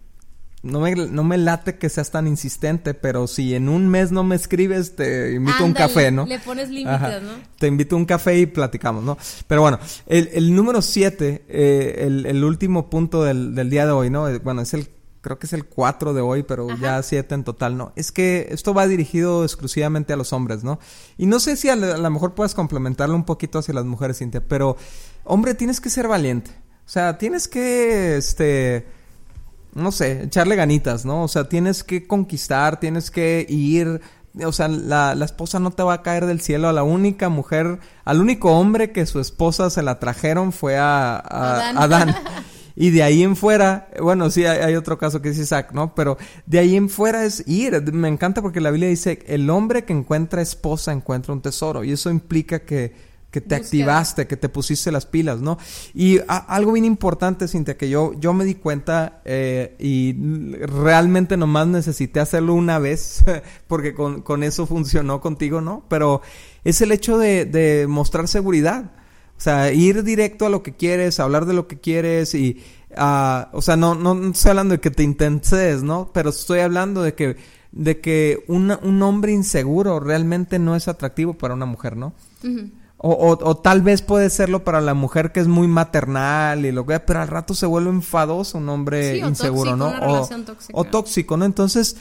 no 0.65 0.79
me, 0.79 0.95
no 0.95 1.23
me 1.23 1.37
late 1.37 1.77
que 1.77 1.89
seas 1.89 2.09
tan 2.09 2.27
insistente, 2.27 2.95
pero 2.95 3.27
si 3.27 3.53
en 3.53 3.69
un 3.69 3.87
mes 3.87 4.11
no 4.11 4.23
me 4.23 4.35
escribes, 4.35 4.95
te 4.95 5.33
invito 5.33 5.59
a 5.59 5.65
un 5.65 5.73
café, 5.73 6.11
¿no? 6.11 6.25
Le 6.25 6.39
pones 6.39 6.69
límites, 6.69 7.21
¿no? 7.21 7.33
Te 7.59 7.67
invito 7.67 7.95
a 7.95 7.99
un 7.99 8.05
café 8.05 8.39
y 8.39 8.47
platicamos, 8.47 9.03
¿no? 9.03 9.15
Pero 9.47 9.61
bueno, 9.61 9.79
el, 10.07 10.27
el 10.33 10.55
número 10.55 10.81
siete, 10.81 11.45
eh, 11.47 12.05
el, 12.07 12.25
el, 12.25 12.43
último 12.43 12.89
punto 12.89 13.23
del, 13.23 13.53
del, 13.53 13.69
día 13.69 13.85
de 13.85 13.91
hoy, 13.91 14.09
¿no? 14.09 14.27
Eh, 14.27 14.39
bueno, 14.39 14.61
es 14.61 14.73
el, 14.73 14.89
creo 15.21 15.37
que 15.37 15.45
es 15.45 15.53
el 15.53 15.65
cuatro 15.65 16.15
de 16.15 16.21
hoy, 16.21 16.41
pero 16.41 16.67
ya 16.77 17.01
siete 17.03 17.35
en 17.35 17.43
total, 17.43 17.77
¿no? 17.77 17.93
Es 17.95 18.11
que 18.11 18.47
esto 18.49 18.73
va 18.73 18.87
dirigido 18.87 19.43
exclusivamente 19.43 20.13
a 20.13 20.17
los 20.17 20.33
hombres, 20.33 20.63
¿no? 20.63 20.79
Y 21.15 21.27
no 21.27 21.39
sé 21.39 21.57
si 21.57 21.69
a, 21.69 21.75
lo 21.75 22.09
mejor 22.09 22.33
puedes 22.33 22.55
complementarlo 22.55 23.15
un 23.15 23.25
poquito 23.25 23.59
hacia 23.59 23.75
las 23.75 23.85
mujeres, 23.85 24.17
Cintia, 24.17 24.41
pero, 24.41 24.77
hombre, 25.25 25.53
tienes 25.53 25.79
que 25.79 25.91
ser 25.91 26.07
valiente. 26.07 26.49
O 26.87 26.89
sea, 26.89 27.19
tienes 27.19 27.47
que, 27.47 28.17
este 28.17 28.94
no 29.75 29.91
sé, 29.91 30.23
echarle 30.23 30.55
ganitas, 30.55 31.05
¿no? 31.05 31.23
O 31.23 31.27
sea, 31.27 31.49
tienes 31.49 31.83
que 31.83 32.07
conquistar, 32.07 32.79
tienes 32.79 33.11
que 33.11 33.45
ir, 33.47 34.01
o 34.43 34.51
sea, 34.51 34.69
la, 34.69 35.15
la, 35.15 35.25
esposa 35.25 35.59
no 35.59 35.71
te 35.71 35.83
va 35.83 35.93
a 35.93 36.01
caer 36.01 36.25
del 36.25 36.41
cielo. 36.41 36.69
A 36.69 36.73
la 36.73 36.83
única 36.83 37.29
mujer, 37.29 37.79
al 38.05 38.21
único 38.21 38.57
hombre 38.57 38.91
que 38.91 39.05
su 39.05 39.19
esposa 39.19 39.69
se 39.69 39.83
la 39.83 39.99
trajeron 39.99 40.53
fue 40.53 40.77
a, 40.77 41.17
a 41.17 41.69
Adán. 41.83 42.15
Y 42.77 42.89
de 42.89 43.03
ahí 43.03 43.23
en 43.23 43.37
fuera, 43.37 43.87
bueno, 44.01 44.29
sí, 44.29 44.45
hay, 44.45 44.59
hay, 44.59 44.75
otro 44.75 44.97
caso 44.97 45.21
que 45.21 45.29
dice 45.29 45.43
Isaac, 45.43 45.71
¿no? 45.71 45.95
Pero 45.95 46.17
de 46.45 46.59
ahí 46.59 46.75
en 46.75 46.89
fuera 46.89 47.23
es 47.23 47.47
ir. 47.47 47.81
Me 47.93 48.09
encanta 48.09 48.41
porque 48.41 48.59
la 48.59 48.69
Biblia 48.69 48.89
dice, 48.89 49.23
el 49.27 49.49
hombre 49.49 49.85
que 49.85 49.93
encuentra 49.93 50.41
esposa 50.41 50.91
encuentra 50.91 51.33
un 51.33 51.41
tesoro. 51.41 51.85
Y 51.85 51.93
eso 51.93 52.09
implica 52.09 52.59
que 52.59 52.93
que 53.35 53.41
te 53.41 53.55
activaste, 53.55 54.27
que 54.27 54.37
te 54.37 54.47
pusiste 54.47 54.93
las 54.93 55.05
pilas, 55.05 55.41
¿no? 55.41 55.57
Y 55.93 56.19
algo 56.27 56.71
bien 56.71 56.85
importante, 56.85 57.49
Cintia, 57.49 57.75
que 57.75 57.89
yo, 57.89 58.13
yo 58.17 58.33
me 58.33 58.45
di 58.45 58.55
cuenta 58.55 59.19
eh, 59.25 59.75
y 59.77 60.13
realmente 60.65 61.35
nomás 61.35 61.67
necesité 61.67 62.21
hacerlo 62.21 62.53
una 62.53 62.79
vez, 62.79 63.25
porque 63.67 63.93
con, 63.93 64.21
con, 64.21 64.41
eso 64.41 64.65
funcionó 64.65 65.19
contigo, 65.19 65.59
¿no? 65.59 65.83
Pero 65.89 66.21
es 66.63 66.79
el 66.79 66.93
hecho 66.93 67.17
de, 67.17 67.43
de, 67.43 67.87
mostrar 67.87 68.29
seguridad. 68.29 68.93
O 69.37 69.41
sea, 69.41 69.73
ir 69.73 70.05
directo 70.05 70.45
a 70.45 70.49
lo 70.49 70.63
que 70.63 70.73
quieres, 70.73 71.19
hablar 71.19 71.45
de 71.45 71.55
lo 71.55 71.67
que 71.67 71.77
quieres 71.77 72.33
y... 72.35 72.63
Uh, 72.91 73.51
o 73.51 73.61
sea, 73.61 73.75
no, 73.75 73.95
no, 73.95 74.29
estoy 74.29 74.51
hablando 74.51 74.75
de 74.75 74.79
que 74.79 74.91
te 74.91 75.03
intenses, 75.03 75.83
¿no? 75.83 76.09
Pero 76.13 76.29
estoy 76.29 76.59
hablando 76.59 77.03
de 77.03 77.13
que 77.13 77.35
de 77.73 77.99
que 77.99 78.45
un 78.47 78.71
hombre 79.01 79.33
inseguro 79.33 79.99
realmente 79.99 80.59
no 80.59 80.77
es 80.77 80.87
atractivo 80.87 81.33
para 81.33 81.53
una 81.53 81.65
mujer, 81.65 81.97
¿no? 81.97 82.13
O, 83.07 83.37
o, 83.39 83.57
tal 83.57 83.83
vez 83.83 84.01
puede 84.01 84.31
serlo 84.31 84.63
para 84.63 84.81
la 84.81 84.95
mujer 84.95 85.31
que 85.31 85.39
es 85.39 85.47
muy 85.47 85.67
maternal 85.67 86.65
y 86.65 86.71
lo 86.71 86.87
que 86.87 86.99
pero 86.99 87.21
al 87.21 87.27
rato 87.27 87.53
se 87.53 87.67
vuelve 87.67 87.91
enfadoso 87.91 88.57
un 88.57 88.67
hombre 88.67 89.17
inseguro, 89.17 89.75
¿no? 89.75 89.89
o, 89.89 90.27
o 90.73 90.83
tóxico, 90.85 91.37
¿no? 91.37 91.45
Entonces, 91.45 91.97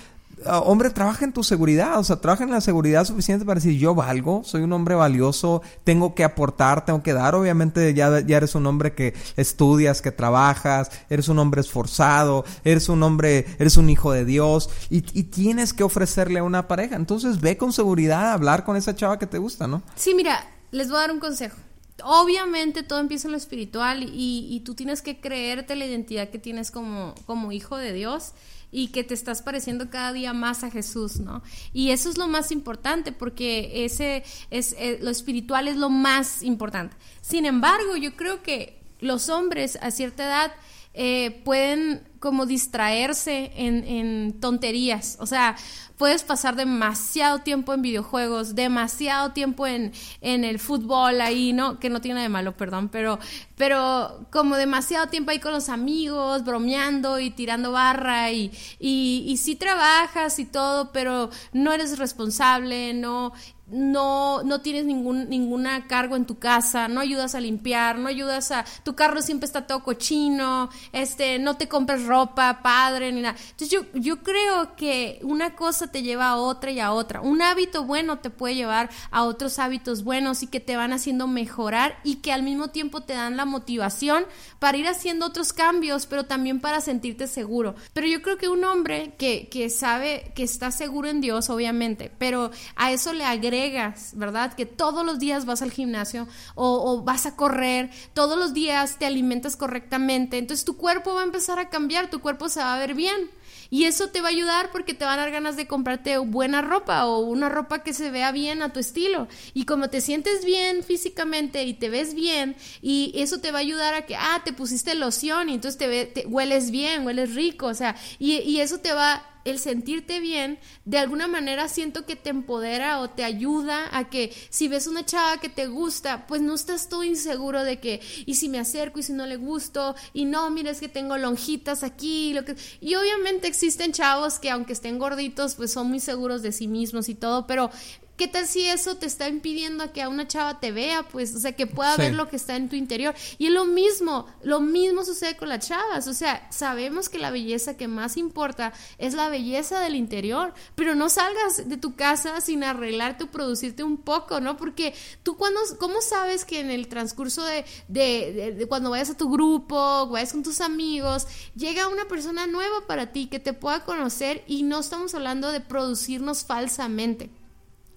Ah, 0.47 0.59
hombre, 0.59 0.91
trabaja 0.91 1.25
en 1.25 1.33
tu 1.33 1.43
seguridad, 1.43 1.99
o 1.99 2.05
sea, 2.05 2.17
trabaja 2.17 2.45
en 2.45 2.51
la 2.51 2.61
seguridad 2.61 3.05
suficiente 3.05 3.47
para 3.47 3.61
decir, 3.61 3.79
yo 3.79 3.95
valgo, 3.95 4.43
soy 4.45 4.63
un 4.63 4.73
hombre 4.73 4.95
valioso, 4.95 5.63
tengo 5.85 6.15
que 6.15 6.23
aportar, 6.23 6.85
tengo 6.85 7.03
que 7.03 7.15
dar, 7.15 7.35
obviamente 7.35 7.95
ya, 7.95 8.21
ya 8.21 8.37
eres 8.37 8.55
un 8.55 8.67
hombre 8.67 8.93
que 8.95 9.15
estudias, 9.37 10.03
que 10.03 10.11
trabajas, 10.11 10.91
eres 11.09 11.29
un 11.29 11.39
hombre 11.39 11.63
esforzado, 11.63 12.45
eres 12.65 12.89
un 12.89 13.03
hombre, 13.03 13.47
eres 13.59 13.77
un 13.79 13.89
hijo 13.89 14.13
de 14.13 14.25
Dios 14.25 14.69
y, 14.91 14.99
y 15.19 15.25
tienes 15.25 15.73
que 15.73 15.83
ofrecerle 15.83 16.41
a 16.41 16.45
una 16.45 16.69
pareja, 16.69 16.97
entonces 16.97 17.41
ve 17.41 17.57
con 17.57 17.73
seguridad 17.73 18.27
a 18.27 18.33
hablar 18.35 18.65
con 18.65 18.77
esa 18.77 18.95
chava 18.95 19.19
que 19.19 19.27
te 19.27 19.39
gusta, 19.39 19.67
¿no? 19.67 19.83
Sí, 19.95 20.15
mira, 20.15 20.45
les 20.75 20.89
voy 20.89 20.97
a 20.97 21.01
dar 21.03 21.13
un 21.13 21.21
consejo. 21.21 21.57
Obviamente 22.03 22.83
todo 22.83 22.99
empieza 22.99 23.29
en 23.29 23.33
lo 23.33 23.39
espiritual 23.39 24.11
y, 24.13 24.61
tú 24.65 24.75
tienes 24.75 25.01
que 25.01 25.21
creerte 25.21 25.77
la 25.77 25.87
identidad 25.87 26.29
que 26.29 26.41
tienes 26.41 26.73
como, 26.73 27.15
como 27.27 27.53
hijo 27.53 27.77
de 27.77 27.93
Dios 27.93 28.33
y 28.73 28.89
que 28.89 29.05
te 29.05 29.15
estás 29.15 29.41
pareciendo 29.43 29.89
cada 29.89 30.13
día 30.13 30.33
más 30.33 30.65
a 30.65 30.71
Jesús, 30.73 31.21
¿no? 31.21 31.45
Y 31.73 31.91
eso 31.91 32.11
es 32.11 32.19
lo 32.19 32.27
más 32.27 32.51
importante 32.51 33.13
porque 33.13 33.85
ese 33.85 34.25
es 34.51 34.75
eh, 34.77 34.99
lo 35.01 35.11
espiritual 35.11 35.69
es 35.69 35.77
lo 35.77 35.91
más 35.91 36.43
importante. 36.43 36.97
Sin 37.21 37.47
embargo, 37.47 37.97
yo 37.97 38.17
creo 38.17 38.43
que 38.43 38.81
los 38.99 39.29
hombres 39.29 39.79
a 39.81 39.93
cierta 39.93 40.25
edad 40.25 40.53
eh, 40.93 41.41
pueden 41.45 42.03
como 42.25 42.47
distraerse 42.47 43.53
en, 43.55 43.85
en, 43.85 44.41
tonterías. 44.41 45.19
O 45.21 45.27
sea, 45.27 45.57
puedes 45.99 46.23
pasar 46.23 46.57
demasiado 46.57 47.41
tiempo 47.41 47.75
en 47.75 47.83
videojuegos, 47.83 48.55
demasiado 48.55 49.33
tiempo 49.33 49.67
en, 49.67 49.93
en 50.23 50.43
el 50.43 50.59
fútbol 50.59 51.21
ahí, 51.21 51.53
¿no? 51.53 51.79
Que 51.79 51.91
no 51.91 52.01
tiene 52.01 52.15
nada 52.15 52.23
de 52.23 52.31
malo, 52.31 52.57
perdón, 52.57 52.89
pero, 52.89 53.19
pero 53.59 54.25
como 54.33 54.57
demasiado 54.57 55.09
tiempo 55.09 55.33
ahí 55.33 55.39
con 55.39 55.53
los 55.53 55.69
amigos, 55.69 56.45
bromeando 56.45 57.19
y 57.21 57.29
tirando 57.29 57.73
barra 57.73 58.33
y, 58.33 58.51
y, 58.79 59.27
y 59.27 59.37
sí 59.37 59.55
trabajas 59.55 60.39
y 60.39 60.47
todo, 60.47 60.93
pero 60.93 61.29
no 61.53 61.73
eres 61.73 61.99
responsable, 61.99 62.95
no, 62.95 63.35
no, 63.67 64.43
no 64.43 64.61
tienes 64.61 64.85
ningún 64.85 65.29
ninguna 65.29 65.87
cargo 65.87 66.17
en 66.17 66.27
tu 66.27 66.39
casa, 66.39 66.89
no 66.89 67.01
ayudas 67.01 67.35
a 67.35 67.41
limpiar, 67.41 67.99
no 67.99 68.09
ayudas 68.09 68.51
a 68.51 68.65
tu 68.83 68.95
carro 68.95 69.23
siempre 69.23 69.47
está 69.47 69.67
todo 69.67 69.83
cochino, 69.83 70.69
este, 70.93 71.39
no 71.39 71.57
te 71.57 71.67
compras 71.67 72.05
ropa, 72.05 72.14
padre, 72.63 73.13
ni 73.13 73.21
nada. 73.21 73.37
Entonces 73.39 73.71
yo, 73.71 73.83
yo 73.95 74.23
creo 74.23 74.77
que 74.77 75.19
una 75.23 75.55
cosa 75.57 75.89
te 75.89 76.03
lleva 76.03 76.29
a 76.29 76.37
otra 76.37 76.71
y 76.71 76.81
a 76.81 76.93
otra. 76.93 77.21
Un 77.21 77.43
hábito 77.43 77.85
bueno 77.85 78.19
te 78.19 78.31
puede 78.31 78.55
llevar 78.55 78.91
a 79.11 79.25
otros 79.25 79.59
hábitos 79.59 80.05
buenos 80.05 80.43
y 80.43 80.47
que 80.47 80.61
te 80.61 80.77
van 80.77 80.93
haciendo 80.93 81.27
mejorar 81.27 81.99
y 82.05 82.17
que 82.17 82.33
al 82.33 82.43
mismo 82.43 82.69
tiempo 82.69 83.03
te 83.03 83.15
dan 83.15 83.37
la 83.37 83.45
motivación 83.45 84.25
para 84.59 84.79
ir 84.79 84.89
haciendo 84.89 85.27
otros 85.27 85.53
cambios, 85.53 86.07
pero 86.07 86.25
también 86.25 86.61
para 86.61 86.81
sentirte 86.81 87.27
seguro. 87.27 87.75
Pero 87.93 88.07
yo 88.07 88.23
creo 88.23 88.39
que 88.39 88.49
un 88.49 88.65
hombre 88.65 89.15
que, 89.19 89.49
que 89.49 89.71
sabe 89.71 90.33
que 90.35 90.43
está 90.43 90.71
seguro 90.71 91.09
en 91.09 91.21
Dios, 91.21 91.51
obviamente, 91.51 92.11
pero 92.19 92.51
a 92.77 92.93
eso 92.93 93.13
le 93.13 93.25
agregas, 93.25 94.13
¿verdad? 94.15 94.55
Que 94.55 94.67
todos 94.67 95.05
los 95.05 95.19
días 95.19 95.45
vas 95.47 95.63
al 95.63 95.71
gimnasio 95.71 96.27
o, 96.55 96.93
o 96.93 97.03
vas 97.03 97.27
a 97.27 97.37
correr, 97.37 97.91
todos 98.13 98.39
los 98.39 98.55
días 98.55 98.97
te 98.99 99.07
alimentas 99.07 99.57
correctamente, 99.57 100.39
entonces 100.39 100.65
tu 100.65 100.77
cuerpo 100.77 101.15
va 101.15 101.21
a 101.23 101.25
empezar 101.25 101.59
a 101.59 101.69
cambiar, 101.69 101.94
tu 102.11 102.21
cuerpo 102.21 102.49
se 102.49 102.61
va 102.61 102.75
a 102.75 102.79
ver 102.79 102.95
bien. 102.95 103.31
Y 103.71 103.85
eso 103.85 104.09
te 104.09 104.21
va 104.21 104.29
a 104.29 104.31
ayudar 104.31 104.71
porque 104.71 104.95
te 104.95 105.05
van 105.05 105.19
a 105.19 105.23
dar 105.23 105.33
ganas 105.33 105.57
de 105.57 105.67
comprarte 105.67 106.19
buena 106.19 106.63
ropa 106.63 107.07
o 107.07 107.21
una 107.21 107.49
ropa 107.49 107.83
que 107.83 107.93
se 107.93 108.11
vea 108.11 108.31
bien 108.31 108.63
a 108.63 108.73
tu 108.73 108.79
estilo. 108.79 109.27
Y 109.53 109.65
como 109.65 109.91
te 109.91 110.01
sientes 110.01 110.45
bien 110.45 110.83
físicamente 110.83 111.65
y 111.65 111.75
te 111.75 111.89
ves 111.89 112.15
bien, 112.15 112.57
y 112.83 113.13
eso 113.17 113.41
te 113.41 113.51
va 113.51 113.59
a 113.59 113.63
ayudar 113.63 113.95
a 113.95 114.07
que, 114.07 114.17
ah, 114.17 114.43
te 114.45 114.53
pusiste 114.53 114.95
loción 114.95 115.49
y 115.49 115.55
entonces 115.55 115.79
te, 115.79 116.07
te 116.07 116.27
hueles 116.27 116.71
bien, 116.71 117.05
hueles 117.05 117.35
rico, 117.35 117.67
o 117.67 117.75
sea, 117.75 117.97
y, 118.19 118.35
y 118.39 118.61
eso 118.61 118.79
te 118.79 118.93
va 118.93 119.34
el 119.45 119.59
sentirte 119.59 120.21
bien, 120.21 120.59
de 120.85 120.99
alguna 120.99 121.27
manera 121.27 121.69
siento 121.69 122.07
que 122.07 122.17
te 122.17 122.31
empodera 122.31 123.01
o 123.01 123.11
te 123.11 123.25
ayuda 123.25 123.89
a 123.97 124.09
que 124.09 124.35
si 124.51 124.69
ves 124.69 124.87
una 124.87 125.05
chava 125.05 125.39
que 125.39 125.49
te 125.49 125.67
gusta, 125.67 126.27
pues 126.27 126.41
no 126.41 126.55
estás 126.55 126.89
tú 126.89 127.03
inseguro 127.03 127.63
de 127.65 127.79
que, 127.81 128.01
y 128.27 128.35
si 128.35 128.49
me 128.49 128.59
acerco 128.59 129.01
y 129.01 129.03
si 129.03 129.13
no 129.13 129.27
le 129.27 129.37
gusto, 129.37 129.95
y 130.13 130.25
no, 130.25 130.51
mira, 130.51 130.71
es 130.71 130.81
que 130.81 130.89
tengo 130.89 131.17
lonjitas 131.17 131.83
aquí, 131.83 132.33
lo 132.33 132.45
que... 132.45 132.57
Y 132.81 132.95
obviamente 132.95 133.47
existen 133.47 133.93
chavos 133.93 134.39
que 134.39 134.51
aunque 134.51 134.73
estén 134.73 134.99
gorditos, 134.99 135.55
pues 135.55 135.73
son 135.73 135.89
muy 135.89 136.01
seguros 136.01 136.43
de 136.43 136.53
sí 136.53 136.69
mismos 136.69 137.09
y 137.09 137.15
todo, 137.15 137.47
pero 137.47 137.71
¿Qué 138.17 138.29
tal 138.29 138.47
si 138.47 138.65
eso 138.65 138.97
te 138.97 139.07
está 139.07 139.29
impidiendo 139.29 139.83
a 139.83 139.93
que 139.93 140.01
a 140.01 140.09
una 140.09 140.29
chava 140.29 140.61
te 140.61 140.71
vea? 140.71 141.03
Pues, 141.03 141.35
o 141.35 141.41
sea, 141.41 141.51
que 141.57 141.67
pueda 141.67 141.97
ver 141.97 142.15
lo 142.15 142.29
que 142.29 142.37
está 142.37 142.55
en 142.55 142.69
tu 142.69 142.77
interior. 142.77 143.13
Y 143.39 143.47
es 143.47 143.53
lo 143.53 143.65
mismo, 143.65 144.27
lo 144.45 144.61
mismo 144.61 145.05
sucede 145.05 145.37
con 145.37 145.49
las 145.49 145.67
chavas. 145.67 146.07
O 146.07 146.15
sea, 146.15 146.47
sabemos 146.53 147.09
que 147.09 147.19
la 147.19 147.33
belleza 147.33 147.77
que 147.77 147.89
más 147.89 148.17
importa 148.17 148.73
es 148.99 149.15
la 149.15 149.29
belleza 149.29 149.81
del 149.81 149.97
interior, 149.97 150.55
pero 150.77 150.95
no 150.95 151.09
salgas 151.09 151.69
de 151.69 151.77
tu 151.77 151.97
casa 151.97 152.41
sin 152.41 152.63
arreglarte 152.63 153.25
o 153.25 153.31
producirte 153.33 153.83
un 153.83 153.97
poco, 153.97 154.41
¿no? 154.41 154.57
Porque 154.57 154.95
tú 155.25 155.37
cuando, 155.37 155.59
¿cómo 155.81 156.01
sabes 156.01 156.45
que 156.45 156.61
en 156.61 156.71
el 156.71 156.87
transcurso 156.87 157.45
de, 157.45 157.65
de, 157.89 158.55
de 158.57 158.67
cuando 158.69 158.91
vayas 158.91 159.11
a 159.11 159.17
tu 159.17 159.29
grupo, 159.29 160.07
vayas 160.07 160.31
con 160.31 160.45
tus 160.45 160.61
amigos, 160.61 161.27
llega 161.57 161.89
una 161.89 162.05
persona 162.05 162.47
nueva 162.47 162.87
para 162.87 163.11
ti 163.11 163.27
que 163.27 163.41
te 163.41 163.55
pueda 163.55 163.85
conocer 163.85 164.45
y 164.47 164.63
no 164.63 164.79
estamos 164.79 165.17
hablando 165.17 165.51
de 165.51 165.61
producirnos 165.61 166.45
falsamente? 166.45 167.31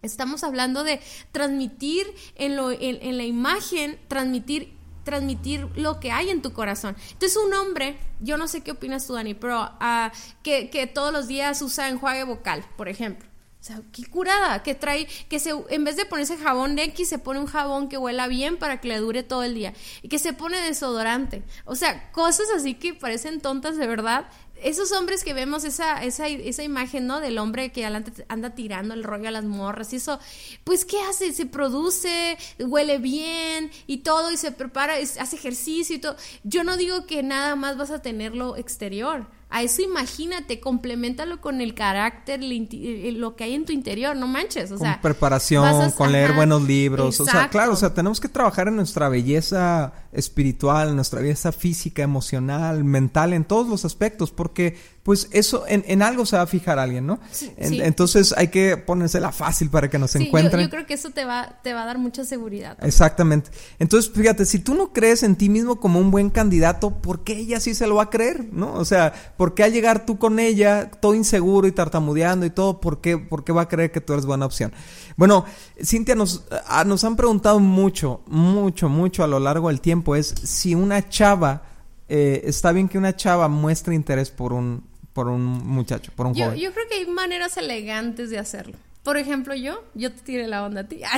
Estamos 0.01 0.43
hablando 0.43 0.83
de 0.83 0.99
transmitir 1.31 2.05
en, 2.35 2.55
lo, 2.55 2.71
en, 2.71 3.17
la 3.17 3.23
imagen, 3.23 3.99
transmitir 4.07 4.75
transmitir 5.03 5.69
lo 5.77 6.01
que 6.01 6.11
hay 6.11 6.29
en 6.29 6.41
tu 6.41 6.51
corazón. 6.51 6.97
Entonces 7.13 7.37
un 7.37 7.53
hombre, 7.53 7.97
yo 8.19 8.37
no 8.37 8.49
sé 8.49 8.59
qué 8.59 8.71
opinas 8.71 9.07
tú, 9.07 9.13
Dani, 9.13 9.35
pero 9.35 9.63
uh, 9.63 10.09
que, 10.43 10.69
que, 10.69 10.85
todos 10.85 11.13
los 11.13 11.27
días 11.27 11.61
usa 11.61 11.87
enjuague 11.87 12.25
vocal, 12.25 12.65
por 12.75 12.89
ejemplo. 12.89 13.25
O 13.59 13.63
sea, 13.63 13.81
qué 13.91 14.05
curada, 14.05 14.63
que 14.63 14.75
trae, 14.75 15.07
que 15.29 15.39
se, 15.39 15.51
en 15.69 15.83
vez 15.83 15.95
de 15.97 16.05
ponerse 16.05 16.37
jabón 16.37 16.75
de 16.75 16.83
X, 16.83 17.09
se 17.09 17.19
pone 17.19 17.39
un 17.39 17.47
jabón 17.47 17.89
que 17.89 17.97
huela 17.97 18.27
bien 18.27 18.57
para 18.57 18.79
que 18.79 18.87
le 18.87 18.97
dure 18.97 19.23
todo 19.23 19.43
el 19.43 19.55
día. 19.55 19.73
Y 20.01 20.09
que 20.09 20.19
se 20.19 20.31
pone 20.31 20.61
desodorante. 20.61 21.43
O 21.65 21.75
sea, 21.75 22.11
cosas 22.11 22.47
así 22.55 22.75
que 22.75 22.93
parecen 22.93 23.41
tontas 23.41 23.75
de 23.77 23.87
verdad, 23.87 24.29
esos 24.63 24.91
hombres 24.91 25.23
que 25.23 25.33
vemos 25.33 25.63
esa, 25.63 26.03
esa, 26.03 26.27
esa 26.27 26.63
imagen, 26.63 27.07
¿no? 27.07 27.19
Del 27.19 27.37
hombre 27.37 27.71
que 27.71 27.85
anda 27.85 28.55
tirando 28.55 28.93
el 28.93 29.03
rollo 29.03 29.27
a 29.27 29.31
las 29.31 29.45
morras 29.45 29.93
y 29.93 29.97
eso, 29.97 30.19
pues 30.63 30.85
¿qué 30.85 30.99
hace? 31.01 31.33
Se 31.33 31.45
produce, 31.45 32.37
huele 32.59 32.97
bien 32.97 33.71
y 33.85 33.97
todo 33.97 34.31
y 34.31 34.37
se 34.37 34.51
prepara, 34.51 34.95
hace 34.95 35.35
ejercicio 35.35 35.95
y 35.95 35.99
todo. 35.99 36.15
Yo 36.43 36.63
no 36.63 36.77
digo 36.77 37.05
que 37.05 37.23
nada 37.23 37.55
más 37.55 37.77
vas 37.77 37.91
a 37.91 38.01
tenerlo 38.01 38.55
exterior. 38.55 39.27
A 39.49 39.63
eso 39.63 39.81
imagínate, 39.81 40.59
complementalo 40.59 41.39
con 41.39 41.61
el 41.61 41.73
carácter, 41.73 42.41
eh, 42.43 43.13
lo 43.13 43.37
que 43.37 43.45
hay 43.45 43.53
en 43.53 43.63
tu 43.63 43.71
interior, 43.71 44.13
no 44.15 44.27
manches, 44.27 44.71
o 44.73 44.77
con 44.77 45.01
preparación, 45.01 45.91
con 45.91 46.11
leer 46.11 46.33
buenos 46.33 46.63
libros, 46.63 47.19
o 47.21 47.25
sea, 47.25 47.49
claro, 47.49 47.71
o 47.71 47.75
sea, 47.77 47.93
tenemos 47.93 48.19
que 48.19 48.27
trabajar 48.27 48.67
en 48.67 48.75
nuestra 48.75 49.07
belleza 49.07 49.93
espiritual, 50.11 50.89
en 50.89 50.95
nuestra 50.95 51.21
belleza 51.21 51.53
física, 51.53 52.03
emocional, 52.03 52.83
mental, 52.83 53.31
en 53.31 53.45
todos 53.45 53.69
los 53.69 53.85
aspectos, 53.85 54.31
porque 54.31 54.77
pues 55.07 55.29
eso, 55.31 55.63
en, 55.69 55.85
en 55.87 56.01
algo 56.01 56.25
se 56.25 56.35
va 56.35 56.41
a 56.41 56.47
fijar 56.47 56.79
alguien, 56.79 57.07
¿no? 57.07 57.17
Entonces 57.55 58.33
hay 58.35 58.49
que 58.49 58.75
ponérsela 58.75 59.31
fácil 59.31 59.69
para 59.69 59.89
que 59.89 59.97
nos 59.97 60.11
sí, 60.11 60.25
encuentren. 60.25 60.59
Yo, 60.59 60.65
yo, 60.65 60.69
creo 60.69 60.85
que 60.85 60.95
eso 60.95 61.11
te 61.11 61.23
va, 61.23 61.59
te 61.63 61.73
va 61.73 61.83
a 61.83 61.85
dar 61.85 61.97
mucha 61.97 62.25
seguridad. 62.25 62.77
Exactamente. 62.81 63.49
Entonces, 63.79 64.11
fíjate, 64.11 64.43
si 64.43 64.59
tú 64.59 64.75
no 64.75 64.91
crees 64.91 65.23
en 65.23 65.37
ti 65.37 65.47
mismo 65.47 65.79
como 65.79 66.01
un 66.01 66.11
buen 66.11 66.29
candidato, 66.29 66.89
¿por 66.89 67.23
qué 67.23 67.37
ella 67.37 67.61
sí 67.61 67.73
se 67.73 67.87
lo 67.87 67.95
va 67.95 68.03
a 68.03 68.09
creer? 68.09 68.49
¿No? 68.51 68.73
O 68.73 68.83
sea, 68.83 69.13
¿por 69.37 69.53
qué 69.53 69.63
al 69.63 69.71
llegar 69.71 70.05
tú 70.05 70.17
con 70.17 70.39
ella, 70.39 70.91
todo 70.91 71.15
inseguro 71.15 71.69
y 71.69 71.71
tartamudeando 71.71 72.45
y 72.45 72.49
todo, 72.49 72.81
¿por 72.81 72.99
qué, 72.99 73.17
por 73.17 73.45
qué 73.45 73.53
va 73.53 73.61
a 73.61 73.69
creer 73.69 73.93
que 73.93 74.01
tú 74.01 74.11
eres 74.11 74.25
buena 74.25 74.45
opción? 74.45 74.73
Bueno, 75.15 75.45
Cintia, 75.81 76.15
nos, 76.15 76.43
ah, 76.67 76.83
nos 76.83 77.05
han 77.05 77.15
preguntado 77.15 77.61
mucho, 77.61 78.23
mucho, 78.27 78.89
mucho 78.89 79.23
a 79.23 79.27
lo 79.27 79.39
largo 79.39 79.69
del 79.69 79.79
tiempo, 79.79 80.17
es 80.17 80.35
si 80.43 80.75
una 80.75 81.07
chava, 81.07 81.63
eh, 82.09 82.41
está 82.43 82.73
bien 82.73 82.89
que 82.89 82.97
una 82.97 83.15
chava 83.15 83.47
muestre 83.47 83.95
interés 83.95 84.31
por 84.31 84.51
un, 84.51 84.83
por 85.17 85.29
un 85.29 85.65
muchacho, 85.65 86.11
por 86.15 86.27
un 86.27 86.35
yo, 86.35 86.45
joven. 86.45 86.59
Yo 86.59 86.71
creo 86.71 86.87
que 86.87 86.93
hay 86.93 87.07
maneras 87.07 87.57
elegantes 87.57 88.29
de 88.29 88.37
hacerlo. 88.37 88.77
Por 89.01 89.17
ejemplo, 89.17 89.55
yo, 89.55 89.83
yo 89.95 90.11
te 90.11 90.21
tiré 90.21 90.45
la 90.45 90.63
onda 90.63 90.81
a 90.81 90.83
ti. 90.87 91.01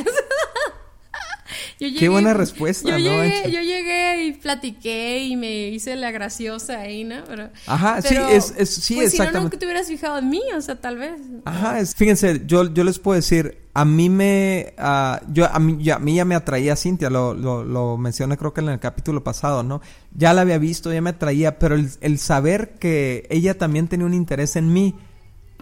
Llegué, 1.78 2.00
Qué 2.00 2.10
buena 2.10 2.34
respuesta, 2.34 2.90
yo 2.90 2.98
Llegué, 2.98 3.52
yo 3.52 3.62
llegué 3.62 4.26
y 4.26 4.32
platiqué 4.34 5.26
y 5.26 5.36
me 5.36 5.70
hice 5.70 5.96
la 5.96 6.12
graciosa 6.12 6.80
ahí, 6.80 7.04
¿no? 7.04 7.24
Pero, 7.28 7.50
Ajá, 7.66 8.02
sí, 8.02 8.16
es, 8.16 8.54
es, 8.58 8.70
sí, 8.70 8.96
pues 8.96 9.14
exactamente. 9.14 9.32
Si 9.32 9.34
no, 9.34 9.44
nunca 9.44 9.60
te 9.60 9.66
hubieras 9.66 9.88
fijado 9.88 10.18
en 10.20 10.30
mí, 10.30 10.42
o 10.56 10.62
sea, 10.62 10.80
tal 10.80 10.98
vez. 10.98 11.20
Ajá, 11.46 11.80
es, 11.80 11.96
fíjense, 11.96 12.44
yo, 12.46 12.74
yo 12.74 12.84
les 12.84 13.00
puedo 13.00 13.16
decir, 13.16 13.58
a 13.74 13.86
mí 13.86 14.10
me, 14.10 14.74
uh, 14.78 15.26
yo, 15.32 15.46
a 15.52 15.60
mí, 15.60 15.78
ya, 15.82 15.96
a 15.96 16.00
mí 16.00 16.16
ya 16.16 16.26
me 16.26 16.36
atraía 16.36 16.76
Cintia, 16.76 17.10
lo, 17.10 17.34
lo, 17.34 17.64
lo, 17.64 17.98
mencioné 17.98 18.38
creo 18.38 18.54
que 18.54 18.62
en 18.62 18.70
el 18.70 18.80
capítulo 18.80 19.24
pasado, 19.24 19.64
¿no? 19.64 19.82
Ya 20.14 20.34
la 20.34 20.42
había 20.42 20.58
visto, 20.58 20.92
ya 20.92 21.02
me 21.02 21.12
atraía, 21.12 21.60
pero 21.60 21.76
el, 21.76 21.90
el 22.02 22.20
saber 22.20 22.76
que 22.76 23.28
ella 23.30 23.58
también 23.58 23.88
tenía 23.88 24.06
un 24.06 24.14
interés 24.14 24.56
en 24.56 24.74
mí, 24.74 24.96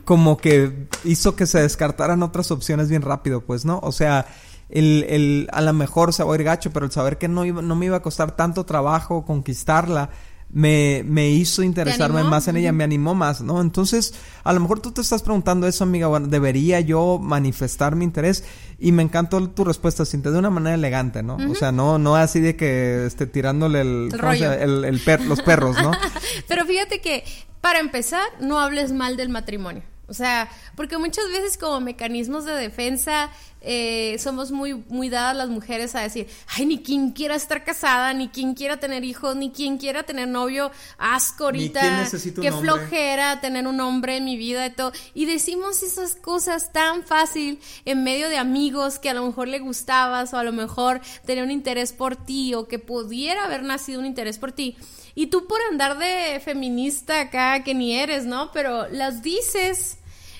como 0.06 0.38
que 0.38 0.88
hizo 1.04 1.36
que 1.36 1.46
se 1.46 1.62
descartaran 1.62 2.24
otras 2.24 2.50
opciones 2.52 2.90
bien 2.90 3.02
rápido, 3.02 3.42
pues, 3.42 3.66
¿no? 3.66 3.80
O 3.84 3.92
sea, 3.92 4.26
el, 4.70 5.06
el, 5.10 5.48
a 5.52 5.62
lo 5.62 5.74
mejor 5.74 6.14
se 6.14 6.24
va 6.24 6.34
a 6.34 6.36
ir 6.36 6.44
gacho, 6.44 6.72
pero 6.72 6.86
el 6.86 6.92
saber 6.92 7.18
que 7.18 7.28
no, 7.28 7.46
iba, 7.46 7.62
no 7.62 7.76
me 7.76 7.86
iba 7.86 7.98
a 7.98 8.02
costar 8.02 8.36
tanto 8.36 8.66
trabajo 8.66 9.26
conquistarla, 9.26 10.10
me, 10.50 11.04
me 11.06 11.30
hizo 11.30 11.62
interesarme 11.62 12.24
más 12.24 12.48
en 12.48 12.56
ella, 12.56 12.72
me 12.72 12.84
animó 12.84 13.14
más, 13.14 13.42
¿no? 13.42 13.60
Entonces, 13.60 14.14
a 14.44 14.54
lo 14.54 14.60
mejor 14.62 14.80
tú 14.80 14.92
te 14.92 15.02
estás 15.02 15.22
preguntando 15.22 15.68
eso, 15.68 15.84
amiga, 15.84 16.08
bueno, 16.08 16.28
¿debería 16.28 16.80
yo 16.80 17.20
manifestar 17.22 17.96
mi 17.96 18.06
interés? 18.06 18.46
Y 18.80 18.94
me 18.94 19.04
encantó 19.04 19.50
tu 19.50 19.66
respuesta, 19.66 20.06
Cintia, 20.06 20.32
de 20.32 20.40
una 20.40 20.50
manera 20.50 20.76
elegante, 20.76 21.22
¿no? 21.22 21.38
O 21.50 21.56
sea, 21.56 21.72
no, 21.72 22.00
no 22.00 22.16
así 22.16 22.40
de 22.40 22.56
que 22.56 23.06
esté 23.06 23.28
tirándole 23.28 23.82
el, 23.82 24.10
el, 24.14 24.86
el, 24.86 25.02
los 25.28 25.42
perros, 25.42 25.76
¿no? 25.82 25.92
Pero 26.48 26.66
fíjate 26.66 27.02
que, 27.02 27.26
para 27.60 27.80
empezar, 27.80 28.24
no 28.40 28.60
hables 28.60 28.94
mal 28.94 29.18
del 29.18 29.30
matrimonio. 29.30 29.84
O 30.08 30.14
sea, 30.14 30.50
porque 30.76 30.98
muchas 30.98 31.30
veces 31.32 31.58
como 31.58 31.82
mecanismos 31.82 32.46
de 32.46 32.54
defensa 32.54 33.30
eh, 33.62 34.18
somos 34.20 34.52
muy, 34.52 34.76
muy 34.88 35.10
dadas 35.10 35.36
las 35.36 35.50
mujeres 35.50 35.96
a 35.96 36.02
decir, 36.02 36.28
ay, 36.56 36.66
ni 36.66 36.84
quien 36.84 37.12
quiera 37.12 37.36
estar 37.36 37.64
casada, 37.64 38.14
ni 38.14 38.30
quien 38.30 38.54
quiera 38.54 38.78
tener 38.78 39.04
hijos, 39.04 39.36
ni 39.36 39.52
quien 39.52 39.78
quiera 39.78 40.04
tener 40.04 40.28
novio, 40.28 40.72
asco 40.98 41.46
ahorita, 41.46 42.08
qué 42.42 42.52
flojera 42.52 43.42
tener 43.42 43.68
un 43.68 43.82
hombre 43.82 44.18
en 44.18 44.26
mi 44.26 44.38
vida 44.38 44.66
y 44.66 44.70
todo. 44.70 44.94
Y 45.14 45.26
decimos 45.26 45.84
esas 45.84 46.16
cosas 46.16 46.72
tan 46.72 47.04
fácil 47.04 47.60
en 47.84 48.04
medio 48.04 48.30
de 48.30 48.38
amigos 48.38 49.00
que 49.00 49.10
a 49.10 49.14
lo 49.14 49.26
mejor 49.26 49.48
le 49.50 49.60
gustabas 49.60 50.34
o 50.34 50.38
a 50.38 50.44
lo 50.44 50.54
mejor 50.54 51.02
tenía 51.26 51.44
un 51.44 51.52
interés 51.52 51.92
por 51.92 52.16
ti 52.16 52.54
o 52.54 52.68
que 52.68 52.80
pudiera 52.80 53.44
haber 53.44 53.64
nacido 53.64 54.00
un 54.00 54.06
interés 54.06 54.38
por 54.38 54.52
ti. 54.52 54.78
Y 55.16 55.28
tú 55.28 55.48
por 55.48 55.60
andar 55.72 55.98
de 55.98 56.40
feminista 56.40 57.22
acá, 57.22 57.64
que 57.64 57.74
ni 57.74 57.96
eres, 57.96 58.26
¿no? 58.26 58.52
Pero 58.52 58.88
las 58.90 59.24
dices 59.24 59.97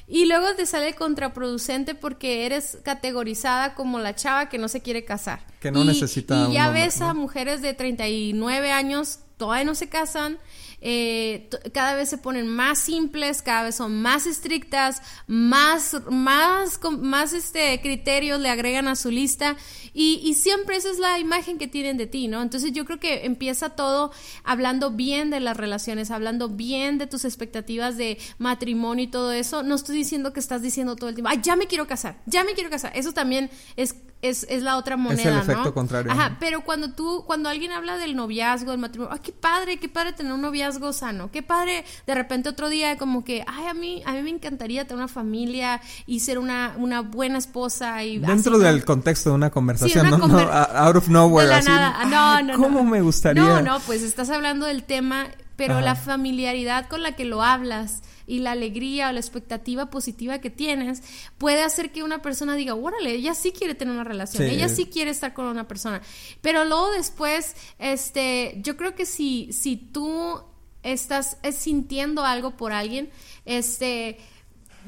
y 0.08 0.26
luego 0.26 0.56
te 0.56 0.66
sale 0.66 0.94
contraproducente 0.94 1.94
porque 1.94 2.46
eres 2.46 2.78
categorizada 2.84 3.76
como 3.76 4.00
la 4.00 4.16
chava 4.16 4.50
que 4.50 4.58
no 4.58 4.68
se 4.70 4.82
quiere 4.82 5.04
casar. 5.04 5.46
Que 5.60 5.72
no 5.72 5.84
necesita. 5.84 6.48
Y 6.50 6.54
ya 6.54 6.70
ves 6.70 7.02
a 7.02 7.14
mujeres 7.14 7.62
de 7.62 7.74
39 7.74 8.72
años, 8.72 9.20
todavía 9.38 9.66
no 9.66 9.76
se 9.76 9.90
casan 9.90 10.40
eh, 10.80 11.50
cada 11.74 11.96
vez 11.96 12.10
se 12.10 12.20
ponen 12.20 12.48
más 12.48 12.78
simples, 12.78 13.42
cada 13.42 13.64
vez 13.64 13.76
son 13.76 14.00
más 14.00 14.28
estrictas, 14.28 15.02
más, 15.26 15.98
más, 16.10 16.80
más 17.00 17.34
este, 17.34 17.82
criterios 17.82 18.40
le 18.40 18.50
agregan 18.50 18.88
a 18.88 18.96
su 18.96 19.10
lista 19.10 19.58
y, 20.00 20.22
y, 20.24 20.36
siempre 20.36 20.76
esa 20.76 20.92
es 20.92 21.00
la 21.00 21.18
imagen 21.18 21.58
que 21.58 21.68
tienen 21.68 21.98
de 21.98 22.06
ti, 22.06 22.28
¿no? 22.28 22.44
Entonces 22.44 22.72
yo 22.72 22.86
creo 22.86 23.00
que 23.00 23.26
empieza 23.26 23.72
todo 23.72 24.12
hablando 24.44 24.92
bien 24.92 25.32
de 25.32 25.40
las 25.40 25.58
relaciones, 25.58 26.12
hablando 26.12 26.50
bien 26.50 27.00
de 27.00 27.08
tus 27.08 27.26
expectativas 27.26 27.98
de 27.98 28.20
matrimonio 28.38 29.06
y 29.06 29.08
todo 29.08 29.32
eso. 29.32 29.64
No 29.64 29.74
estoy 29.74 29.98
diciendo 29.98 30.34
que 30.34 30.40
estás 30.40 30.62
diciendo 30.62 30.96
todo 30.96 31.10
el 31.10 31.16
tiempo, 31.16 31.30
ay, 31.30 31.40
ya 31.42 31.56
me 31.56 31.66
quiero 31.66 31.88
casar, 31.88 32.22
ya 32.28 32.44
me 32.44 32.54
quiero 32.54 32.70
casar. 32.70 32.92
Eso 32.96 33.12
también 33.12 33.50
es 33.76 33.96
es, 34.22 34.48
es 34.50 34.64
la 34.64 34.78
otra 34.78 34.98
moneda, 34.98 35.22
es 35.22 35.28
el 35.28 35.38
efecto 35.38 35.74
contrario. 35.74 36.12
Ajá, 36.12 36.38
pero 36.40 36.62
cuando 36.62 36.92
tú, 36.92 37.24
cuando 37.28 37.50
alguien 37.50 37.72
habla 37.72 37.98
del 37.98 38.16
noviazgo, 38.16 38.72
del 38.72 38.80
matrimonio, 38.80 39.14
ay, 39.14 39.20
qué 39.22 39.32
padre, 39.32 39.78
qué 39.78 39.90
padre 39.90 40.14
tener 40.14 40.34
un 40.34 40.42
noviazgo 40.42 40.92
sano, 40.92 41.30
qué 41.32 41.44
padre, 41.44 41.86
de 42.06 42.16
repente 42.16 42.50
otro 42.50 42.70
día 42.70 42.98
como 42.98 43.24
que, 43.24 43.44
ay, 43.46 43.68
a 43.68 43.74
mí, 43.74 44.02
a 44.06 44.14
mí 44.14 44.24
me 44.24 44.32
encantaría 44.32 44.86
tener 44.86 44.98
una 44.98 45.08
familia 45.08 45.82
y 46.08 46.22
ser 46.22 46.40
una, 46.40 46.74
una 46.78 47.02
buena 47.02 47.38
esposa 47.38 48.04
y... 48.04 48.18
Dentro 48.18 48.58
del 48.58 48.84
contexto 48.86 49.30
de 49.30 49.36
una 49.36 49.52
conversación, 49.52 50.10
no, 50.10 50.18
no, 50.18 50.40
out 50.40 50.96
of 50.96 51.08
nowhere, 51.10 51.54
así, 51.54 51.70
no, 52.10 52.42
no, 52.42 52.58
¿cómo 52.58 52.84
me 52.84 53.02
gustaría? 53.02 53.44
No, 53.44 53.62
no, 53.62 53.80
pues 53.82 54.02
estás 54.02 54.30
hablando 54.30 54.66
del 54.66 54.84
tema, 54.84 55.28
pero 55.56 55.80
la 55.82 55.96
familiaridad 55.96 56.88
con 56.88 57.04
la 57.04 57.16
que 57.16 57.26
lo 57.26 57.44
hablas 57.44 58.02
y 58.28 58.40
la 58.40 58.52
alegría 58.52 59.10
o 59.10 59.12
la 59.14 59.20
expectativa 59.20 59.90
positiva 59.90 60.40
que 60.40 60.50
tienes 60.50 61.02
puede 61.38 61.64
hacer 61.64 61.92
que 61.92 62.04
una 62.04 62.22
persona 62.22 62.56
diga, 62.56 62.76
órale, 62.76 63.14
ella 63.14 63.34
sí 63.34 63.52
quiere 63.52 63.74
tener 63.74 63.94
una 63.94 64.04
relación, 64.04 64.44
ella 64.44 64.70
sí 64.70 64.86
quiere 64.86 65.10
estar 65.10 65.34
con 65.34 65.46
una 65.46 65.68
persona. 65.68 66.02
Pero 66.42 66.66
luego 66.66 66.92
después, 66.92 67.56
este, 67.80 68.60
yo 68.62 68.78
creo 68.78 68.94
que 68.94 69.06
si, 69.06 69.52
si 69.54 69.78
tú 69.78 70.44
estás 70.84 71.38
sintiendo 71.58 72.24
algo 72.24 72.52
por 72.52 72.74
alguien, 72.74 73.10
este, 73.46 74.20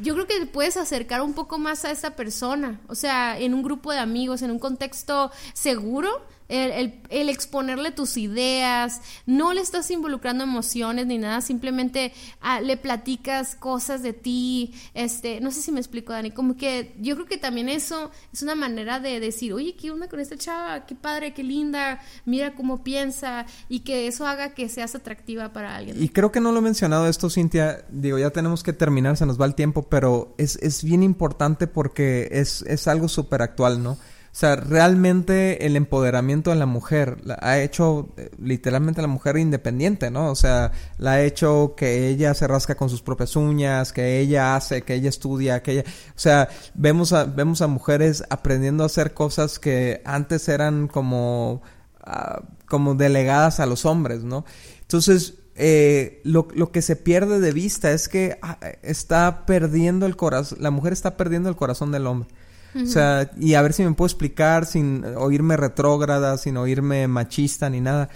yo 0.01 0.13
creo 0.13 0.27
que 0.27 0.39
te 0.39 0.45
puedes 0.45 0.77
acercar 0.77 1.21
un 1.21 1.33
poco 1.33 1.57
más 1.57 1.85
a 1.85 1.91
esa 1.91 2.15
persona, 2.15 2.81
o 2.87 2.95
sea, 2.95 3.39
en 3.39 3.53
un 3.53 3.63
grupo 3.63 3.91
de 3.91 3.99
amigos, 3.99 4.41
en 4.41 4.51
un 4.51 4.59
contexto 4.59 5.31
seguro, 5.53 6.25
el, 6.49 7.29
exponerle 7.29 7.91
tus 7.91 8.17
ideas, 8.17 9.01
no 9.25 9.53
le 9.53 9.61
estás 9.61 9.89
involucrando 9.91 10.43
emociones 10.43 11.05
ni 11.05 11.17
nada, 11.19 11.41
simplemente 11.41 12.11
ah, 12.41 12.59
le 12.59 12.75
platicas 12.75 13.55
cosas 13.55 14.01
de 14.01 14.13
ti, 14.13 14.73
este, 14.95 15.41
no 15.41 15.51
sé 15.51 15.61
si 15.61 15.71
me 15.71 15.79
explico, 15.79 16.11
Dani, 16.11 16.31
como 16.31 16.57
que 16.57 16.95
yo 16.99 17.15
creo 17.15 17.27
que 17.27 17.37
también 17.37 17.69
eso 17.69 18.11
es 18.33 18.41
una 18.41 18.55
manera 18.55 18.99
de 18.99 19.19
decir, 19.19 19.53
oye, 19.53 19.75
¿qué 19.75 19.91
onda 19.91 20.09
con 20.09 20.19
esta 20.19 20.37
chava? 20.37 20.85
Qué 20.85 20.95
padre, 20.95 21.33
qué 21.33 21.43
linda, 21.43 22.01
mira 22.25 22.55
cómo 22.55 22.83
piensa, 22.83 23.45
y 23.69 23.81
que 23.81 24.07
eso 24.07 24.25
haga 24.25 24.55
que 24.55 24.69
seas 24.69 24.95
atractiva 24.95 25.53
para 25.53 25.75
alguien. 25.75 26.01
Y 26.01 26.09
creo 26.09 26.31
que 26.31 26.39
no 26.39 26.51
lo 26.51 26.59
he 26.59 26.63
mencionado 26.63 27.07
esto, 27.07 27.29
Cintia, 27.29 27.85
digo, 27.89 28.17
ya 28.17 28.31
tenemos 28.31 28.63
que 28.63 28.73
terminar, 28.73 29.17
se 29.17 29.25
nos 29.27 29.39
va 29.39 29.45
el 29.45 29.53
tiempo, 29.53 29.83
pero 29.83 30.33
es, 30.37 30.57
es 30.61 30.83
bien 30.83 31.03
importante 31.03 31.67
porque 31.67 32.27
es, 32.31 32.63
es 32.63 32.87
algo 32.87 33.07
súper 33.07 33.43
actual, 33.43 33.83
¿no? 33.83 33.97
Sea, 34.39 34.55
realmente 34.55 35.65
el 35.65 35.75
empoderamiento 35.75 36.51
de 36.51 36.55
la 36.55 36.65
mujer 36.65 37.17
ha 37.41 37.59
hecho 37.59 38.07
eh, 38.15 38.29
literalmente 38.41 39.01
a 39.01 39.03
la 39.03 39.09
mujer 39.09 39.35
independiente, 39.35 40.11
¿no? 40.11 40.31
O 40.31 40.35
sea, 40.35 40.71
la 40.97 41.11
ha 41.11 41.23
hecho 41.23 41.73
que 41.75 42.07
ella 42.07 42.33
se 42.33 42.47
rasca 42.47 42.75
con 42.75 42.89
sus 42.89 43.01
propias 43.01 43.35
uñas, 43.35 43.91
que 43.91 44.21
ella 44.21 44.55
hace, 44.55 44.83
que 44.83 44.93
ella 44.93 45.09
estudia, 45.09 45.61
que 45.61 45.71
ella... 45.73 45.83
O 46.15 46.19
sea, 46.19 46.47
vemos 46.73 47.11
a, 47.11 47.25
vemos 47.25 47.61
a 47.61 47.67
mujeres 47.67 48.23
aprendiendo 48.29 48.83
a 48.83 48.85
hacer 48.85 49.13
cosas 49.13 49.59
que 49.59 50.01
antes 50.05 50.47
eran 50.47 50.87
como, 50.87 51.61
ah, 51.99 52.41
como 52.65 52.95
delegadas 52.95 53.59
a 53.59 53.65
los 53.65 53.83
hombres, 53.85 54.23
¿no? 54.23 54.45
Entonces, 54.79 55.33
eh, 55.55 56.21
lo, 56.23 56.47
lo, 56.55 56.71
que 56.71 56.81
se 56.81 56.95
pierde 56.95 57.41
de 57.41 57.51
vista 57.51 57.91
es 57.91 58.07
que 58.07 58.39
ah, 58.41 58.57
está 58.83 59.45
perdiendo 59.45 60.05
el 60.05 60.15
corazón, 60.15 60.59
la 60.61 60.71
mujer 60.71 60.93
está 60.93 61.17
perdiendo 61.17 61.49
el 61.49 61.57
corazón 61.57 61.91
del 61.91 62.07
hombre. 62.07 62.29
O 62.75 62.85
sea, 62.85 63.31
y 63.39 63.55
a 63.55 63.61
ver 63.61 63.73
si 63.73 63.83
me 63.83 63.93
puedo 63.93 64.07
explicar 64.07 64.65
sin 64.65 65.03
oírme 65.17 65.57
retrógrada, 65.57 66.37
sin 66.37 66.57
oírme 66.57 67.07
machista 67.07 67.69
ni 67.69 67.81
nada. 67.81 68.09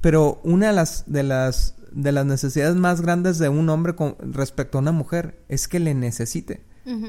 Pero 0.00 0.40
una 0.44 0.68
de 0.68 0.72
las, 0.74 1.04
de 1.06 1.22
las, 1.22 1.74
de 1.90 2.12
las 2.12 2.26
necesidades 2.26 2.76
más 2.76 3.00
grandes 3.00 3.38
de 3.38 3.48
un 3.48 3.68
hombre 3.70 3.94
con 3.94 4.16
respecto 4.20 4.78
a 4.78 4.82
una 4.82 4.92
mujer 4.92 5.40
es 5.48 5.68
que 5.68 5.80
le 5.80 5.94
necesite 5.94 6.62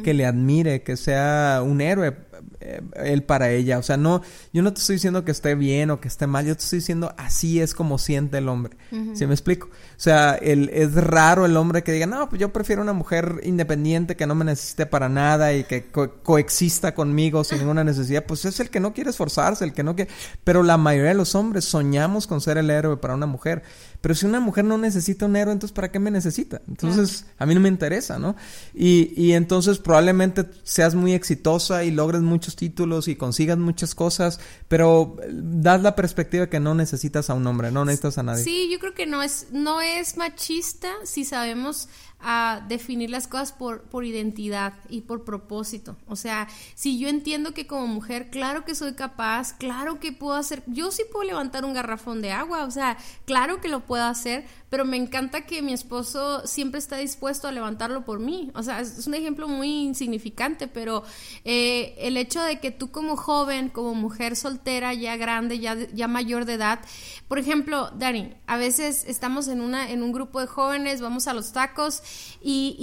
que 0.03 0.13
le 0.13 0.25
admire, 0.25 0.83
que 0.83 0.95
sea 0.95 1.61
un 1.65 1.81
héroe 1.81 2.15
él 2.59 3.23
para 3.23 3.51
ella. 3.51 3.77
O 3.77 3.83
sea, 3.83 3.97
no, 3.97 4.21
yo 4.53 4.61
no 4.61 4.73
te 4.73 4.79
estoy 4.79 4.95
diciendo 4.95 5.25
que 5.25 5.31
esté 5.31 5.55
bien 5.55 5.91
o 5.91 5.99
que 5.99 6.07
esté 6.07 6.27
mal, 6.27 6.45
yo 6.45 6.55
te 6.55 6.63
estoy 6.63 6.79
diciendo 6.79 7.13
así 7.17 7.61
es 7.61 7.73
como 7.73 7.97
siente 7.97 8.37
el 8.37 8.49
hombre. 8.49 8.77
¿Sí 9.13 9.25
me 9.25 9.33
explico? 9.33 9.67
O 9.67 9.99
sea, 9.99 10.35
el, 10.35 10.69
es 10.69 10.93
raro 10.93 11.45
el 11.45 11.57
hombre 11.57 11.83
que 11.83 11.91
diga, 11.91 12.05
no, 12.05 12.29
pues 12.29 12.39
yo 12.39 12.51
prefiero 12.51 12.81
una 12.81 12.93
mujer 12.93 13.41
independiente 13.43 14.15
que 14.15 14.27
no 14.27 14.35
me 14.35 14.45
necesite 14.45 14.85
para 14.85 15.09
nada 15.09 15.53
y 15.53 15.63
que 15.63 15.85
coexista 15.85 16.93
conmigo 16.93 17.43
sin 17.43 17.59
ninguna 17.59 17.83
necesidad. 17.83 18.25
Pues 18.25 18.45
es 18.45 18.59
el 18.59 18.69
que 18.69 18.79
no 18.79 18.93
quiere 18.93 19.09
esforzarse, 19.09 19.63
el 19.63 19.73
que 19.73 19.83
no 19.83 19.95
quiere. 19.95 20.11
Pero 20.43 20.63
la 20.63 20.77
mayoría 20.77 21.09
de 21.09 21.17
los 21.17 21.35
hombres 21.35 21.65
soñamos 21.65 22.27
con 22.27 22.41
ser 22.41 22.57
el 22.57 22.69
héroe 22.69 22.97
para 22.97 23.15
una 23.15 23.25
mujer. 23.25 23.63
Pero 24.01 24.13
si 24.13 24.25
una 24.25 24.39
mujer 24.39 24.65
no 24.65 24.77
necesita 24.77 25.25
un 25.25 25.35
héroe, 25.35 25.53
entonces 25.53 25.73
¿para 25.73 25.91
qué 25.91 25.99
me 25.99 26.11
necesita? 26.11 26.61
Entonces 26.67 27.25
a 27.37 27.45
mí 27.45 27.55
no 27.55 27.61
me 27.61 27.69
interesa, 27.69 28.19
¿no? 28.19 28.35
Y, 28.73 29.13
y 29.15 29.33
entonces 29.33 29.79
probablemente 29.79 30.45
seas 30.63 30.95
muy 30.95 31.13
exitosa 31.13 31.83
y 31.83 31.91
logres 31.91 32.21
muchos 32.25 32.55
títulos 32.55 33.07
y 33.07 33.15
consigas 33.15 33.57
muchas 33.57 33.95
cosas, 33.95 34.39
pero 34.67 35.15
das 35.29 35.81
la 35.81 35.95
perspectiva 35.95 36.47
que 36.47 36.59
no 36.59 36.75
necesitas 36.75 37.29
a 37.29 37.33
un 37.33 37.47
hombre, 37.47 37.71
no 37.71 37.85
necesitas 37.85 38.17
a 38.17 38.23
nadie. 38.23 38.43
Sí, 38.43 38.69
yo 38.71 38.79
creo 38.79 38.93
que 38.93 39.05
no 39.05 39.23
es, 39.23 39.47
no 39.51 39.81
es 39.81 40.17
machista 40.17 40.91
si 41.03 41.23
sabemos 41.23 41.87
a 42.27 42.65
definir 42.67 43.11
las 43.11 43.27
cosas 43.27 43.51
por, 43.51 43.83
por 43.83 44.03
identidad 44.03 44.73
y 44.89 45.01
por 45.01 45.23
propósito. 45.23 45.95
O 46.07 46.15
sea, 46.15 46.47
si 46.73 46.97
yo 46.97 47.07
entiendo 47.07 47.53
que 47.53 47.67
como 47.67 47.85
mujer, 47.85 48.31
claro 48.31 48.65
que 48.65 48.73
soy 48.73 48.93
capaz, 48.93 49.53
claro 49.53 49.99
que 49.99 50.11
puedo 50.11 50.33
hacer, 50.33 50.63
yo 50.65 50.89
sí 50.89 51.03
puedo 51.11 51.23
levantar 51.23 51.65
un 51.65 51.75
garrafón 51.75 52.23
de 52.23 52.31
agua, 52.31 52.65
o 52.65 52.71
sea, 52.71 52.97
claro 53.25 53.61
que 53.61 53.69
lo 53.69 53.81
puedo 53.81 54.03
hacer, 54.05 54.45
pero 54.71 54.85
me 54.85 54.97
encanta 54.97 55.45
que 55.45 55.61
mi 55.61 55.71
esposo 55.71 56.45
siempre 56.47 56.79
está 56.79 56.97
dispuesto 56.97 57.47
a 57.47 57.51
levantarlo 57.51 58.03
por 58.03 58.19
mí. 58.19 58.51
O 58.55 58.63
sea, 58.63 58.81
es 58.81 59.05
un 59.05 59.13
ejemplo 59.13 59.47
muy 59.47 59.83
insignificante, 59.83 60.67
pero 60.67 61.03
eh, 61.43 61.95
el 61.99 62.17
hecho 62.17 62.41
de 62.41 62.59
que 62.59 62.71
tú 62.71 62.91
como 62.91 63.15
joven, 63.15 63.69
como 63.69 63.93
mujer 63.93 64.35
soltera, 64.35 64.93
ya 64.95 65.15
grande, 65.15 65.59
ya, 65.59 65.77
ya 65.93 66.07
mayor 66.07 66.45
de 66.45 66.55
edad, 66.55 66.79
por 67.27 67.39
ejemplo, 67.39 67.91
Dani, 67.97 68.33
a 68.47 68.57
veces 68.57 69.05
estamos 69.07 69.47
en, 69.47 69.61
una, 69.61 69.91
en 69.91 70.03
un 70.03 70.11
grupo 70.11 70.41
de 70.41 70.47
jóvenes, 70.47 71.01
vamos 71.01 71.27
a 71.27 71.33
los 71.33 71.53
tacos 71.53 72.01
y, 72.41 72.75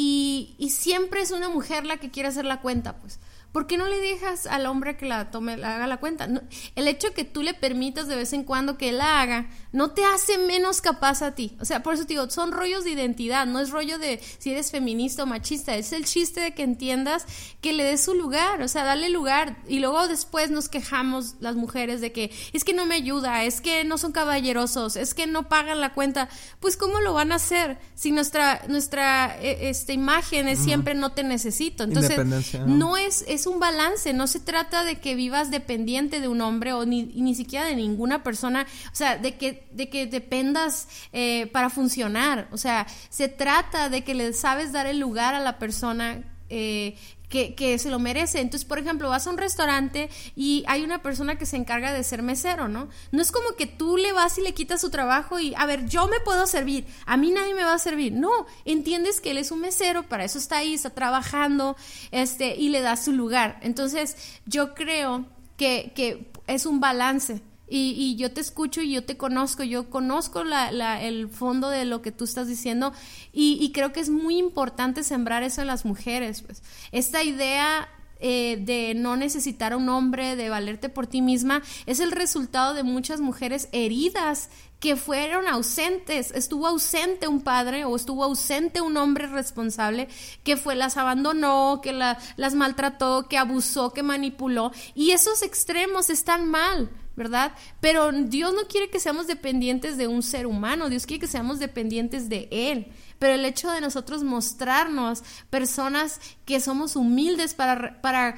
y, 0.59 0.65
y 0.65 0.71
siempre 0.71 1.23
es 1.23 1.31
una 1.31 1.49
mujer 1.49 1.85
la 1.85 1.99
que 1.99 2.11
quiere 2.11 2.29
hacer 2.29 2.45
la 2.45 2.61
cuenta, 2.61 2.97
pues 2.97 3.19
¿por 3.53 3.67
qué 3.67 3.77
no 3.77 3.87
le 3.87 4.01
dejas 4.01 4.47
al 4.47 4.67
hombre 4.67 4.97
que 4.97 5.07
la 5.07 5.31
tome, 5.31 5.57
la 5.57 5.77
haga 5.77 5.87
la 5.87 5.99
cuenta? 5.99 6.29
el 6.75 6.89
hecho 6.89 7.09
de 7.09 7.15
que 7.15 7.25
tú 7.25 7.43
le 7.43 7.55
permitas 7.55 8.09
de 8.09 8.17
vez 8.17 8.33
en 8.33 8.45
cuando 8.45 8.79
que 8.79 8.89
él 8.89 8.99
la 8.99 9.21
haga, 9.21 9.51
no 9.73 9.91
te 9.91 10.05
hace 10.05 10.39
menos 10.39 10.81
capaz 10.81 11.23
a 11.23 11.35
ti. 11.35 11.57
O 11.61 11.65
sea, 11.65 11.83
por 11.83 11.95
eso 11.95 12.05
te 12.05 12.15
digo, 12.15 12.29
son 12.31 12.53
rollos 12.53 12.85
de 12.85 12.91
identidad, 12.91 13.47
no 13.47 13.61
es 13.61 13.71
rollo 13.71 13.99
de 13.99 14.21
si 14.39 14.53
eres 14.53 14.71
feminista 14.71 15.23
o 15.23 15.27
machista, 15.27 15.77
es 15.77 15.93
el 15.93 16.05
chiste 16.05 16.41
de 16.41 16.55
que 16.55 16.63
entiendas 16.63 17.27
que 17.61 17.73
le 17.73 17.85
des 17.85 18.03
su 18.03 18.15
lugar, 18.15 18.63
o 18.63 18.69
sea, 18.69 18.85
dale 18.85 19.09
lugar. 19.11 19.59
Y 19.69 19.81
luego 19.81 20.09
después 20.09 20.51
nos 20.51 20.69
quejamos 20.69 21.37
las 21.41 21.57
mujeres 21.57 22.01
de 22.01 22.13
que 22.13 22.31
es 22.53 22.65
que 22.65 22.75
no 22.75 22.87
me 22.87 22.95
ayuda, 22.95 23.45
es 23.45 23.61
que 23.61 23.85
no 23.85 23.99
son 23.99 24.13
caballerosos, 24.13 24.97
es 24.97 25.15
que 25.15 25.27
no 25.27 25.49
pagan 25.49 25.81
la 25.81 25.93
cuenta. 25.93 26.29
Pues, 26.61 26.77
¿cómo 26.77 27.01
lo 27.01 27.15
van 27.15 27.33
a 27.33 27.37
hacer 27.37 27.79
si 27.95 28.13
nuestra, 28.13 28.63
nuestra 28.69 29.39
e, 29.41 29.69
este, 29.71 29.93
imagen 29.93 30.49
es 30.49 30.59
siempre 30.59 30.95
no 30.95 31.13
te 31.13 31.23
necesito? 31.23 31.85
Entonces, 31.85 32.19
¿no? 32.67 32.97
es 32.97 33.25
es 33.27 33.42
un 33.47 33.61
balance, 33.61 34.13
no 34.13 34.27
se 34.27 34.41
trata 34.41 34.85
de 34.85 34.97
que 34.97 35.15
vivas 35.15 35.51
dependiente 35.51 36.21
de 36.21 36.29
un 36.29 36.41
hombre 36.41 36.73
o 36.73 36.85
ni, 36.85 37.05
ni 37.05 37.35
siquiera 37.35 37.67
de 37.67 37.77
ninguna 37.77 38.23
persona, 38.23 38.67
o 38.93 38.95
sea, 38.95 39.17
de 39.19 39.37
que, 39.37 39.67
de 39.73 39.89
que 39.89 40.07
dependas 40.07 40.89
eh, 41.13 41.49
para 41.53 41.71
funcionar, 41.71 42.49
o 42.53 42.57
sea, 42.57 42.87
se 43.09 43.29
trata 43.29 43.89
de 43.89 44.03
que 44.03 44.15
le 44.15 44.33
sabes 44.33 44.73
dar 44.73 44.87
el 44.87 44.99
lugar 44.99 45.35
a 45.35 45.41
la 45.41 45.59
persona 45.59 46.23
eh, 46.49 46.97
que, 47.33 47.79
se 47.79 47.91
lo 47.91 47.99
merece. 47.99 48.41
Entonces, 48.41 48.69
por 48.69 48.79
ejemplo, 48.79 49.09
vas 49.09 49.27
a 49.27 49.31
un 49.31 49.39
restaurante 49.39 50.11
y 50.37 50.65
hay 50.69 50.83
una 50.85 51.03
persona 51.03 51.37
que 51.39 51.47
se 51.47 51.57
encarga 51.57 51.93
de 51.93 52.05
ser 52.05 52.23
mesero, 52.23 52.69
¿no? 52.69 52.89
No 53.11 53.23
es 53.23 53.33
como 53.33 53.57
que 53.57 53.67
tú 53.67 53.97
le 53.97 54.13
vas 54.13 54.37
y 54.39 54.43
le 54.43 54.53
quitas 54.53 54.81
su 54.81 54.91
trabajo 54.91 55.41
y, 55.41 55.55
a 55.57 55.65
ver, 55.65 55.87
yo 55.87 56.07
me 56.09 56.21
puedo 56.21 56.47
servir, 56.47 56.87
a 57.07 57.17
mí 57.17 57.31
nadie 57.31 57.55
me 57.55 57.65
va 57.65 57.75
a 57.75 57.79
servir. 57.79 58.13
No, 58.13 58.31
entiendes 58.65 59.21
que 59.21 59.31
él 59.31 59.39
es 59.39 59.51
un 59.51 59.61
mesero, 59.61 60.03
para 60.03 60.25
eso 60.25 60.39
está 60.39 60.59
ahí, 60.59 60.75
está 60.75 60.91
trabajando, 60.91 61.77
este, 62.11 62.55
y 62.57 62.69
le 62.69 62.83
das 62.83 63.05
su 63.05 63.13
lugar. 63.13 63.59
Entonces, 63.63 64.17
yo 64.45 64.75
creo 64.75 65.25
que, 65.57 65.93
que 65.95 66.31
es 66.47 66.67
un 66.67 66.81
balance 66.81 67.41
y, 67.75 68.17
yo 68.17 68.33
te 68.33 68.41
escucho 68.41 68.83
y 68.83 68.93
yo 68.93 69.05
te 69.05 69.17
conozco, 69.17 69.63
yo 69.63 69.89
conozco 69.89 70.43
el 70.43 71.29
fondo 71.29 71.71
de 71.71 71.85
lo 71.87 72.03
que 72.03 72.13
tú 72.13 72.25
estás 72.25 72.47
diciendo 72.47 72.93
y, 73.33 73.71
creo 73.73 73.93
que 73.93 74.01
es 74.01 74.11
muy 74.11 74.39
importante 74.39 75.03
sembrar 75.03 75.43
eso 75.43 75.63
en 75.63 75.67
las 75.69 75.85
mujeres. 75.85 76.43
Pues. 76.43 76.63
Esta 76.93 77.23
idea 77.23 77.89
eh, 78.21 78.59
de 78.61 78.95
no 78.95 79.17
necesitar 79.17 79.73
a 79.73 79.77
un 79.77 79.89
hombre, 79.89 80.37
de 80.37 80.51
valerte 80.51 80.89
por 80.89 81.07
ti 81.07 81.23
misma, 81.23 81.63
es 81.87 81.99
el 81.99 82.13
resultado 82.13 82.75
de 82.75 82.83
muchas 82.83 83.21
mujeres 83.21 83.69
heridas 83.73 84.51
que 84.79 84.97
fueron 84.97 85.47
ausentes, 85.49 86.33
estuvo 86.33 86.67
ausente 86.67 87.29
un 87.29 87.41
padre 87.41 87.85
o 87.85 87.97
estuvo 87.97 88.25
ausente 88.25 88.81
un 88.81 88.97
hombre 88.97 89.29
responsable 89.29 90.09
que 90.43 90.57
fue 90.57 90.75
las 90.75 90.97
abandonó, 90.97 91.81
que 91.83 91.93
las 91.93 92.55
maltrató, 92.55 93.29
que 93.29 93.39
abusó, 93.39 93.93
que 93.93 94.03
manipuló 94.03 94.73
y 94.95 95.13
esos 95.13 95.43
extremos 95.43 96.11
están 96.11 96.49
mal. 96.49 96.91
¿Verdad? 97.17 97.53
Pero 97.81 98.11
Dios 98.13 98.55
no 98.55 98.67
quiere 98.69 98.91
que 98.91 99.01
seamos 99.01 99.27
dependientes 99.27 99.97
de 99.97 100.07
un 100.07 100.23
ser 100.23 100.47
humano, 100.47 100.89
Dios 100.89 101.07
quiere 101.07 101.21
que 101.21 101.27
seamos 101.27 101.59
dependientes 101.59 102.29
de 102.29 102.49
Él. 102.51 102.93
Pero 103.19 103.35
el 103.35 103.45
hecho 103.45 103.71
de 103.71 103.81
nosotros 103.81 104.25
mostrarnos 104.25 105.23
personas 105.51 106.21
que 106.45 106.61
somos 106.61 106.97
humildes 106.97 107.55
para, 107.55 108.01
para 108.01 108.37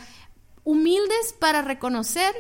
humildes 0.65 1.35
para 1.39 1.63
reconocer 1.63 2.35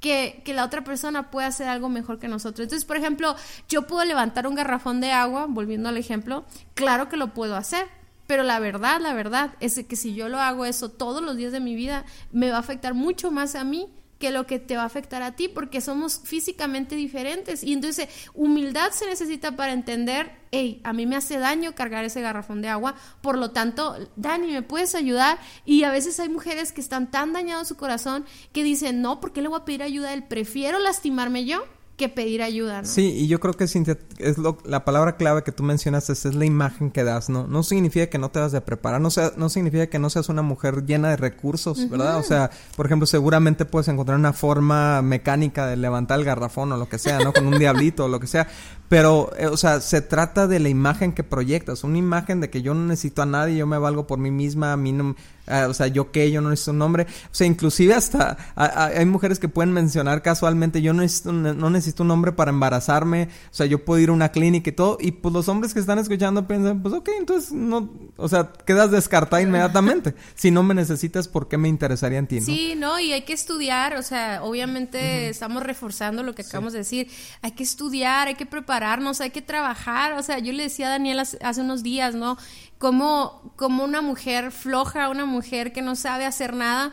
que, 0.00 0.42
que, 0.44 0.54
la 0.54 0.64
otra 0.64 0.84
persona 0.84 1.30
puede 1.30 1.46
hacer 1.46 1.68
algo 1.68 1.88
mejor 1.88 2.18
que 2.18 2.28
nosotros. 2.28 2.64
Entonces, 2.64 2.84
por 2.84 2.96
ejemplo, 2.96 3.34
yo 3.68 3.86
puedo 3.86 4.04
levantar 4.04 4.46
un 4.46 4.54
garrafón 4.54 5.00
de 5.00 5.10
agua, 5.10 5.46
volviendo 5.48 5.88
al 5.88 5.96
ejemplo, 5.96 6.44
claro 6.74 7.08
que 7.08 7.16
lo 7.16 7.34
puedo 7.34 7.56
hacer, 7.56 7.86
pero 8.26 8.42
la 8.42 8.58
verdad, 8.58 9.00
la 9.00 9.14
verdad 9.14 9.54
es 9.60 9.82
que 9.86 9.96
si 9.96 10.14
yo 10.14 10.28
lo 10.28 10.40
hago 10.40 10.64
eso 10.64 10.90
todos 10.90 11.22
los 11.22 11.36
días 11.36 11.52
de 11.52 11.60
mi 11.60 11.74
vida, 11.74 12.04
me 12.32 12.50
va 12.50 12.56
a 12.56 12.60
afectar 12.60 12.94
mucho 12.94 13.30
más 13.30 13.54
a 13.54 13.64
mí 13.64 13.88
que 14.18 14.30
lo 14.30 14.46
que 14.46 14.58
te 14.58 14.76
va 14.76 14.82
a 14.82 14.86
afectar 14.86 15.22
a 15.22 15.36
ti, 15.36 15.48
porque 15.48 15.80
somos 15.80 16.20
físicamente 16.24 16.96
diferentes. 16.96 17.62
Y 17.62 17.72
entonces 17.72 18.08
humildad 18.34 18.90
se 18.92 19.06
necesita 19.06 19.56
para 19.56 19.72
entender, 19.72 20.32
hey, 20.50 20.80
a 20.84 20.92
mí 20.92 21.06
me 21.06 21.16
hace 21.16 21.38
daño 21.38 21.74
cargar 21.74 22.04
ese 22.04 22.20
garrafón 22.20 22.62
de 22.62 22.68
agua, 22.68 22.94
por 23.20 23.38
lo 23.38 23.50
tanto, 23.50 23.96
Dani, 24.16 24.52
¿me 24.52 24.62
puedes 24.62 24.94
ayudar? 24.94 25.38
Y 25.64 25.84
a 25.84 25.90
veces 25.90 26.18
hay 26.20 26.28
mujeres 26.28 26.72
que 26.72 26.80
están 26.80 27.10
tan 27.10 27.32
dañados 27.32 27.68
su 27.68 27.76
corazón 27.76 28.24
que 28.52 28.64
dicen, 28.64 29.02
no, 29.02 29.20
¿por 29.20 29.32
qué 29.32 29.42
le 29.42 29.48
voy 29.48 29.60
a 29.60 29.64
pedir 29.64 29.82
ayuda 29.82 30.14
él? 30.14 30.24
Prefiero 30.24 30.78
lastimarme 30.78 31.44
yo 31.44 31.64
que 31.96 32.10
pedir 32.10 32.42
ayuda, 32.42 32.82
¿no? 32.82 32.88
Sí, 32.88 33.12
y 33.16 33.26
yo 33.26 33.40
creo 33.40 33.54
que 33.54 33.64
es 33.64 34.38
lo, 34.38 34.58
la 34.64 34.84
palabra 34.84 35.16
clave 35.16 35.42
que 35.42 35.52
tú 35.52 35.62
mencionas 35.62 36.10
es, 36.10 36.24
la 36.26 36.44
imagen 36.44 36.90
que 36.90 37.04
das, 37.04 37.30
¿no? 37.30 37.46
No 37.46 37.62
significa 37.62 38.08
que 38.08 38.18
no 38.18 38.30
te 38.30 38.38
vas 38.38 38.52
de 38.52 38.60
preparar, 38.60 39.00
no, 39.00 39.10
sea, 39.10 39.32
no 39.36 39.48
significa 39.48 39.86
que 39.86 39.98
no 39.98 40.10
seas 40.10 40.28
una 40.28 40.42
mujer 40.42 40.84
llena 40.84 41.08
de 41.08 41.16
recursos, 41.16 41.88
¿verdad? 41.88 42.18
O 42.18 42.22
sea, 42.22 42.50
por 42.76 42.86
ejemplo, 42.86 43.06
seguramente 43.06 43.64
puedes 43.64 43.88
encontrar 43.88 44.18
una 44.18 44.34
forma 44.34 45.00
mecánica 45.00 45.66
de 45.66 45.76
levantar 45.76 46.18
el 46.18 46.26
garrafón 46.26 46.70
o 46.72 46.76
lo 46.76 46.88
que 46.88 46.98
sea, 46.98 47.18
¿no? 47.18 47.32
Con 47.32 47.46
un 47.46 47.58
diablito 47.58 48.04
o 48.04 48.08
lo 48.08 48.20
que 48.20 48.26
sea, 48.26 48.46
pero, 48.88 49.30
eh, 49.38 49.46
o 49.46 49.56
sea, 49.56 49.80
se 49.80 50.00
trata 50.00 50.46
de 50.46 50.60
la 50.60 50.68
imagen 50.68 51.12
que 51.12 51.24
proyectas, 51.24 51.84
una 51.84 51.98
imagen 51.98 52.40
de 52.40 52.50
que 52.50 52.62
yo 52.62 52.74
no 52.74 52.86
necesito 52.86 53.22
a 53.22 53.26
nadie, 53.26 53.56
yo 53.56 53.66
me 53.66 53.78
valgo 53.78 54.06
por 54.06 54.18
mí 54.18 54.30
misma, 54.30 54.72
a 54.72 54.76
mí 54.76 54.92
no, 54.92 55.16
Ah, 55.48 55.66
o 55.68 55.74
sea, 55.74 55.86
yo 55.86 56.10
qué, 56.10 56.30
yo 56.30 56.40
no 56.40 56.50
necesito 56.50 56.72
un 56.72 56.78
nombre. 56.78 57.04
O 57.04 57.34
sea, 57.34 57.46
inclusive 57.46 57.94
hasta 57.94 58.36
hay 58.56 59.06
mujeres 59.06 59.38
que 59.38 59.48
pueden 59.48 59.72
mencionar 59.72 60.22
casualmente, 60.22 60.82
yo 60.82 60.92
no 60.92 61.02
necesito, 61.02 61.32
no 61.32 61.70
necesito 61.70 62.02
un 62.02 62.10
hombre 62.10 62.32
para 62.32 62.50
embarazarme. 62.50 63.28
O 63.50 63.54
sea, 63.54 63.66
yo 63.66 63.84
puedo 63.84 64.00
ir 64.00 64.08
a 64.08 64.12
una 64.12 64.30
clínica 64.30 64.70
y 64.70 64.72
todo. 64.72 64.98
Y 65.00 65.12
pues 65.12 65.32
los 65.32 65.48
hombres 65.48 65.72
que 65.72 65.80
están 65.80 65.98
escuchando 65.98 66.46
piensan, 66.48 66.82
pues 66.82 66.94
ok, 66.94 67.10
entonces 67.18 67.52
no, 67.52 67.90
o 68.16 68.28
sea, 68.28 68.52
quedas 68.52 68.90
descartada 68.90 69.40
inmediatamente. 69.40 70.14
si 70.34 70.50
no 70.50 70.62
me 70.62 70.74
necesitas, 70.74 71.28
¿por 71.28 71.48
qué 71.48 71.58
me 71.58 71.68
interesaría 71.68 72.18
en 72.18 72.26
ti? 72.26 72.40
¿no? 72.40 72.46
Sí, 72.46 72.74
no, 72.76 72.98
y 72.98 73.12
hay 73.12 73.22
que 73.22 73.32
estudiar. 73.32 73.96
O 73.96 74.02
sea, 74.02 74.42
obviamente 74.42 75.28
estamos 75.28 75.62
reforzando 75.62 76.24
lo 76.24 76.34
que 76.34 76.42
acabamos 76.42 76.72
de 76.72 76.80
decir. 76.80 77.08
Hay 77.42 77.52
que 77.52 77.62
estudiar, 77.62 78.26
hay 78.26 78.34
que 78.34 78.46
prepararnos, 78.76 79.20
hay 79.20 79.30
que 79.30 79.42
trabajar. 79.42 80.12
O 80.14 80.22
sea, 80.22 80.38
yo 80.38 80.52
le 80.52 80.64
decía 80.64 80.88
a 80.88 80.90
Daniel 80.90 81.20
hace 81.20 81.60
unos 81.60 81.82
días, 81.82 82.14
¿no? 82.14 82.36
como, 82.78 83.52
como 83.56 83.84
una 83.84 84.02
mujer 84.02 84.52
floja, 84.52 85.08
una 85.08 85.24
mujer 85.24 85.72
que 85.72 85.82
no 85.82 85.96
sabe 85.96 86.26
hacer 86.26 86.54
nada, 86.54 86.92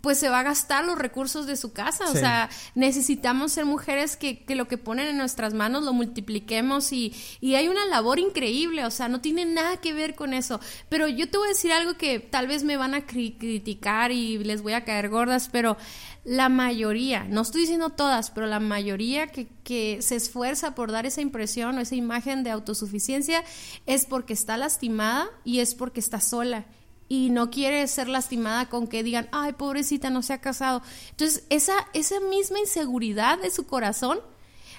pues 0.00 0.18
se 0.18 0.28
va 0.28 0.40
a 0.40 0.42
gastar 0.42 0.84
los 0.84 0.98
recursos 0.98 1.46
de 1.46 1.56
su 1.56 1.72
casa. 1.72 2.08
O 2.10 2.12
sea, 2.12 2.48
necesitamos 2.74 3.52
ser 3.52 3.64
mujeres 3.64 4.16
que, 4.16 4.44
que, 4.44 4.54
lo 4.54 4.68
que 4.68 4.78
ponen 4.78 5.08
en 5.08 5.16
nuestras 5.16 5.54
manos 5.54 5.84
lo 5.84 5.92
multipliquemos 5.92 6.92
y, 6.92 7.14
y, 7.40 7.54
hay 7.54 7.68
una 7.68 7.84
labor 7.86 8.18
increíble, 8.18 8.84
o 8.84 8.90
sea, 8.90 9.08
no 9.08 9.20
tiene 9.20 9.44
nada 9.44 9.78
que 9.78 9.92
ver 9.92 10.14
con 10.14 10.34
eso. 10.34 10.60
Pero 10.88 11.08
yo 11.08 11.28
te 11.28 11.38
voy 11.38 11.46
a 11.46 11.50
decir 11.50 11.72
algo 11.72 11.94
que 11.94 12.20
tal 12.20 12.46
vez 12.46 12.64
me 12.64 12.76
van 12.76 12.94
a 12.94 13.06
criticar 13.06 14.12
y 14.12 14.38
les 14.38 14.62
voy 14.62 14.72
a 14.72 14.84
caer 14.84 15.08
gordas, 15.08 15.48
pero 15.50 15.76
la 16.24 16.48
mayoría, 16.48 17.24
no 17.24 17.40
estoy 17.40 17.62
diciendo 17.62 17.90
todas, 17.90 18.30
pero 18.30 18.46
la 18.46 18.60
mayoría 18.60 19.26
que, 19.26 19.48
que 19.64 20.00
se 20.02 20.14
esfuerza 20.14 20.74
por 20.74 20.92
dar 20.92 21.06
esa 21.06 21.20
impresión 21.20 21.76
o 21.76 21.80
esa 21.80 21.96
imagen 21.96 22.44
de 22.44 22.50
autosuficiencia 22.50 23.42
es 23.86 24.06
porque 24.06 24.32
está 24.32 24.56
lastimada 24.56 25.28
y 25.44 25.58
es 25.58 25.74
porque 25.74 26.00
está 26.00 26.20
sola 26.20 26.66
y 27.12 27.28
no 27.28 27.50
quiere 27.50 27.86
ser 27.88 28.08
lastimada 28.08 28.70
con 28.70 28.86
que 28.86 29.02
digan, 29.02 29.28
ay, 29.32 29.52
pobrecita, 29.52 30.08
no 30.08 30.22
se 30.22 30.32
ha 30.32 30.40
casado. 30.40 30.80
Entonces, 31.10 31.44
esa, 31.50 31.74
esa 31.92 32.18
misma 32.20 32.58
inseguridad 32.58 33.38
de 33.38 33.50
su 33.50 33.66
corazón 33.66 34.20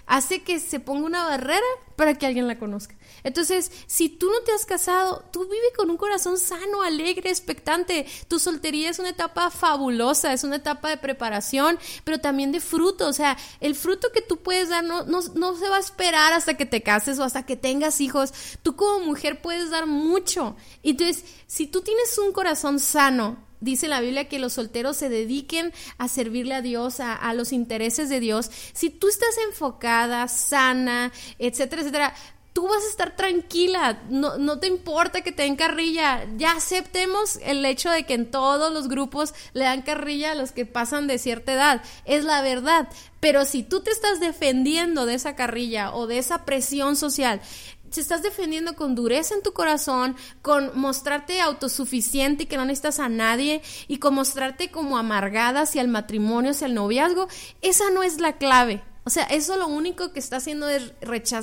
hace 0.07 0.41
que 0.41 0.59
se 0.59 0.79
ponga 0.79 1.05
una 1.05 1.25
barrera 1.25 1.61
para 1.95 2.15
que 2.15 2.25
alguien 2.25 2.47
la 2.47 2.57
conozca. 2.57 2.95
Entonces, 3.23 3.71
si 3.87 4.09
tú 4.09 4.29
no 4.29 4.39
te 4.41 4.51
has 4.51 4.65
casado, 4.65 5.23
tú 5.31 5.45
vive 5.45 5.71
con 5.75 5.89
un 5.89 5.97
corazón 5.97 6.37
sano, 6.37 6.81
alegre, 6.81 7.29
expectante. 7.29 8.05
Tu 8.27 8.39
soltería 8.39 8.89
es 8.89 8.99
una 8.99 9.09
etapa 9.09 9.49
fabulosa, 9.49 10.33
es 10.33 10.43
una 10.43 10.57
etapa 10.57 10.89
de 10.89 10.97
preparación, 10.97 11.79
pero 12.03 12.19
también 12.19 12.51
de 12.51 12.59
fruto. 12.59 13.07
O 13.07 13.13
sea, 13.13 13.37
el 13.59 13.75
fruto 13.75 14.11
que 14.11 14.21
tú 14.21 14.37
puedes 14.37 14.69
dar 14.69 14.83
no, 14.83 15.03
no, 15.05 15.21
no 15.35 15.55
se 15.57 15.69
va 15.69 15.77
a 15.77 15.79
esperar 15.79 16.33
hasta 16.33 16.55
que 16.55 16.65
te 16.65 16.81
cases 16.81 17.19
o 17.19 17.23
hasta 17.23 17.45
que 17.45 17.55
tengas 17.55 18.01
hijos. 18.01 18.33
Tú 18.61 18.75
como 18.75 19.05
mujer 19.05 19.41
puedes 19.41 19.69
dar 19.69 19.85
mucho. 19.85 20.55
Entonces, 20.83 21.23
si 21.47 21.67
tú 21.67 21.81
tienes 21.81 22.17
un 22.17 22.33
corazón 22.33 22.79
sano, 22.79 23.37
dice 23.63 23.87
la 23.87 24.01
Biblia 24.01 24.27
que 24.27 24.39
los 24.39 24.53
solteros 24.53 24.97
se 24.97 25.09
dediquen 25.09 25.71
a 25.97 26.07
servirle 26.09 26.55
a 26.55 26.61
Dios, 26.61 26.99
a, 26.99 27.33
los 27.33 27.53
intereses 27.53 28.09
de 28.09 28.19
Dios. 28.19 28.51
Si 28.73 28.89
tú 28.89 29.07
estás 29.07 29.35
enfocada, 29.47 30.27
sana, 30.27 31.11
etcétera, 31.39 31.81
etcétera, 31.81 32.13
tú 32.53 32.67
vas 32.67 32.83
a 32.83 32.89
estar 32.89 33.15
tranquila, 33.15 34.03
no, 34.09 34.37
no, 34.37 34.59
te 34.59 34.67
importa 34.67 35.21
que 35.21 35.31
te 35.31 35.43
den 35.43 35.55
carrilla, 35.55 36.25
ya 36.37 36.51
aceptemos 36.51 37.39
el 37.43 37.65
hecho 37.65 37.89
de 37.89 38.05
que 38.05 38.13
en 38.13 38.29
todos 38.29 38.71
los 38.71 38.87
grupos 38.87 39.33
le 39.53 39.63
dan 39.63 39.81
carrilla 39.81 40.31
a 40.31 40.35
los 40.35 40.51
que 40.51 40.65
pasan 40.65 41.07
de 41.07 41.17
cierta 41.17 41.53
edad, 41.53 41.81
es 42.05 42.23
la 42.23 42.41
verdad, 42.43 42.87
pero 43.19 43.45
si 43.45 43.63
tú 43.63 43.81
te 43.81 43.91
estás 43.91 44.19
defendiendo 44.19 45.05
de 45.05 45.15
esa 45.15 45.35
carrilla 45.35 45.93
o 45.93 46.05
de 46.05 46.19
esa 46.19 46.45
presión 46.45 46.95
social, 46.95 47.41
si 47.89 48.01
estás 48.01 48.23
defendiendo 48.23 48.75
con 48.75 48.95
dureza 48.95 49.35
en 49.35 49.43
tu 49.43 49.53
corazón, 49.53 50.15
con 50.41 50.71
mostrarte 50.73 51.41
autosuficiente 51.41 52.43
y 52.43 52.45
que 52.47 52.57
no 52.57 52.65
necesitas 52.65 52.99
a 52.99 53.07
nadie, 53.07 53.61
y 53.87 53.97
con 53.97 54.15
mostrarte 54.15 54.71
como 54.71 54.97
amargada 54.97 55.61
hacia 55.61 55.81
el 55.83 55.89
matrimonio, 55.89 56.51
hacia 56.51 56.65
el 56.65 56.73
noviazgo, 56.73 57.27
esa 57.61 57.91
no 57.91 58.01
es 58.01 58.19
la 58.19 58.37
clave. 58.37 58.83
O 59.05 59.09
sea, 59.09 59.23
eso 59.25 59.57
lo 59.57 59.67
único 59.67 60.13
que 60.13 60.19
está 60.19 60.37
haciendo 60.37 60.67
es 60.69 60.93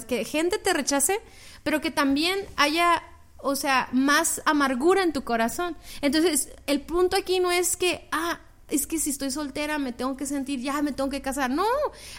que 0.06 0.24
gente 0.24 0.58
te 0.58 0.72
rechace, 0.72 1.20
pero 1.62 1.80
que 1.80 1.90
también 1.90 2.38
haya 2.56 3.02
o 3.42 3.56
sea, 3.56 3.88
más 3.92 4.42
amargura 4.44 5.02
en 5.02 5.12
tu 5.12 5.24
corazón. 5.24 5.76
Entonces, 6.00 6.50
el 6.66 6.82
punto 6.82 7.16
aquí 7.16 7.40
no 7.40 7.50
es 7.50 7.76
que, 7.76 8.08
ah, 8.12 8.38
es 8.68 8.86
que 8.86 8.98
si 8.98 9.11
estoy 9.11 9.30
soltera 9.30 9.78
me 9.78 9.92
tengo 9.92 10.16
que 10.16 10.26
sentir, 10.26 10.61
ya 10.61 10.80
me 10.82 10.92
tengo 10.92 11.11
que 11.11 11.22
casar. 11.22 11.50
No, 11.50 11.64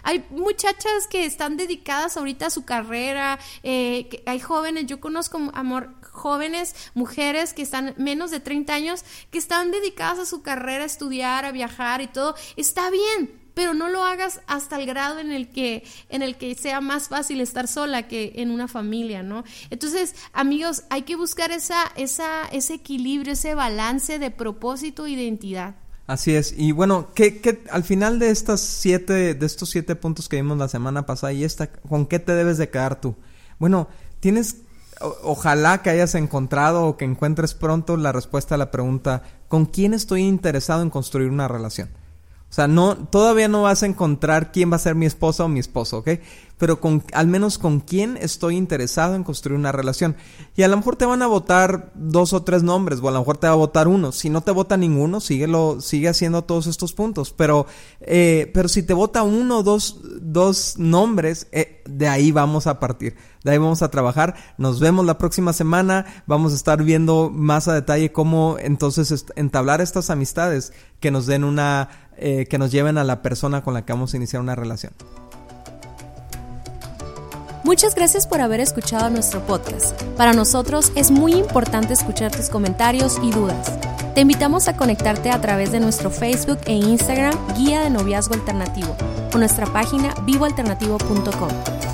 hay 0.04 0.26
muchachas 0.32 1.08
que 1.10 1.26
están 1.26 1.58
dedicadas 1.58 2.18
ahorita 2.18 2.48
a 2.48 2.50
su 2.50 2.66
carrera, 2.66 3.40
eh, 3.64 4.24
hay 4.26 4.40
jóvenes, 4.40 4.86
yo 4.88 5.00
conozco, 5.00 5.40
amor, 5.54 5.94
jóvenes, 6.12 6.76
mujeres 6.94 7.54
que 7.54 7.62
están 7.62 7.94
menos 7.98 8.32
de 8.32 8.40
30 8.40 8.74
años, 8.74 9.06
que 9.32 9.38
están 9.38 9.72
dedicadas 9.72 10.20
a 10.20 10.26
su 10.26 10.42
carrera, 10.42 10.84
a 10.84 10.88
estudiar, 10.88 11.46
a 11.46 11.52
viajar 11.52 12.02
y 12.02 12.08
todo. 12.08 12.36
Está 12.58 12.90
bien, 12.90 13.41
pero 13.54 13.74
no 13.74 13.90
lo 13.90 14.04
hagas 14.04 14.42
hasta 14.48 14.78
el 14.80 14.86
grado 14.86 15.20
en 15.20 15.32
el 15.32 15.50
que 15.50 15.84
en 16.10 16.22
el 16.22 16.38
que 16.38 16.56
sea 16.56 16.82
más 16.82 17.10
fácil 17.10 17.42
estar 17.42 17.68
sola 17.68 18.08
que 18.08 18.34
en 18.38 18.52
una 18.52 18.68
familia, 18.68 19.24
¿no? 19.24 19.44
Entonces, 19.70 20.16
amigos, 20.34 20.84
hay 20.90 21.04
que 21.04 21.16
buscar 21.16 21.52
esa 21.52 21.92
esa 21.96 22.46
ese 22.52 22.76
equilibrio, 22.76 23.34
ese 23.34 23.56
balance 23.56 24.20
de 24.20 24.32
propósito 24.32 25.06
e 25.06 25.12
identidad. 25.12 25.76
Así 26.08 26.36
es. 26.36 26.54
Y 26.58 26.74
bueno, 26.74 27.08
¿qué, 27.14 27.64
al 27.70 27.86
final 27.86 28.20
de 28.20 28.32
estas 28.32 28.60
siete, 28.60 29.34
de 29.34 29.46
estos 29.46 29.70
siete 29.70 29.96
puntos 29.96 30.28
que 30.28 30.36
vimos 30.36 30.58
la 30.58 30.68
semana 30.68 31.06
pasada 31.06 31.32
y 31.32 31.46
esta, 31.46 31.72
¿con 31.72 32.06
qué 32.06 32.20
te 32.20 32.34
debes 32.34 32.58
de 32.58 32.70
quedar 32.70 33.00
tú? 33.00 33.16
Bueno, 33.60 33.88
tienes, 34.20 34.58
ojalá 35.24 35.82
que 35.82 35.90
hayas 35.90 36.16
encontrado 36.16 36.86
o 36.86 36.98
que 36.98 37.06
encuentres 37.06 37.54
pronto 37.54 37.96
la 37.96 38.12
respuesta 38.12 38.56
a 38.56 38.58
la 38.58 38.72
pregunta, 38.72 39.24
¿con 39.48 39.66
quién 39.66 39.94
estoy 39.94 40.24
interesado 40.24 40.82
en 40.82 40.90
construir 40.90 41.30
una 41.30 41.48
relación? 41.48 41.90
O 42.52 42.54
sea, 42.54 42.68
no, 42.68 42.98
todavía 42.98 43.48
no 43.48 43.62
vas 43.62 43.82
a 43.82 43.86
encontrar 43.86 44.52
quién 44.52 44.70
va 44.70 44.76
a 44.76 44.80
ser 44.80 44.94
mi 44.94 45.06
esposa 45.06 45.46
o 45.46 45.48
mi 45.48 45.62
esposo, 45.62 46.00
¿ok? 46.00 46.10
Pero 46.58 46.82
con, 46.82 47.02
al 47.14 47.28
menos 47.28 47.58
con 47.58 47.80
quién 47.80 48.18
estoy 48.18 48.58
interesado 48.58 49.16
en 49.16 49.24
construir 49.24 49.58
una 49.58 49.72
relación. 49.72 50.18
Y 50.58 50.64
a 50.64 50.68
lo 50.68 50.76
mejor 50.76 50.98
te 50.98 51.06
van 51.06 51.22
a 51.22 51.28
votar 51.28 51.94
dos 51.96 52.34
o 52.34 52.44
tres 52.44 52.62
nombres, 52.62 53.00
o 53.00 53.08
a 53.08 53.12
lo 53.14 53.20
mejor 53.20 53.38
te 53.38 53.48
va 53.48 53.54
a 53.54 53.56
votar 53.56 53.88
uno. 53.88 54.12
Si 54.12 54.30
no 54.30 54.42
te 54.42 54.52
vota 54.52 54.76
ninguno, 54.76 55.22
sigue 55.22 56.10
haciendo 56.10 56.44
todos 56.44 56.68
estos 56.68 56.92
puntos. 56.92 57.32
Pero, 57.32 57.68
eh, 58.02 58.52
pero 58.54 58.68
si 58.68 58.84
te 58.84 58.94
vota 58.94 59.24
uno 59.24 59.60
o 59.60 59.64
dos, 59.64 60.02
dos 60.20 60.78
nombres, 60.78 61.48
eh, 61.54 61.82
de 61.90 62.10
ahí 62.10 62.34
vamos 62.34 62.68
a 62.68 62.82
partir. 62.82 63.16
De 63.46 63.52
ahí 63.52 63.60
vamos 63.60 63.82
a 63.82 63.90
trabajar. 63.90 64.36
Nos 64.58 64.82
vemos 64.82 65.06
la 65.06 65.18
próxima 65.18 65.54
semana. 65.54 66.06
Vamos 66.28 66.52
a 66.52 66.56
estar 66.56 66.84
viendo 66.84 67.32
más 67.34 67.70
a 67.70 67.74
detalle 67.74 68.12
cómo 68.12 68.58
entonces 68.60 69.26
entablar 69.38 69.80
estas 69.80 70.10
amistades 70.10 70.74
que 71.00 71.12
nos 71.12 71.26
den 71.26 71.46
una 71.46 72.11
eh, 72.18 72.46
que 72.50 72.58
nos 72.58 72.72
lleven 72.72 72.98
a 72.98 73.04
la 73.04 73.22
persona 73.22 73.64
con 73.64 73.74
la 73.74 73.84
que 73.84 73.94
vamos 73.94 74.14
a 74.14 74.18
iniciar 74.18 74.42
una 74.42 74.56
relación. 74.56 74.94
Muchas 77.64 77.94
gracias 77.94 78.26
por 78.28 78.42
haber 78.42 78.60
escuchado 78.60 79.10
nuestro 79.10 79.40
podcast. 79.46 80.02
Para 80.18 80.34
nosotros 80.34 80.92
es 80.96 81.12
muy 81.12 81.34
importante 81.34 81.94
escuchar 81.94 82.32
tus 82.32 82.50
comentarios 82.50 83.20
y 83.22 83.32
dudas. 83.32 83.72
Te 84.16 84.22
invitamos 84.22 84.68
a 84.68 84.76
conectarte 84.76 85.30
a 85.30 85.40
través 85.40 85.72
de 85.72 85.80
nuestro 85.80 86.10
Facebook 86.10 86.60
e 86.66 86.74
Instagram 86.74 87.34
Guía 87.56 87.82
de 87.82 87.90
Noviazgo 87.90 88.34
Alternativo 88.34 88.96
o 89.34 89.38
nuestra 89.38 89.68
página 89.68 90.14
vivoalternativo.com. 90.26 91.50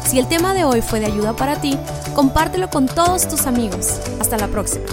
Si 0.06 0.18
el 0.18 0.28
tema 0.28 0.54
de 0.54 0.64
hoy 0.64 0.82
fue 0.82 1.00
de 1.00 1.08
ayuda 1.08 1.36
para 1.36 1.60
ti, 1.60 1.78
compártelo 2.16 2.70
con 2.70 2.88
todos 2.88 3.28
tus 3.28 3.46
amigos. 3.46 4.00
Hasta 4.20 4.38
la 4.38 4.48
próxima. 4.48 4.86